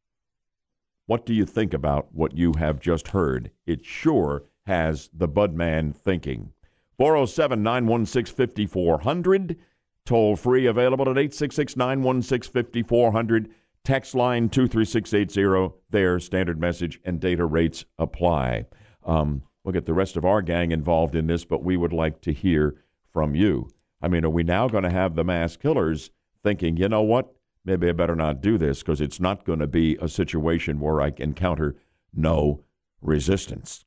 [1.07, 3.51] What do you think about what you have just heard?
[3.67, 6.53] It sure has the Budman thinking.
[6.97, 9.59] 407 916 5400.
[10.07, 13.51] Toll free available at 866 916 5400.
[13.83, 15.75] Text line 23680.
[15.91, 18.67] There, standard message and data rates apply.
[19.05, 22.21] Um, we'll get the rest of our gang involved in this, but we would like
[22.21, 22.77] to hear
[23.13, 23.71] from you.
[24.01, 26.11] I mean, are we now going to have the mass killers
[26.43, 27.35] thinking, you know what?
[27.65, 31.01] maybe I better not do this because it's not going to be a situation where
[31.01, 31.77] I encounter
[32.13, 32.65] no
[33.01, 33.85] resistance.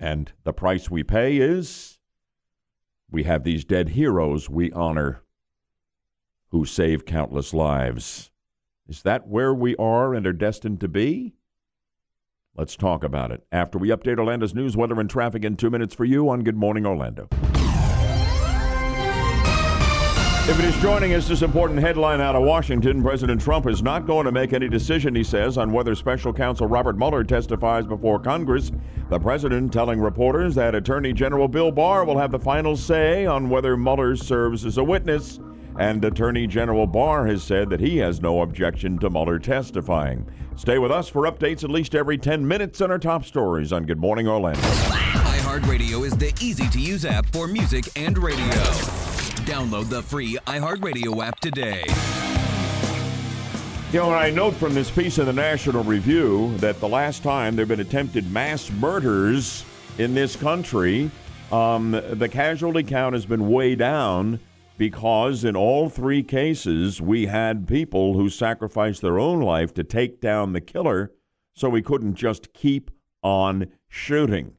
[0.00, 1.98] And the price we pay is
[3.10, 5.22] we have these dead heroes we honor
[6.48, 8.30] who save countless lives.
[8.88, 11.34] Is that where we are and are destined to be?
[12.56, 15.92] Let's talk about it after we update Orlando's news, weather, and traffic in two minutes
[15.92, 17.26] for you on Good Morning Orlando.
[20.46, 24.06] If it is joining us, this important headline out of Washington President Trump is not
[24.06, 28.20] going to make any decision, he says, on whether special counsel Robert Mueller testifies before
[28.20, 28.70] Congress.
[29.10, 33.48] The president telling reporters that Attorney General Bill Barr will have the final say on
[33.48, 35.40] whether Mueller serves as a witness.
[35.76, 40.24] And Attorney General Barr has said that he has no objection to Mueller testifying.
[40.56, 43.84] Stay with us for updates at least every 10 minutes on our top stories on
[43.84, 44.60] Good Morning Orlando.
[44.60, 48.46] iHeartRadio is the easy to use app for music and radio.
[49.46, 51.82] Download the free iHeartRadio app today.
[53.92, 57.24] You know, and I note from this piece in the National Review that the last
[57.24, 59.64] time there have been attempted mass murders
[59.98, 61.10] in this country,
[61.50, 64.38] um, the casualty count has been way down
[64.76, 70.20] because in all three cases we had people who sacrificed their own life to take
[70.20, 71.12] down the killer
[71.54, 72.90] so we couldn't just keep
[73.22, 74.54] on shooting.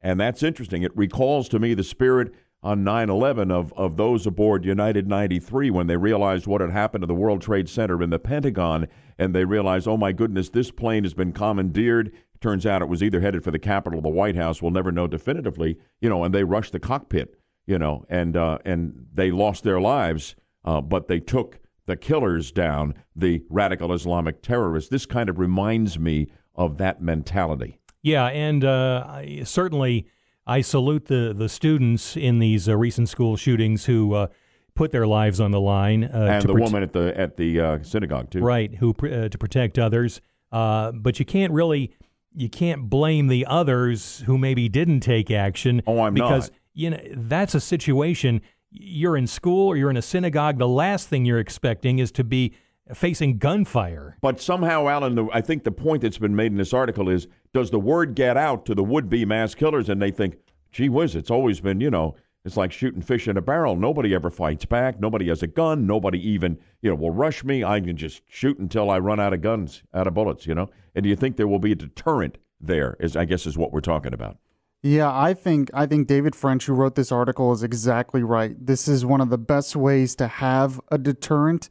[0.00, 0.82] And that's interesting.
[0.82, 2.32] It recalls to me the spirit
[2.62, 7.02] on 9 11 of, of those aboard United 93 when they realized what had happened
[7.02, 8.88] to the World Trade Center in the Pentagon.
[9.18, 12.12] And they realized, oh my goodness, this plane has been commandeered.
[12.40, 14.60] Turns out it was either headed for the Capitol or the White House.
[14.60, 18.58] We'll never know definitively, you know, and they rushed the cockpit, you know, and, uh,
[18.64, 20.34] and they lost their lives,
[20.64, 24.90] uh, but they took the killers down, the radical Islamic terrorists.
[24.90, 27.78] This kind of reminds me of that mentality.
[28.02, 30.06] Yeah, and uh, certainly
[30.46, 34.26] I salute the the students in these uh, recent school shootings who uh,
[34.74, 36.04] put their lives on the line.
[36.04, 38.40] Uh, and the prote- woman at the at the uh, synagogue too.
[38.40, 38.72] right?
[38.76, 40.20] Who pr- uh, to protect others,
[40.52, 41.94] uh, but you can't really
[42.32, 45.82] you can't blame the others who maybe didn't take action.
[45.86, 46.58] Oh, I'm because not.
[46.76, 48.42] You know that's a situation.
[48.70, 50.58] You're in school or you're in a synagogue.
[50.58, 52.54] The last thing you're expecting is to be
[52.94, 54.18] facing gunfire.
[54.20, 57.26] But somehow, Alan, the, I think the point that's been made in this article is:
[57.54, 60.36] Does the word get out to the would-be mass killers, and they think,
[60.70, 63.74] "Gee whiz, it's always been, you know." It's like shooting fish in a barrel.
[63.74, 65.00] Nobody ever fights back.
[65.00, 65.84] Nobody has a gun.
[65.84, 67.64] Nobody even, you know, will rush me.
[67.64, 70.70] I can just shoot until I run out of guns, out of bullets, you know?
[70.94, 73.72] And do you think there will be a deterrent there, is I guess is what
[73.72, 74.38] we're talking about.
[74.86, 78.54] Yeah, I think I think David French, who wrote this article, is exactly right.
[78.56, 81.68] This is one of the best ways to have a deterrent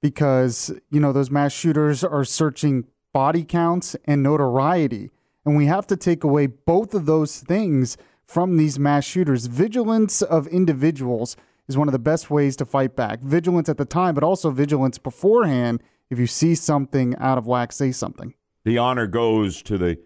[0.00, 5.10] because you know those mass shooters are searching body counts and notoriety,
[5.44, 7.96] and we have to take away both of those things
[8.28, 9.46] from these mass shooters.
[9.46, 11.36] Vigilance of individuals
[11.66, 13.18] is one of the best ways to fight back.
[13.22, 15.82] Vigilance at the time, but also vigilance beforehand.
[16.10, 18.34] If you see something out of whack, say something.
[18.62, 19.98] The honor goes to the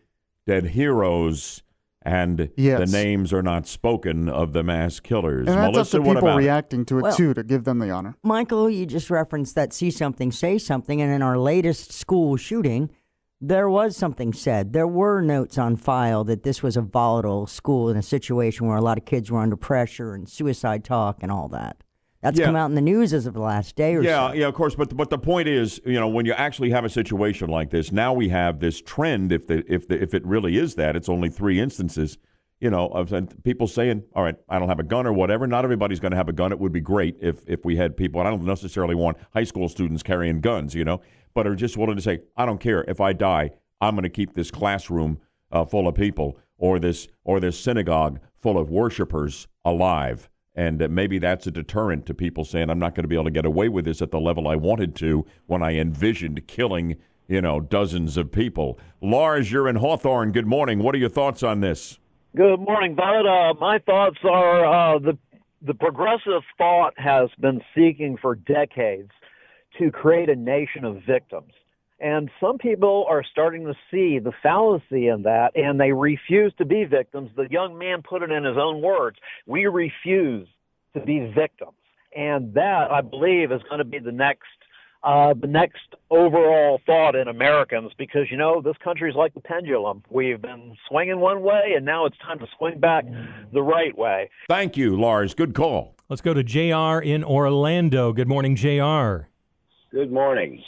[0.47, 1.63] dead heroes,
[2.07, 2.89] and Yes.
[2.91, 5.49] the names are not spoken of the mass killers.
[5.49, 6.45] And that's Melissa, up to what people about it?
[6.45, 8.15] reacting to it Well- too to give them the honor.
[8.23, 12.91] Michael, you just referenced that see something, say something, and in our latest school shooting,
[13.41, 14.73] there was something said.
[14.73, 18.77] There were notes on file that this was a volatile school in a situation where
[18.79, 21.83] a lot of kids were under pressure and suicide talk and all that.
[22.27, 22.47] That's Yeah.
[22.47, 24.35] come out in the news as of the last day or yeah, so.
[24.35, 24.75] yeah, of course.
[24.75, 27.93] But but the point is, you know, when you actually have a situation like this,
[27.93, 29.31] now we have this trend.
[29.31, 32.19] If the if the if it really is that, it's only three instances.
[32.59, 35.47] You know, of and people saying, "All right, I don't have a gun or whatever."
[35.47, 36.51] Not everybody's going to have a gun.
[36.51, 38.21] It would be great if if we had people.
[38.21, 41.01] And I don't necessarily want high school students carrying guns, you know,
[41.33, 43.53] but are just willing to say, "I don't care if I die.
[43.81, 45.19] I'm going to keep this classroom
[45.53, 51.19] uh, full of people, or this or this synagogue full of worshipers alive." And maybe
[51.19, 53.69] that's a deterrent to people saying, I'm not going to be able to get away
[53.69, 56.97] with this at the level I wanted to when I envisioned killing,
[57.29, 58.79] you know, dozens of people.
[59.03, 60.33] Lars, you're in Hawthorne.
[60.33, 60.79] Good morning.
[60.79, 61.99] What are your thoughts on this?
[62.35, 63.27] Good morning, Bud.
[63.27, 65.19] Uh, my thoughts are uh, the
[65.63, 69.11] the progressive thought has been seeking for decades
[69.79, 71.53] to create a nation of victims.
[71.99, 76.67] And some people are starting to see the fallacy in that, and they refuse to
[76.67, 77.31] be victims.
[77.37, 79.17] The young man put it in his own words.
[79.47, 80.47] We refuse
[80.95, 81.73] to be victims.
[82.15, 84.47] And that, I believe, is going to be the next
[85.05, 89.41] uh, the next overall thought in Americans because you know this country is like the
[89.41, 90.03] pendulum.
[90.11, 93.05] We've been swinging one way, and now it's time to swing back
[93.53, 94.31] the right way.
[94.49, 95.33] Thank you, Lars.
[95.33, 95.95] Good call.
[96.09, 98.13] Let's go to JR in Orlando.
[98.13, 99.29] Good morning, JR.
[99.93, 100.63] Good morning.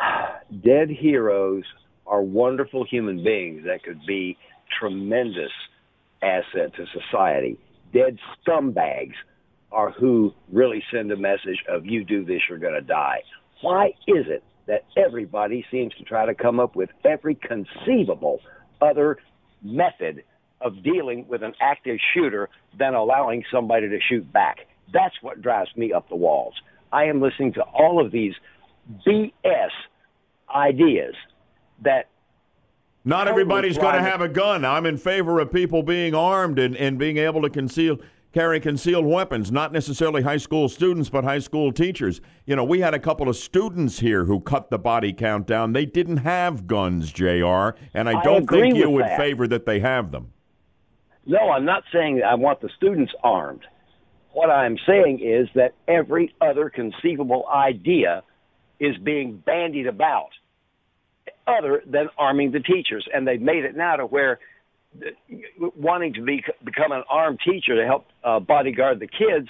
[0.64, 1.64] Dead heroes
[2.06, 4.36] are wonderful human beings that could be
[4.78, 5.52] tremendous
[6.22, 7.58] asset to society.
[7.92, 9.14] Dead scumbags
[9.72, 13.20] are who really send a message of you do this, you're going to die.
[13.60, 18.40] Why is it that everybody seems to try to come up with every conceivable
[18.80, 19.18] other
[19.62, 20.24] method
[20.60, 22.48] of dealing with an active shooter
[22.78, 24.58] than allowing somebody to shoot back?
[24.92, 26.54] That's what drives me up the walls.
[26.92, 28.34] I am listening to all of these
[29.06, 29.70] BS
[30.54, 31.14] ideas
[31.82, 32.08] that
[33.04, 34.64] Not everybody's going to have a gun.
[34.64, 37.98] I'm in favor of people being armed and, and being able to conceal
[38.32, 42.20] carry concealed weapons, not necessarily high school students, but high school teachers.
[42.46, 45.72] You know, we had a couple of students here who cut the body count down.
[45.72, 49.16] They didn't have guns, JR, and I I don't agree think you would that.
[49.18, 50.32] favor that they have them.
[51.26, 53.62] No, I'm not saying I want the students armed.
[54.32, 58.22] What I'm saying is that every other conceivable idea
[58.78, 60.30] is being bandied about
[61.58, 63.06] other than arming the teachers.
[63.12, 64.38] And they've made it now to where
[65.76, 69.48] wanting to be, become an armed teacher to help uh, bodyguard the kids,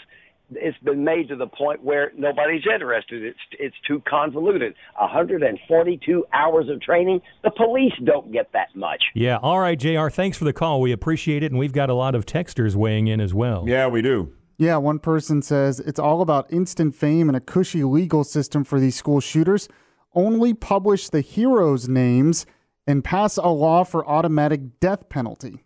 [0.52, 3.22] it's been made to the point where nobody's interested.
[3.22, 4.74] It's it's too convoluted.
[4.98, 7.20] 142 hours of training.
[7.44, 9.02] The police don't get that much.
[9.14, 9.38] Yeah.
[9.42, 10.08] All right, JR.
[10.08, 10.80] Thanks for the call.
[10.80, 11.52] We appreciate it.
[11.52, 13.64] And we've got a lot of texters weighing in as well.
[13.66, 14.32] Yeah, we do.
[14.58, 18.78] Yeah, one person says it's all about instant fame and a cushy legal system for
[18.78, 19.68] these school shooters.
[20.14, 22.46] Only publish the heroes' names
[22.86, 25.64] and pass a law for automatic death penalty.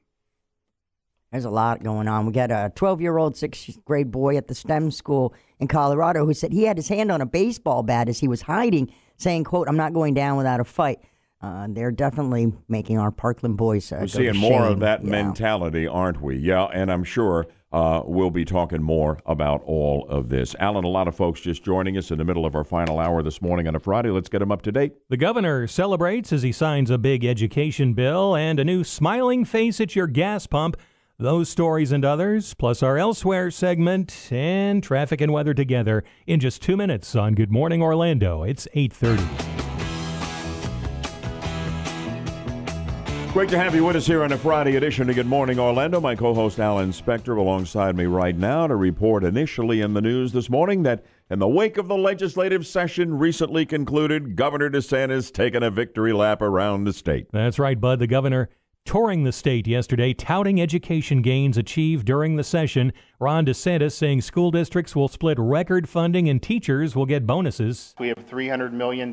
[1.32, 2.26] There's a lot going on.
[2.26, 6.24] We got a 12 year old sixth grade boy at the STEM school in Colorado
[6.26, 9.44] who said he had his hand on a baseball bat as he was hiding, saying,
[9.44, 11.00] "quote I'm not going down without a fight."
[11.42, 13.90] Uh, they're definitely making our Parkland boys.
[13.90, 15.10] Uh, We're go to seeing more of that Yeah.
[15.10, 16.36] mentality, aren't we?
[16.36, 20.54] Yeah, and I'm sure uh, we'll be talking more about all of this.
[20.60, 23.20] Alan, a lot of folks just joining us in the middle of our final hour
[23.20, 24.10] this morning on a Friday.
[24.10, 24.92] Let's get them up to date.
[25.08, 29.80] The governor celebrates as he signs a big education bill and a new smiling face
[29.80, 30.76] at your gas pump.
[31.18, 36.62] Those stories and others, plus our elsewhere segment and traffic and weather together in just
[36.62, 38.44] two minutes on Good Morning Orlando.
[38.44, 39.53] It's 8:30.
[43.34, 46.00] Great to have you with us here on a Friday edition of Good Morning Orlando.
[46.00, 50.48] My co-host Alan Spector alongside me right now to report initially in the news this
[50.48, 55.70] morning that in the wake of the legislative session recently concluded, Governor DeSantis taking a
[55.72, 57.26] victory lap around the state.
[57.32, 57.98] That's right, Bud.
[57.98, 58.50] The governor
[58.94, 62.92] touring the state yesterday, touting education gains achieved during the session.
[63.18, 67.96] Ron DeSantis saying school districts will split record funding and teachers will get bonuses.
[67.98, 69.12] We have $300 million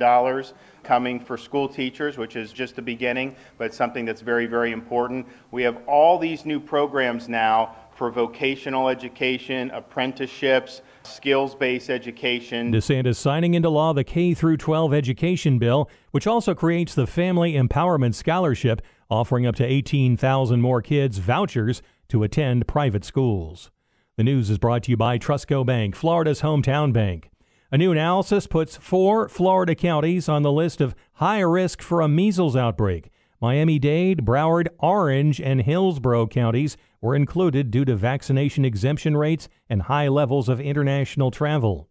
[0.84, 5.26] coming for school teachers, which is just the beginning, but something that's very, very important.
[5.49, 12.72] We have all these new programs now for vocational education, apprenticeships, skills-based education.
[12.72, 17.53] DeSantis signing into law the K through 12 education bill, which also creates the Family
[17.53, 18.81] Empowerment Scholarship,
[19.12, 23.70] offering up to 18,000 more kids vouchers to attend private schools.
[24.16, 27.30] The news is brought to you by Trustco Bank, Florida's hometown bank.
[27.72, 32.08] A new analysis puts four Florida counties on the list of high risk for a
[32.08, 33.12] measles outbreak.
[33.42, 39.84] Miami Dade, Broward, Orange, and Hillsborough counties were included due to vaccination exemption rates and
[39.84, 41.90] high levels of international travel.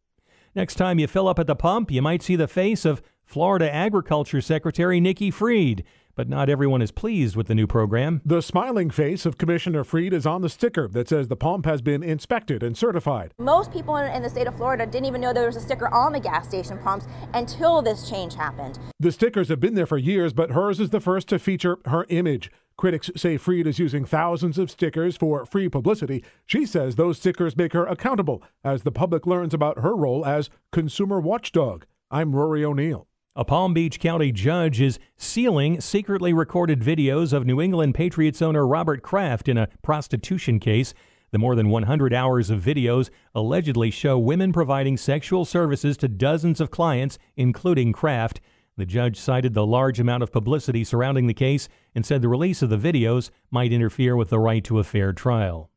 [0.55, 3.73] Next time you fill up at the pump, you might see the face of Florida
[3.73, 5.85] Agriculture Secretary Nikki Fried.
[6.15, 8.20] But not everyone is pleased with the new program.
[8.24, 11.82] The smiling face of Commissioner Fried is on the sticker that says the pump has
[11.82, 13.32] been inspected and certified.
[13.39, 15.89] Most people in, in the state of Florida didn't even know there was a sticker
[15.95, 18.78] on the gas station pumps until this change happened.
[18.99, 22.07] The stickers have been there for years, but hers is the first to feature her
[22.09, 22.51] image.
[22.77, 26.24] Critics say Fried is using thousands of stickers for free publicity.
[26.47, 30.49] She says those stickers make her accountable as the public learns about her role as
[30.73, 31.85] consumer watchdog.
[32.11, 33.07] I'm Rory O'Neill.
[33.36, 38.66] A Palm Beach County judge is sealing secretly recorded videos of New England Patriots owner
[38.66, 40.94] Robert Kraft in a prostitution case.
[41.31, 46.61] The more than 100 hours of videos allegedly show women providing sexual services to dozens
[46.61, 48.40] of clients, including Kraft.
[48.77, 52.62] The judge cited the large amount of publicity surrounding the case and said the release
[52.62, 55.70] of the videos might interfere with the right to a fair trial.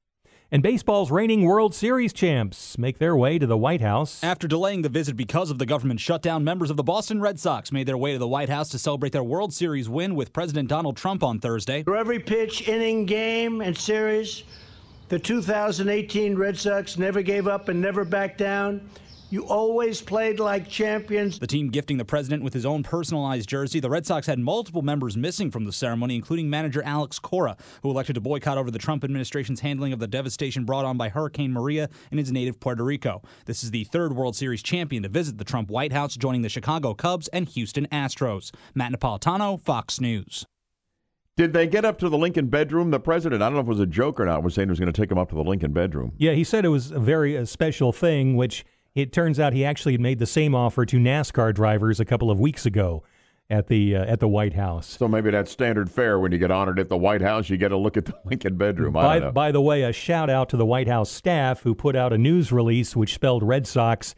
[0.54, 4.24] And baseball's reigning World Series champs make their way to the White House.
[4.24, 7.72] After delaying the visit because of the government shutdown, members of the Boston Red Sox
[7.72, 10.70] made their way to the White House to celebrate their World Series win with President
[10.70, 11.82] Donald Trump on Thursday.
[11.82, 14.44] For every pitch, inning, game, and series,
[15.10, 18.88] the 2018 Red Sox never gave up and never backed down.
[19.34, 21.40] You always played like champions.
[21.40, 23.80] The team gifting the president with his own personalized jersey.
[23.80, 27.90] The Red Sox had multiple members missing from the ceremony, including manager Alex Cora, who
[27.90, 31.52] elected to boycott over the Trump administration's handling of the devastation brought on by Hurricane
[31.52, 33.24] Maria in his native Puerto Rico.
[33.46, 36.48] This is the third World Series champion to visit the Trump White House, joining the
[36.50, 38.52] Chicago Cubs and Houston Astros.
[38.76, 40.46] Matt Napolitano, Fox News.
[41.36, 42.92] Did they get up to the Lincoln bedroom?
[42.92, 44.70] The president, I don't know if it was a joke or not, was saying he
[44.70, 46.14] was going to take him up to the Lincoln bedroom.
[46.20, 48.64] Yeah, he said it was a very uh, special thing, which
[48.96, 52.30] it turns out he actually had made the same offer to NASCAR drivers a couple
[52.30, 53.04] of weeks ago
[53.50, 54.88] at the uh, at the White House.
[54.98, 57.72] So maybe that's standard fare when you get honored at the White House, you get
[57.72, 58.96] a look at the Lincoln bedroom.
[58.98, 59.32] I By, don't know.
[59.32, 62.18] by the way, a shout out to the White House staff who put out a
[62.18, 64.16] news release which spelled Red Sox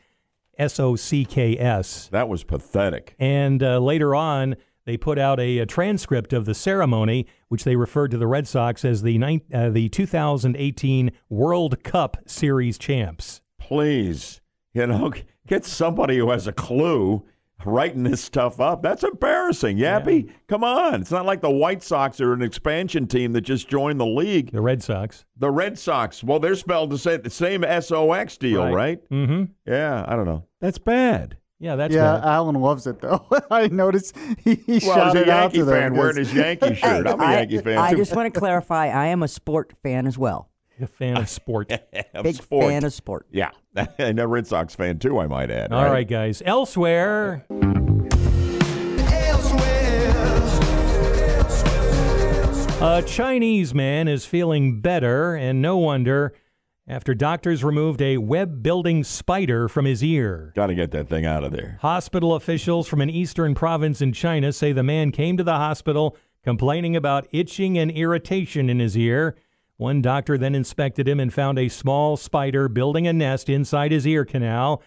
[0.57, 2.07] S O C K S.
[2.11, 3.15] That was pathetic.
[3.19, 7.75] And uh, later on, they put out a, a, transcript of the ceremony, which they
[7.75, 13.41] referred to the Red Sox as the ni- uh, the 2018 World Cup Series champs.
[13.59, 14.41] Please,
[14.75, 15.11] you know,
[15.47, 17.23] get somebody who has a clue
[17.65, 18.83] writing this stuff up.
[18.83, 19.77] That's embarrassing.
[19.77, 20.33] Yappy, yeah.
[20.47, 21.01] come on.
[21.01, 24.51] It's not like the White Sox are an expansion team that just joined the league.
[24.51, 25.25] The Red Sox.
[25.37, 26.23] The Red Sox.
[26.23, 28.73] Well, they're spelled the same, the same SOX deal, right?
[28.73, 29.09] right?
[29.09, 29.43] Mm-hmm.
[29.65, 30.43] Yeah, I don't know.
[30.59, 31.37] That's bad.
[31.57, 32.17] Yeah, that's yeah.
[32.17, 32.25] bad.
[32.25, 33.25] Alan loves it though.
[33.49, 35.73] I noticed he, he well, shouted a out Yankee to them.
[35.73, 37.07] fan wearing his Yankee shirt.
[37.07, 37.79] I'm a Yankee fan too.
[37.79, 37.97] I too.
[37.97, 38.87] just want to clarify.
[38.87, 40.49] I am a sport fan as well.
[40.81, 41.71] A fan of sport.
[42.13, 42.67] of Big sport.
[42.67, 43.27] fan of sport.
[43.31, 43.51] Yeah,
[43.97, 45.19] and a Red Sox fan too.
[45.19, 45.71] I might add.
[45.71, 46.41] All right, right guys.
[46.45, 47.45] Elsewhere.
[52.81, 56.33] A Chinese man is feeling better, and no wonder,
[56.87, 60.51] after doctors removed a web building spider from his ear.
[60.55, 61.79] Got to get that thing out of there.
[61.81, 66.15] Hospital officials from an eastern province in China say the man came to the hospital
[66.43, 69.35] complaining about itching and irritation in his ear.
[69.77, 74.07] One doctor then inspected him and found a small spider building a nest inside his
[74.07, 74.81] ear canal.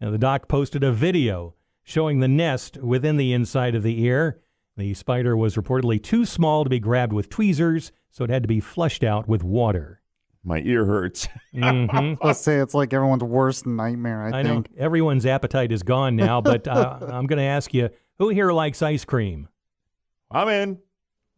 [0.00, 4.40] And the doc posted a video showing the nest within the inside of the ear.
[4.76, 8.48] The spider was reportedly too small to be grabbed with tweezers, so it had to
[8.48, 10.00] be flushed out with water.
[10.42, 11.26] My ear hurts.
[11.54, 12.18] Mhm.
[12.22, 14.24] Let's say it's like everyone's worst nightmare.
[14.24, 14.70] I, I think.
[14.70, 17.88] know everyone's appetite is gone now, but uh, I'm going to ask you
[18.18, 19.48] who here likes ice cream?
[20.30, 20.78] I'm in.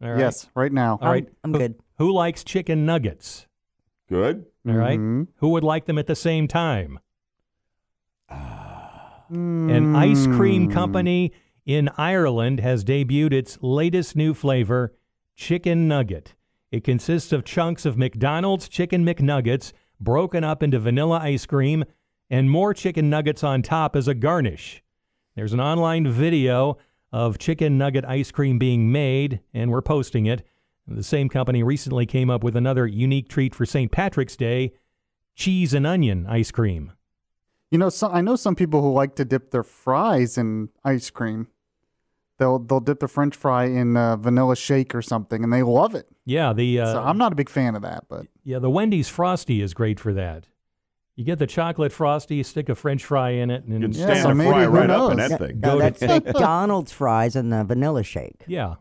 [0.01, 0.19] All right.
[0.19, 0.97] Yes, right now.
[1.01, 1.27] All right.
[1.43, 1.75] I'm Who- good.
[1.97, 3.47] Who likes chicken nuggets?
[4.07, 4.45] Good.
[4.67, 4.99] All right.
[4.99, 5.27] Mhm.
[5.37, 6.99] Who would like them at the same time?
[8.29, 9.69] Hmm.
[9.69, 11.31] An ice cream company
[11.65, 14.93] in Ireland has debuted its latest new flavor,
[15.35, 16.33] Chicken Nugget.
[16.71, 21.83] It consists of chunks of McDonald's Chicken McNuggets broken up into vanilla ice cream
[22.29, 24.83] and more chicken nuggets on top as a garnish.
[25.35, 26.77] There's an online video
[27.11, 30.45] of chicken nugget ice cream being made, and we're posting it.
[30.87, 33.91] The same company recently came up with another unique treat for St.
[33.91, 34.73] Patrick's Day
[35.35, 36.93] cheese and onion ice cream.
[37.69, 41.09] You know, so, I know some people who like to dip their fries in ice
[41.09, 41.47] cream.
[42.39, 45.95] They'll they'll dip the French fry in uh, vanilla shake or something, and they love
[45.95, 46.07] it.
[46.23, 49.09] Yeah, the uh, so I'm not a big fan of that, but Yeah, the Wendy's
[49.09, 50.45] Frosty is great for that.
[51.15, 54.05] You get the chocolate Frosty, stick a French fry in it, and You can Yeah,
[54.05, 55.59] stand so a maybe fry who right up in that No, thing.
[55.59, 58.43] no, that's McDonald's fries and the vanilla shake.
[58.47, 58.75] yeah,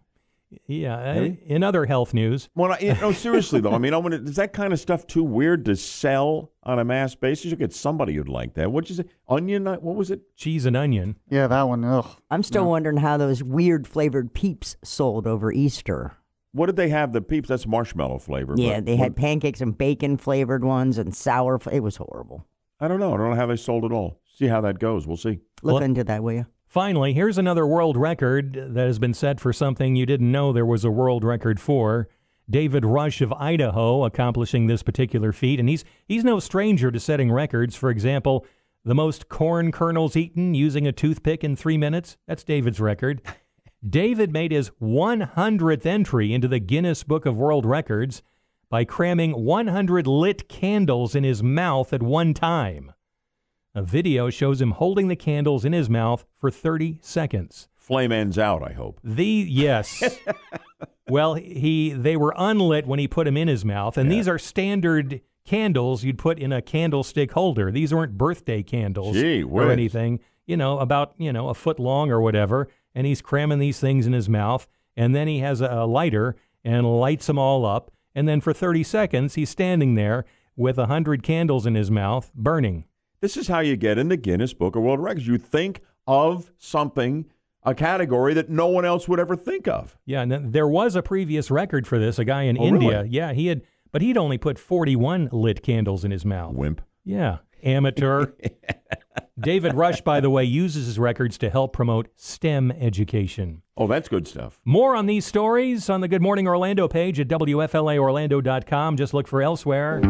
[0.66, 0.97] yeah.
[0.97, 4.14] uh, In other health news, Well, I, you know, seriously though, I mean, I want
[4.14, 7.47] is that kind of stuff too weird to sell on a mass basis?
[7.51, 8.70] You get somebody who'd like that.
[8.70, 9.05] What'd you say?
[9.28, 9.66] Onion?
[9.66, 10.20] What was it?
[10.36, 11.16] cheese and onion.
[11.28, 11.85] yeah, that one.
[11.85, 12.06] Ugh.
[12.31, 16.12] I'm still wondering how those weird flavored peeps sold over Easter.
[16.52, 17.12] What did they have?
[17.12, 17.48] The peeps?
[17.48, 18.55] That's marshmallow flavor.
[18.56, 21.59] Yeah, but they what- had pancakes and bacon flavored ones and sour.
[21.59, 22.47] Fl- it was horrible.
[22.81, 23.12] I don't know.
[23.12, 24.20] I don't know how they sold it all.
[24.39, 25.06] See how that goes.
[25.06, 25.40] We'll see.
[25.62, 26.47] Look Well- into that, will you?
[26.66, 30.66] Finally, here's another world record that has been set for something you didn't know there
[30.66, 32.09] was a world record for.
[32.48, 37.32] David Rush of Idaho accomplishing this particular feat, and he's he's no stranger to setting
[37.32, 37.74] records.
[37.74, 38.47] For example,
[38.84, 42.16] the most corn kernels eaten using a toothpick in three minutes.
[42.26, 43.20] That's David's record.
[43.88, 48.22] David made his 100th entry into the Guinness Book of World Records
[48.68, 52.93] by cramming 100 lit candles in his mouth at one time.
[53.77, 57.69] A video shows him holding the candles in his mouth for 30 seconds.
[57.74, 58.62] Flame ends out.
[58.62, 58.98] I hope.
[59.05, 60.03] The yes.
[61.11, 64.39] well, he they were unlit when he put them in his mouth, and these are
[64.39, 67.70] standard candles you'd put in a candlestick holder.
[67.70, 70.20] These weren't birthday candles Gee or anything.
[70.47, 72.69] You know, about you know a foot long or whatever.
[72.94, 74.66] And he's cramming these things in his mouth,
[74.97, 76.35] and then he has a, a lighter
[76.65, 77.90] and lights them all up.
[78.15, 80.24] And then for 30 seconds, he's standing there
[80.57, 82.86] with a hundred candles in his mouth, burning.
[83.27, 85.27] This is how you get in the Guinness Book of World Records.
[85.27, 87.27] You think of something,
[87.65, 89.98] a category that no one else would ever think of.
[90.05, 92.20] Yeah, and then there was a previous record for this.
[92.20, 92.98] A guy in Oh, India.
[92.98, 93.09] really?
[93.09, 96.55] Yeah, he had, but he'd only put 41 lit candles in his mouth.
[96.55, 96.81] Wimp.
[97.05, 98.27] Yeah, amateur.
[99.40, 103.62] David Rush, by the way, uses his records to help promote STEM education.
[103.77, 104.61] Oh, that's good stuff.
[104.65, 108.97] More on these stories on the Good Morning Orlando page at WFLAOrlando.com.
[108.97, 110.01] Just look for elsewhere.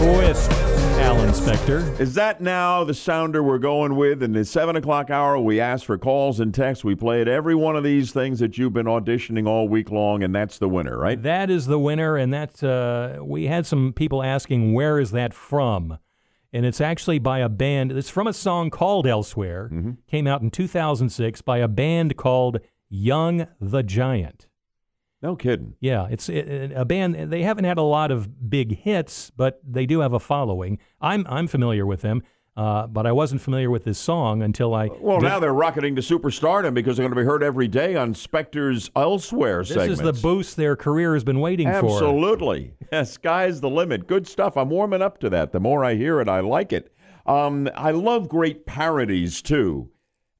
[0.00, 0.50] With
[0.98, 2.00] Alan Spector.
[2.00, 4.22] Is that now the sounder we're going with?
[4.22, 6.82] In the seven o'clock hour, we ask for calls and texts.
[6.82, 10.34] We played every one of these things that you've been auditioning all week long, and
[10.34, 11.22] that's the winner, right?
[11.22, 15.34] That is the winner, and that's uh, we had some people asking where is that
[15.34, 15.98] from,
[16.50, 17.92] and it's actually by a band.
[17.92, 19.70] It's from a song called Elsewhere.
[20.06, 24.46] Came out in 2006 by a band called Young the Giant.
[25.22, 25.74] No kidding.
[25.80, 27.30] Yeah, it's it, a band.
[27.30, 30.78] They haven't had a lot of big hits, but they do have a following.
[31.00, 32.22] I'm I'm familiar with them.
[32.56, 34.88] Uh, but I wasn't familiar with this song until I.
[35.00, 38.12] Well, now they're rocketing to superstardom because they're going to be heard every day on
[38.12, 40.00] Spector's Elsewhere this segments.
[40.00, 41.92] is the boost their career has been waiting for.
[41.92, 42.74] Absolutely.
[42.92, 44.08] Yeah, sky's the limit.
[44.08, 44.56] Good stuff.
[44.56, 45.52] I'm warming up to that.
[45.52, 46.92] The more I hear it, I like it.
[47.24, 49.88] Um, I love great parodies too.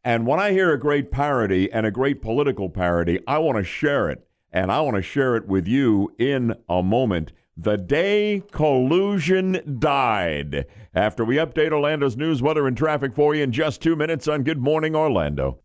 [0.03, 3.63] And when I hear a great parody and a great political parody, I want to
[3.63, 4.27] share it.
[4.53, 7.33] And I want to share it with you in a moment.
[7.57, 10.67] The day collusion died.
[10.95, 14.43] After we update Orlando's news, weather, and traffic for you in just two minutes on
[14.43, 15.61] Good Morning Orlando.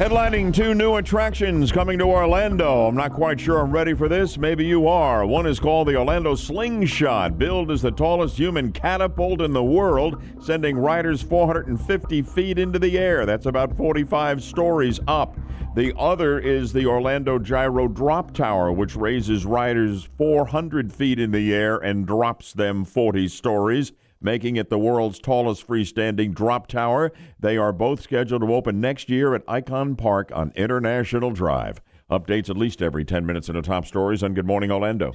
[0.00, 2.86] Headlining two new attractions coming to Orlando.
[2.86, 4.38] I'm not quite sure I'm ready for this.
[4.38, 5.26] Maybe you are.
[5.26, 10.22] One is called the Orlando Slingshot, billed as the tallest human catapult in the world,
[10.40, 13.26] sending riders 450 feet into the air.
[13.26, 15.36] That's about 45 stories up.
[15.74, 21.52] The other is the Orlando Gyro Drop Tower, which raises riders 400 feet in the
[21.52, 27.12] air and drops them 40 stories making it the world's tallest freestanding drop tower.
[27.38, 31.80] They are both scheduled to open next year at Icon Park on International Drive.
[32.10, 35.14] Updates at least every 10 minutes in the top stories on Good Morning Orlando.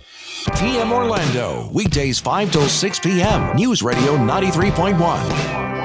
[0.55, 3.55] PM Orlando, weekdays 5 till 6 p.m.
[3.55, 5.75] News Radio 93.1.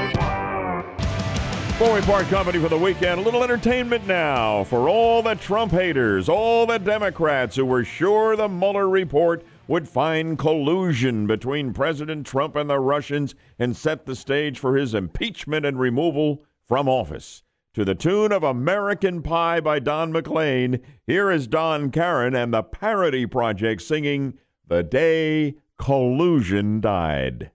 [1.80, 5.72] Before we part company for the weekend, a little entertainment now for all the Trump
[5.72, 12.26] haters, all the Democrats who were sure the Mueller report would find collusion between President
[12.26, 17.44] Trump and the Russians and set the stage for his impeachment and removal from office.
[17.74, 22.64] To the tune of American Pie by Don McLean, here is Don Caron and the
[22.64, 24.34] Parody Project singing
[24.66, 27.52] The Day Collusion Died.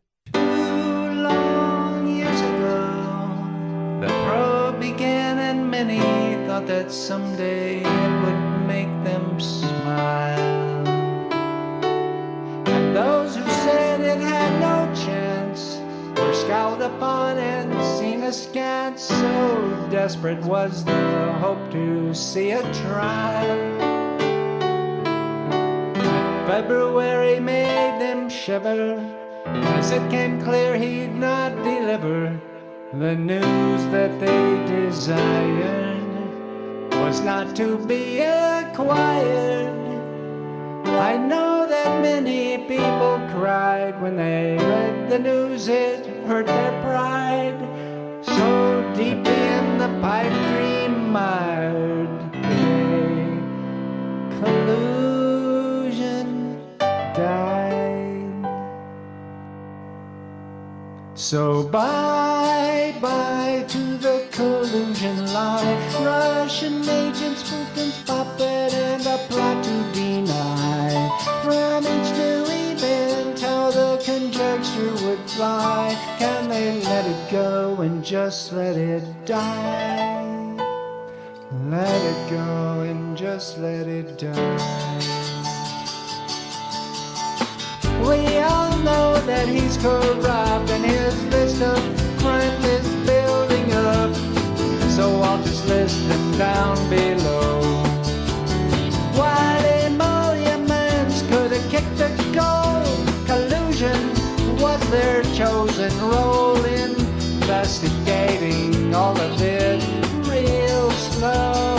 [4.79, 5.99] began, and many
[6.47, 10.44] thought that someday it would make them smile.
[12.95, 15.81] Those who said it had no chance
[16.17, 17.69] were scowled upon and
[17.99, 19.01] seen askance.
[19.01, 23.59] So desperate was the hope to see a trial.
[26.47, 28.95] February made them shiver
[29.75, 32.39] as it came clear he'd not deliver
[32.93, 35.99] the news that they desired
[36.91, 39.84] was not to be acquired.
[40.87, 47.57] I know that many people cried when they read the news, it hurt their pride.
[48.23, 52.09] So deep in the pipe dream mired,
[54.39, 56.27] collusion
[57.13, 58.45] died.
[61.15, 65.77] So bye bye to the collusion lie.
[66.03, 70.54] Russian agents and puppet and a plot to deny.
[71.45, 72.43] From each new
[72.73, 75.95] event, how the conjecture would fly.
[76.17, 80.25] Can they let it go and just let it die?
[81.69, 85.03] Let it go and just let it die.
[88.01, 91.77] We all know that he's corrupt and his list of
[92.17, 94.15] crime is building up.
[94.95, 97.61] So I'll just list them down below.
[99.13, 99.74] While
[104.91, 106.63] their chosen role.
[106.65, 106.95] In
[107.45, 109.81] investigating all of it
[110.27, 111.75] real slow.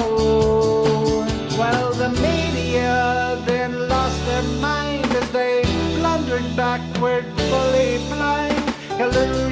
[1.59, 5.63] Well, the media then lost their mind as they
[5.97, 8.75] blundered backward, fully blind.
[8.97, 9.46] Collusion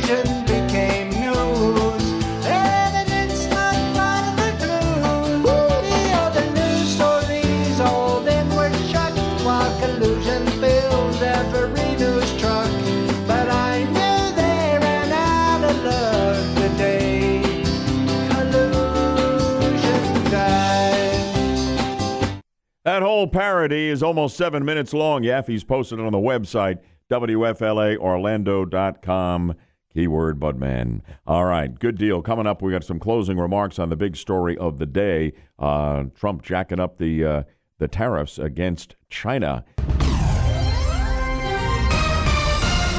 [22.95, 25.25] That whole parody is almost seven minutes long.
[25.25, 26.79] Yaffee's posted it on the website,
[27.11, 29.55] WFLAOrlando.com.
[29.93, 31.01] Keyword Budman.
[31.27, 32.23] All right, good deal.
[32.23, 35.33] Coming up, we got some closing remarks on the big story of the day.
[35.59, 37.43] Uh, Trump jacking up the uh,
[37.79, 39.65] the tariffs against China.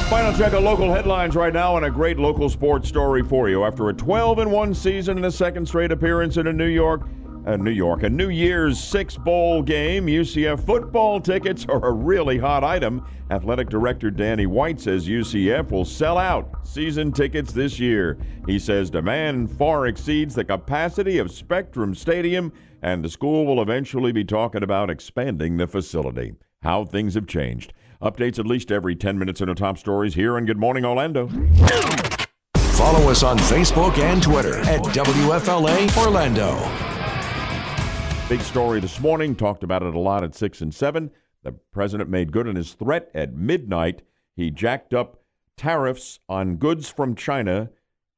[0.09, 3.63] Final check of local headlines right now and a great local sports story for you.
[3.63, 7.07] After a 12 and 1 season and a second straight appearance in New York,
[7.45, 8.03] uh, New York.
[8.03, 10.07] A New Year's Six Bowl game.
[10.07, 13.05] UCF football tickets are a really hot item.
[13.31, 18.17] Athletic Director Danny White says UCF will sell out season tickets this year.
[18.45, 22.51] He says demand far exceeds the capacity of Spectrum Stadium,
[22.81, 26.33] and the school will eventually be talking about expanding the facility.
[26.61, 27.73] How things have changed.
[28.01, 31.27] Updates at least every 10 minutes in the top stories here on Good Morning Orlando.
[32.73, 36.94] Follow us on Facebook and Twitter at WFLA Orlando.
[38.27, 39.35] Big story this morning.
[39.35, 41.11] Talked about it a lot at 6 and 7.
[41.43, 44.01] The president made good on his threat at midnight.
[44.35, 45.21] He jacked up
[45.57, 47.69] tariffs on goods from China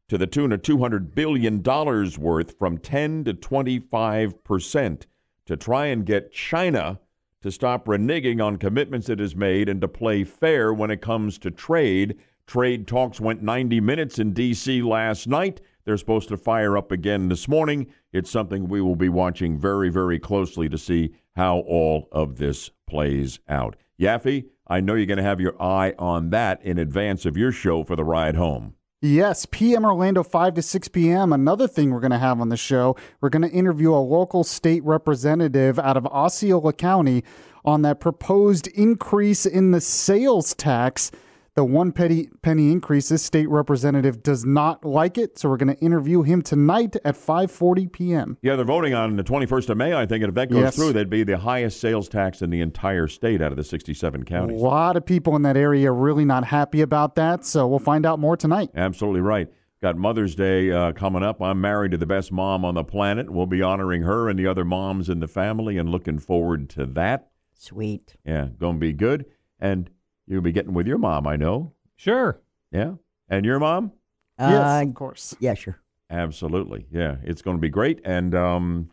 [0.07, 5.07] to the tune of $200 billion worth from 10 to 25 percent
[5.45, 7.01] to try and get China
[7.41, 11.37] to stop reneging on commitments it has made and to play fair when it comes
[11.39, 12.17] to trade.
[12.45, 14.81] Trade talks went 90 minutes in D.C.
[14.81, 15.59] last night.
[15.87, 17.87] They're supposed to fire up again this morning.
[18.11, 22.71] It's something we will be watching very, very closely to see how all of this
[22.87, 23.77] plays out.
[23.97, 27.53] Yaffee, I know you're going to have your eye on that in advance of your
[27.53, 28.73] show for the ride home.
[29.01, 31.31] Yes, PM Orlando, 5 to 6 p.m.
[31.31, 34.43] Another thing we're going to have on the show, we're going to interview a local
[34.43, 37.23] state representative out of Osceola County
[37.63, 41.11] on that proposed increase in the sales tax
[41.57, 43.09] the one penny penny increase.
[43.09, 47.15] This state representative does not like it, so we're going to interview him tonight at
[47.15, 48.37] 5:40 p.m.
[48.43, 50.75] Yeah, they're voting on the 21st of May, I think, and if that goes Yes.
[50.75, 54.23] through, that'd be the highest sales tax in the entire state out of the 67
[54.23, 54.61] counties.
[54.61, 57.79] A lot of people in that area are really not happy about that, so we'll
[57.79, 58.69] find out more tonight.
[58.75, 59.51] Absolutely right.
[59.81, 61.41] Got Mother's Day uh, coming up.
[61.41, 63.31] I'm married to the best mom on the planet.
[63.31, 66.85] We'll be honoring her and the other moms in the family and looking forward to
[66.85, 67.29] that.
[67.55, 68.15] Sweet.
[68.23, 69.25] Yeah, going to be good.
[69.59, 69.89] And
[70.27, 71.73] you'll be getting with your mom, I know.
[71.95, 72.39] Sure.
[72.71, 72.93] Yeah.
[73.29, 73.91] And your mom?
[74.39, 75.35] Uh, of course.
[75.39, 75.79] Yeah, sure.
[76.09, 76.85] Absolutely.
[76.91, 77.99] Yeah, it's going to be great.
[78.05, 78.89] And um,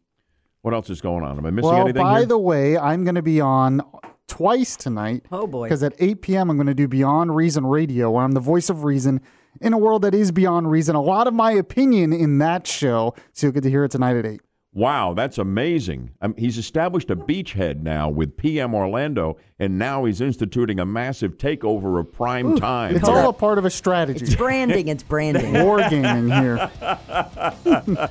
[0.62, 1.38] what else is going on?
[1.38, 2.26] Am I missing well, anything by here?
[2.26, 3.82] the way, I'm going to be on
[4.26, 5.26] twice tonight.
[5.30, 5.66] Oh boy!
[5.66, 6.50] Because at 8 p.m.
[6.50, 9.20] I'm going to do Beyond Reason Radio, where I'm the voice of reason
[9.60, 10.96] in a world that is beyond reason.
[10.96, 14.16] A lot of my opinion in that show, so you'll get to hear it tonight
[14.16, 14.40] at 8.
[14.74, 16.10] Wow, that's amazing.
[16.20, 21.38] Um, he's established a beachhead now with PM Orlando, and now he's instituting a massive
[21.38, 22.96] takeover of prime time.
[22.96, 24.24] It's all a part of a strategy.
[24.24, 24.88] It's branding.
[24.88, 25.52] It's branding.
[25.54, 26.70] Wargaming here.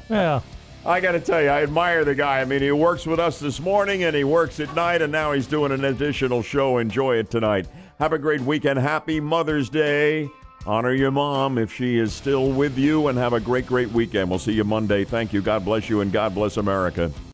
[0.09, 0.39] yeah.
[0.85, 2.39] I got to tell you, I admire the guy.
[2.39, 5.33] I mean, he works with us this morning and he works at night, and now
[5.33, 6.77] he's doing an additional show.
[6.77, 7.67] Enjoy it tonight.
[7.99, 8.79] Have a great weekend.
[8.79, 10.29] Happy Mother's Day.
[10.65, 14.29] Honor your mom if she is still with you, and have a great, great weekend.
[14.29, 15.03] We'll see you Monday.
[15.03, 15.41] Thank you.
[15.41, 17.11] God bless you, and God bless America.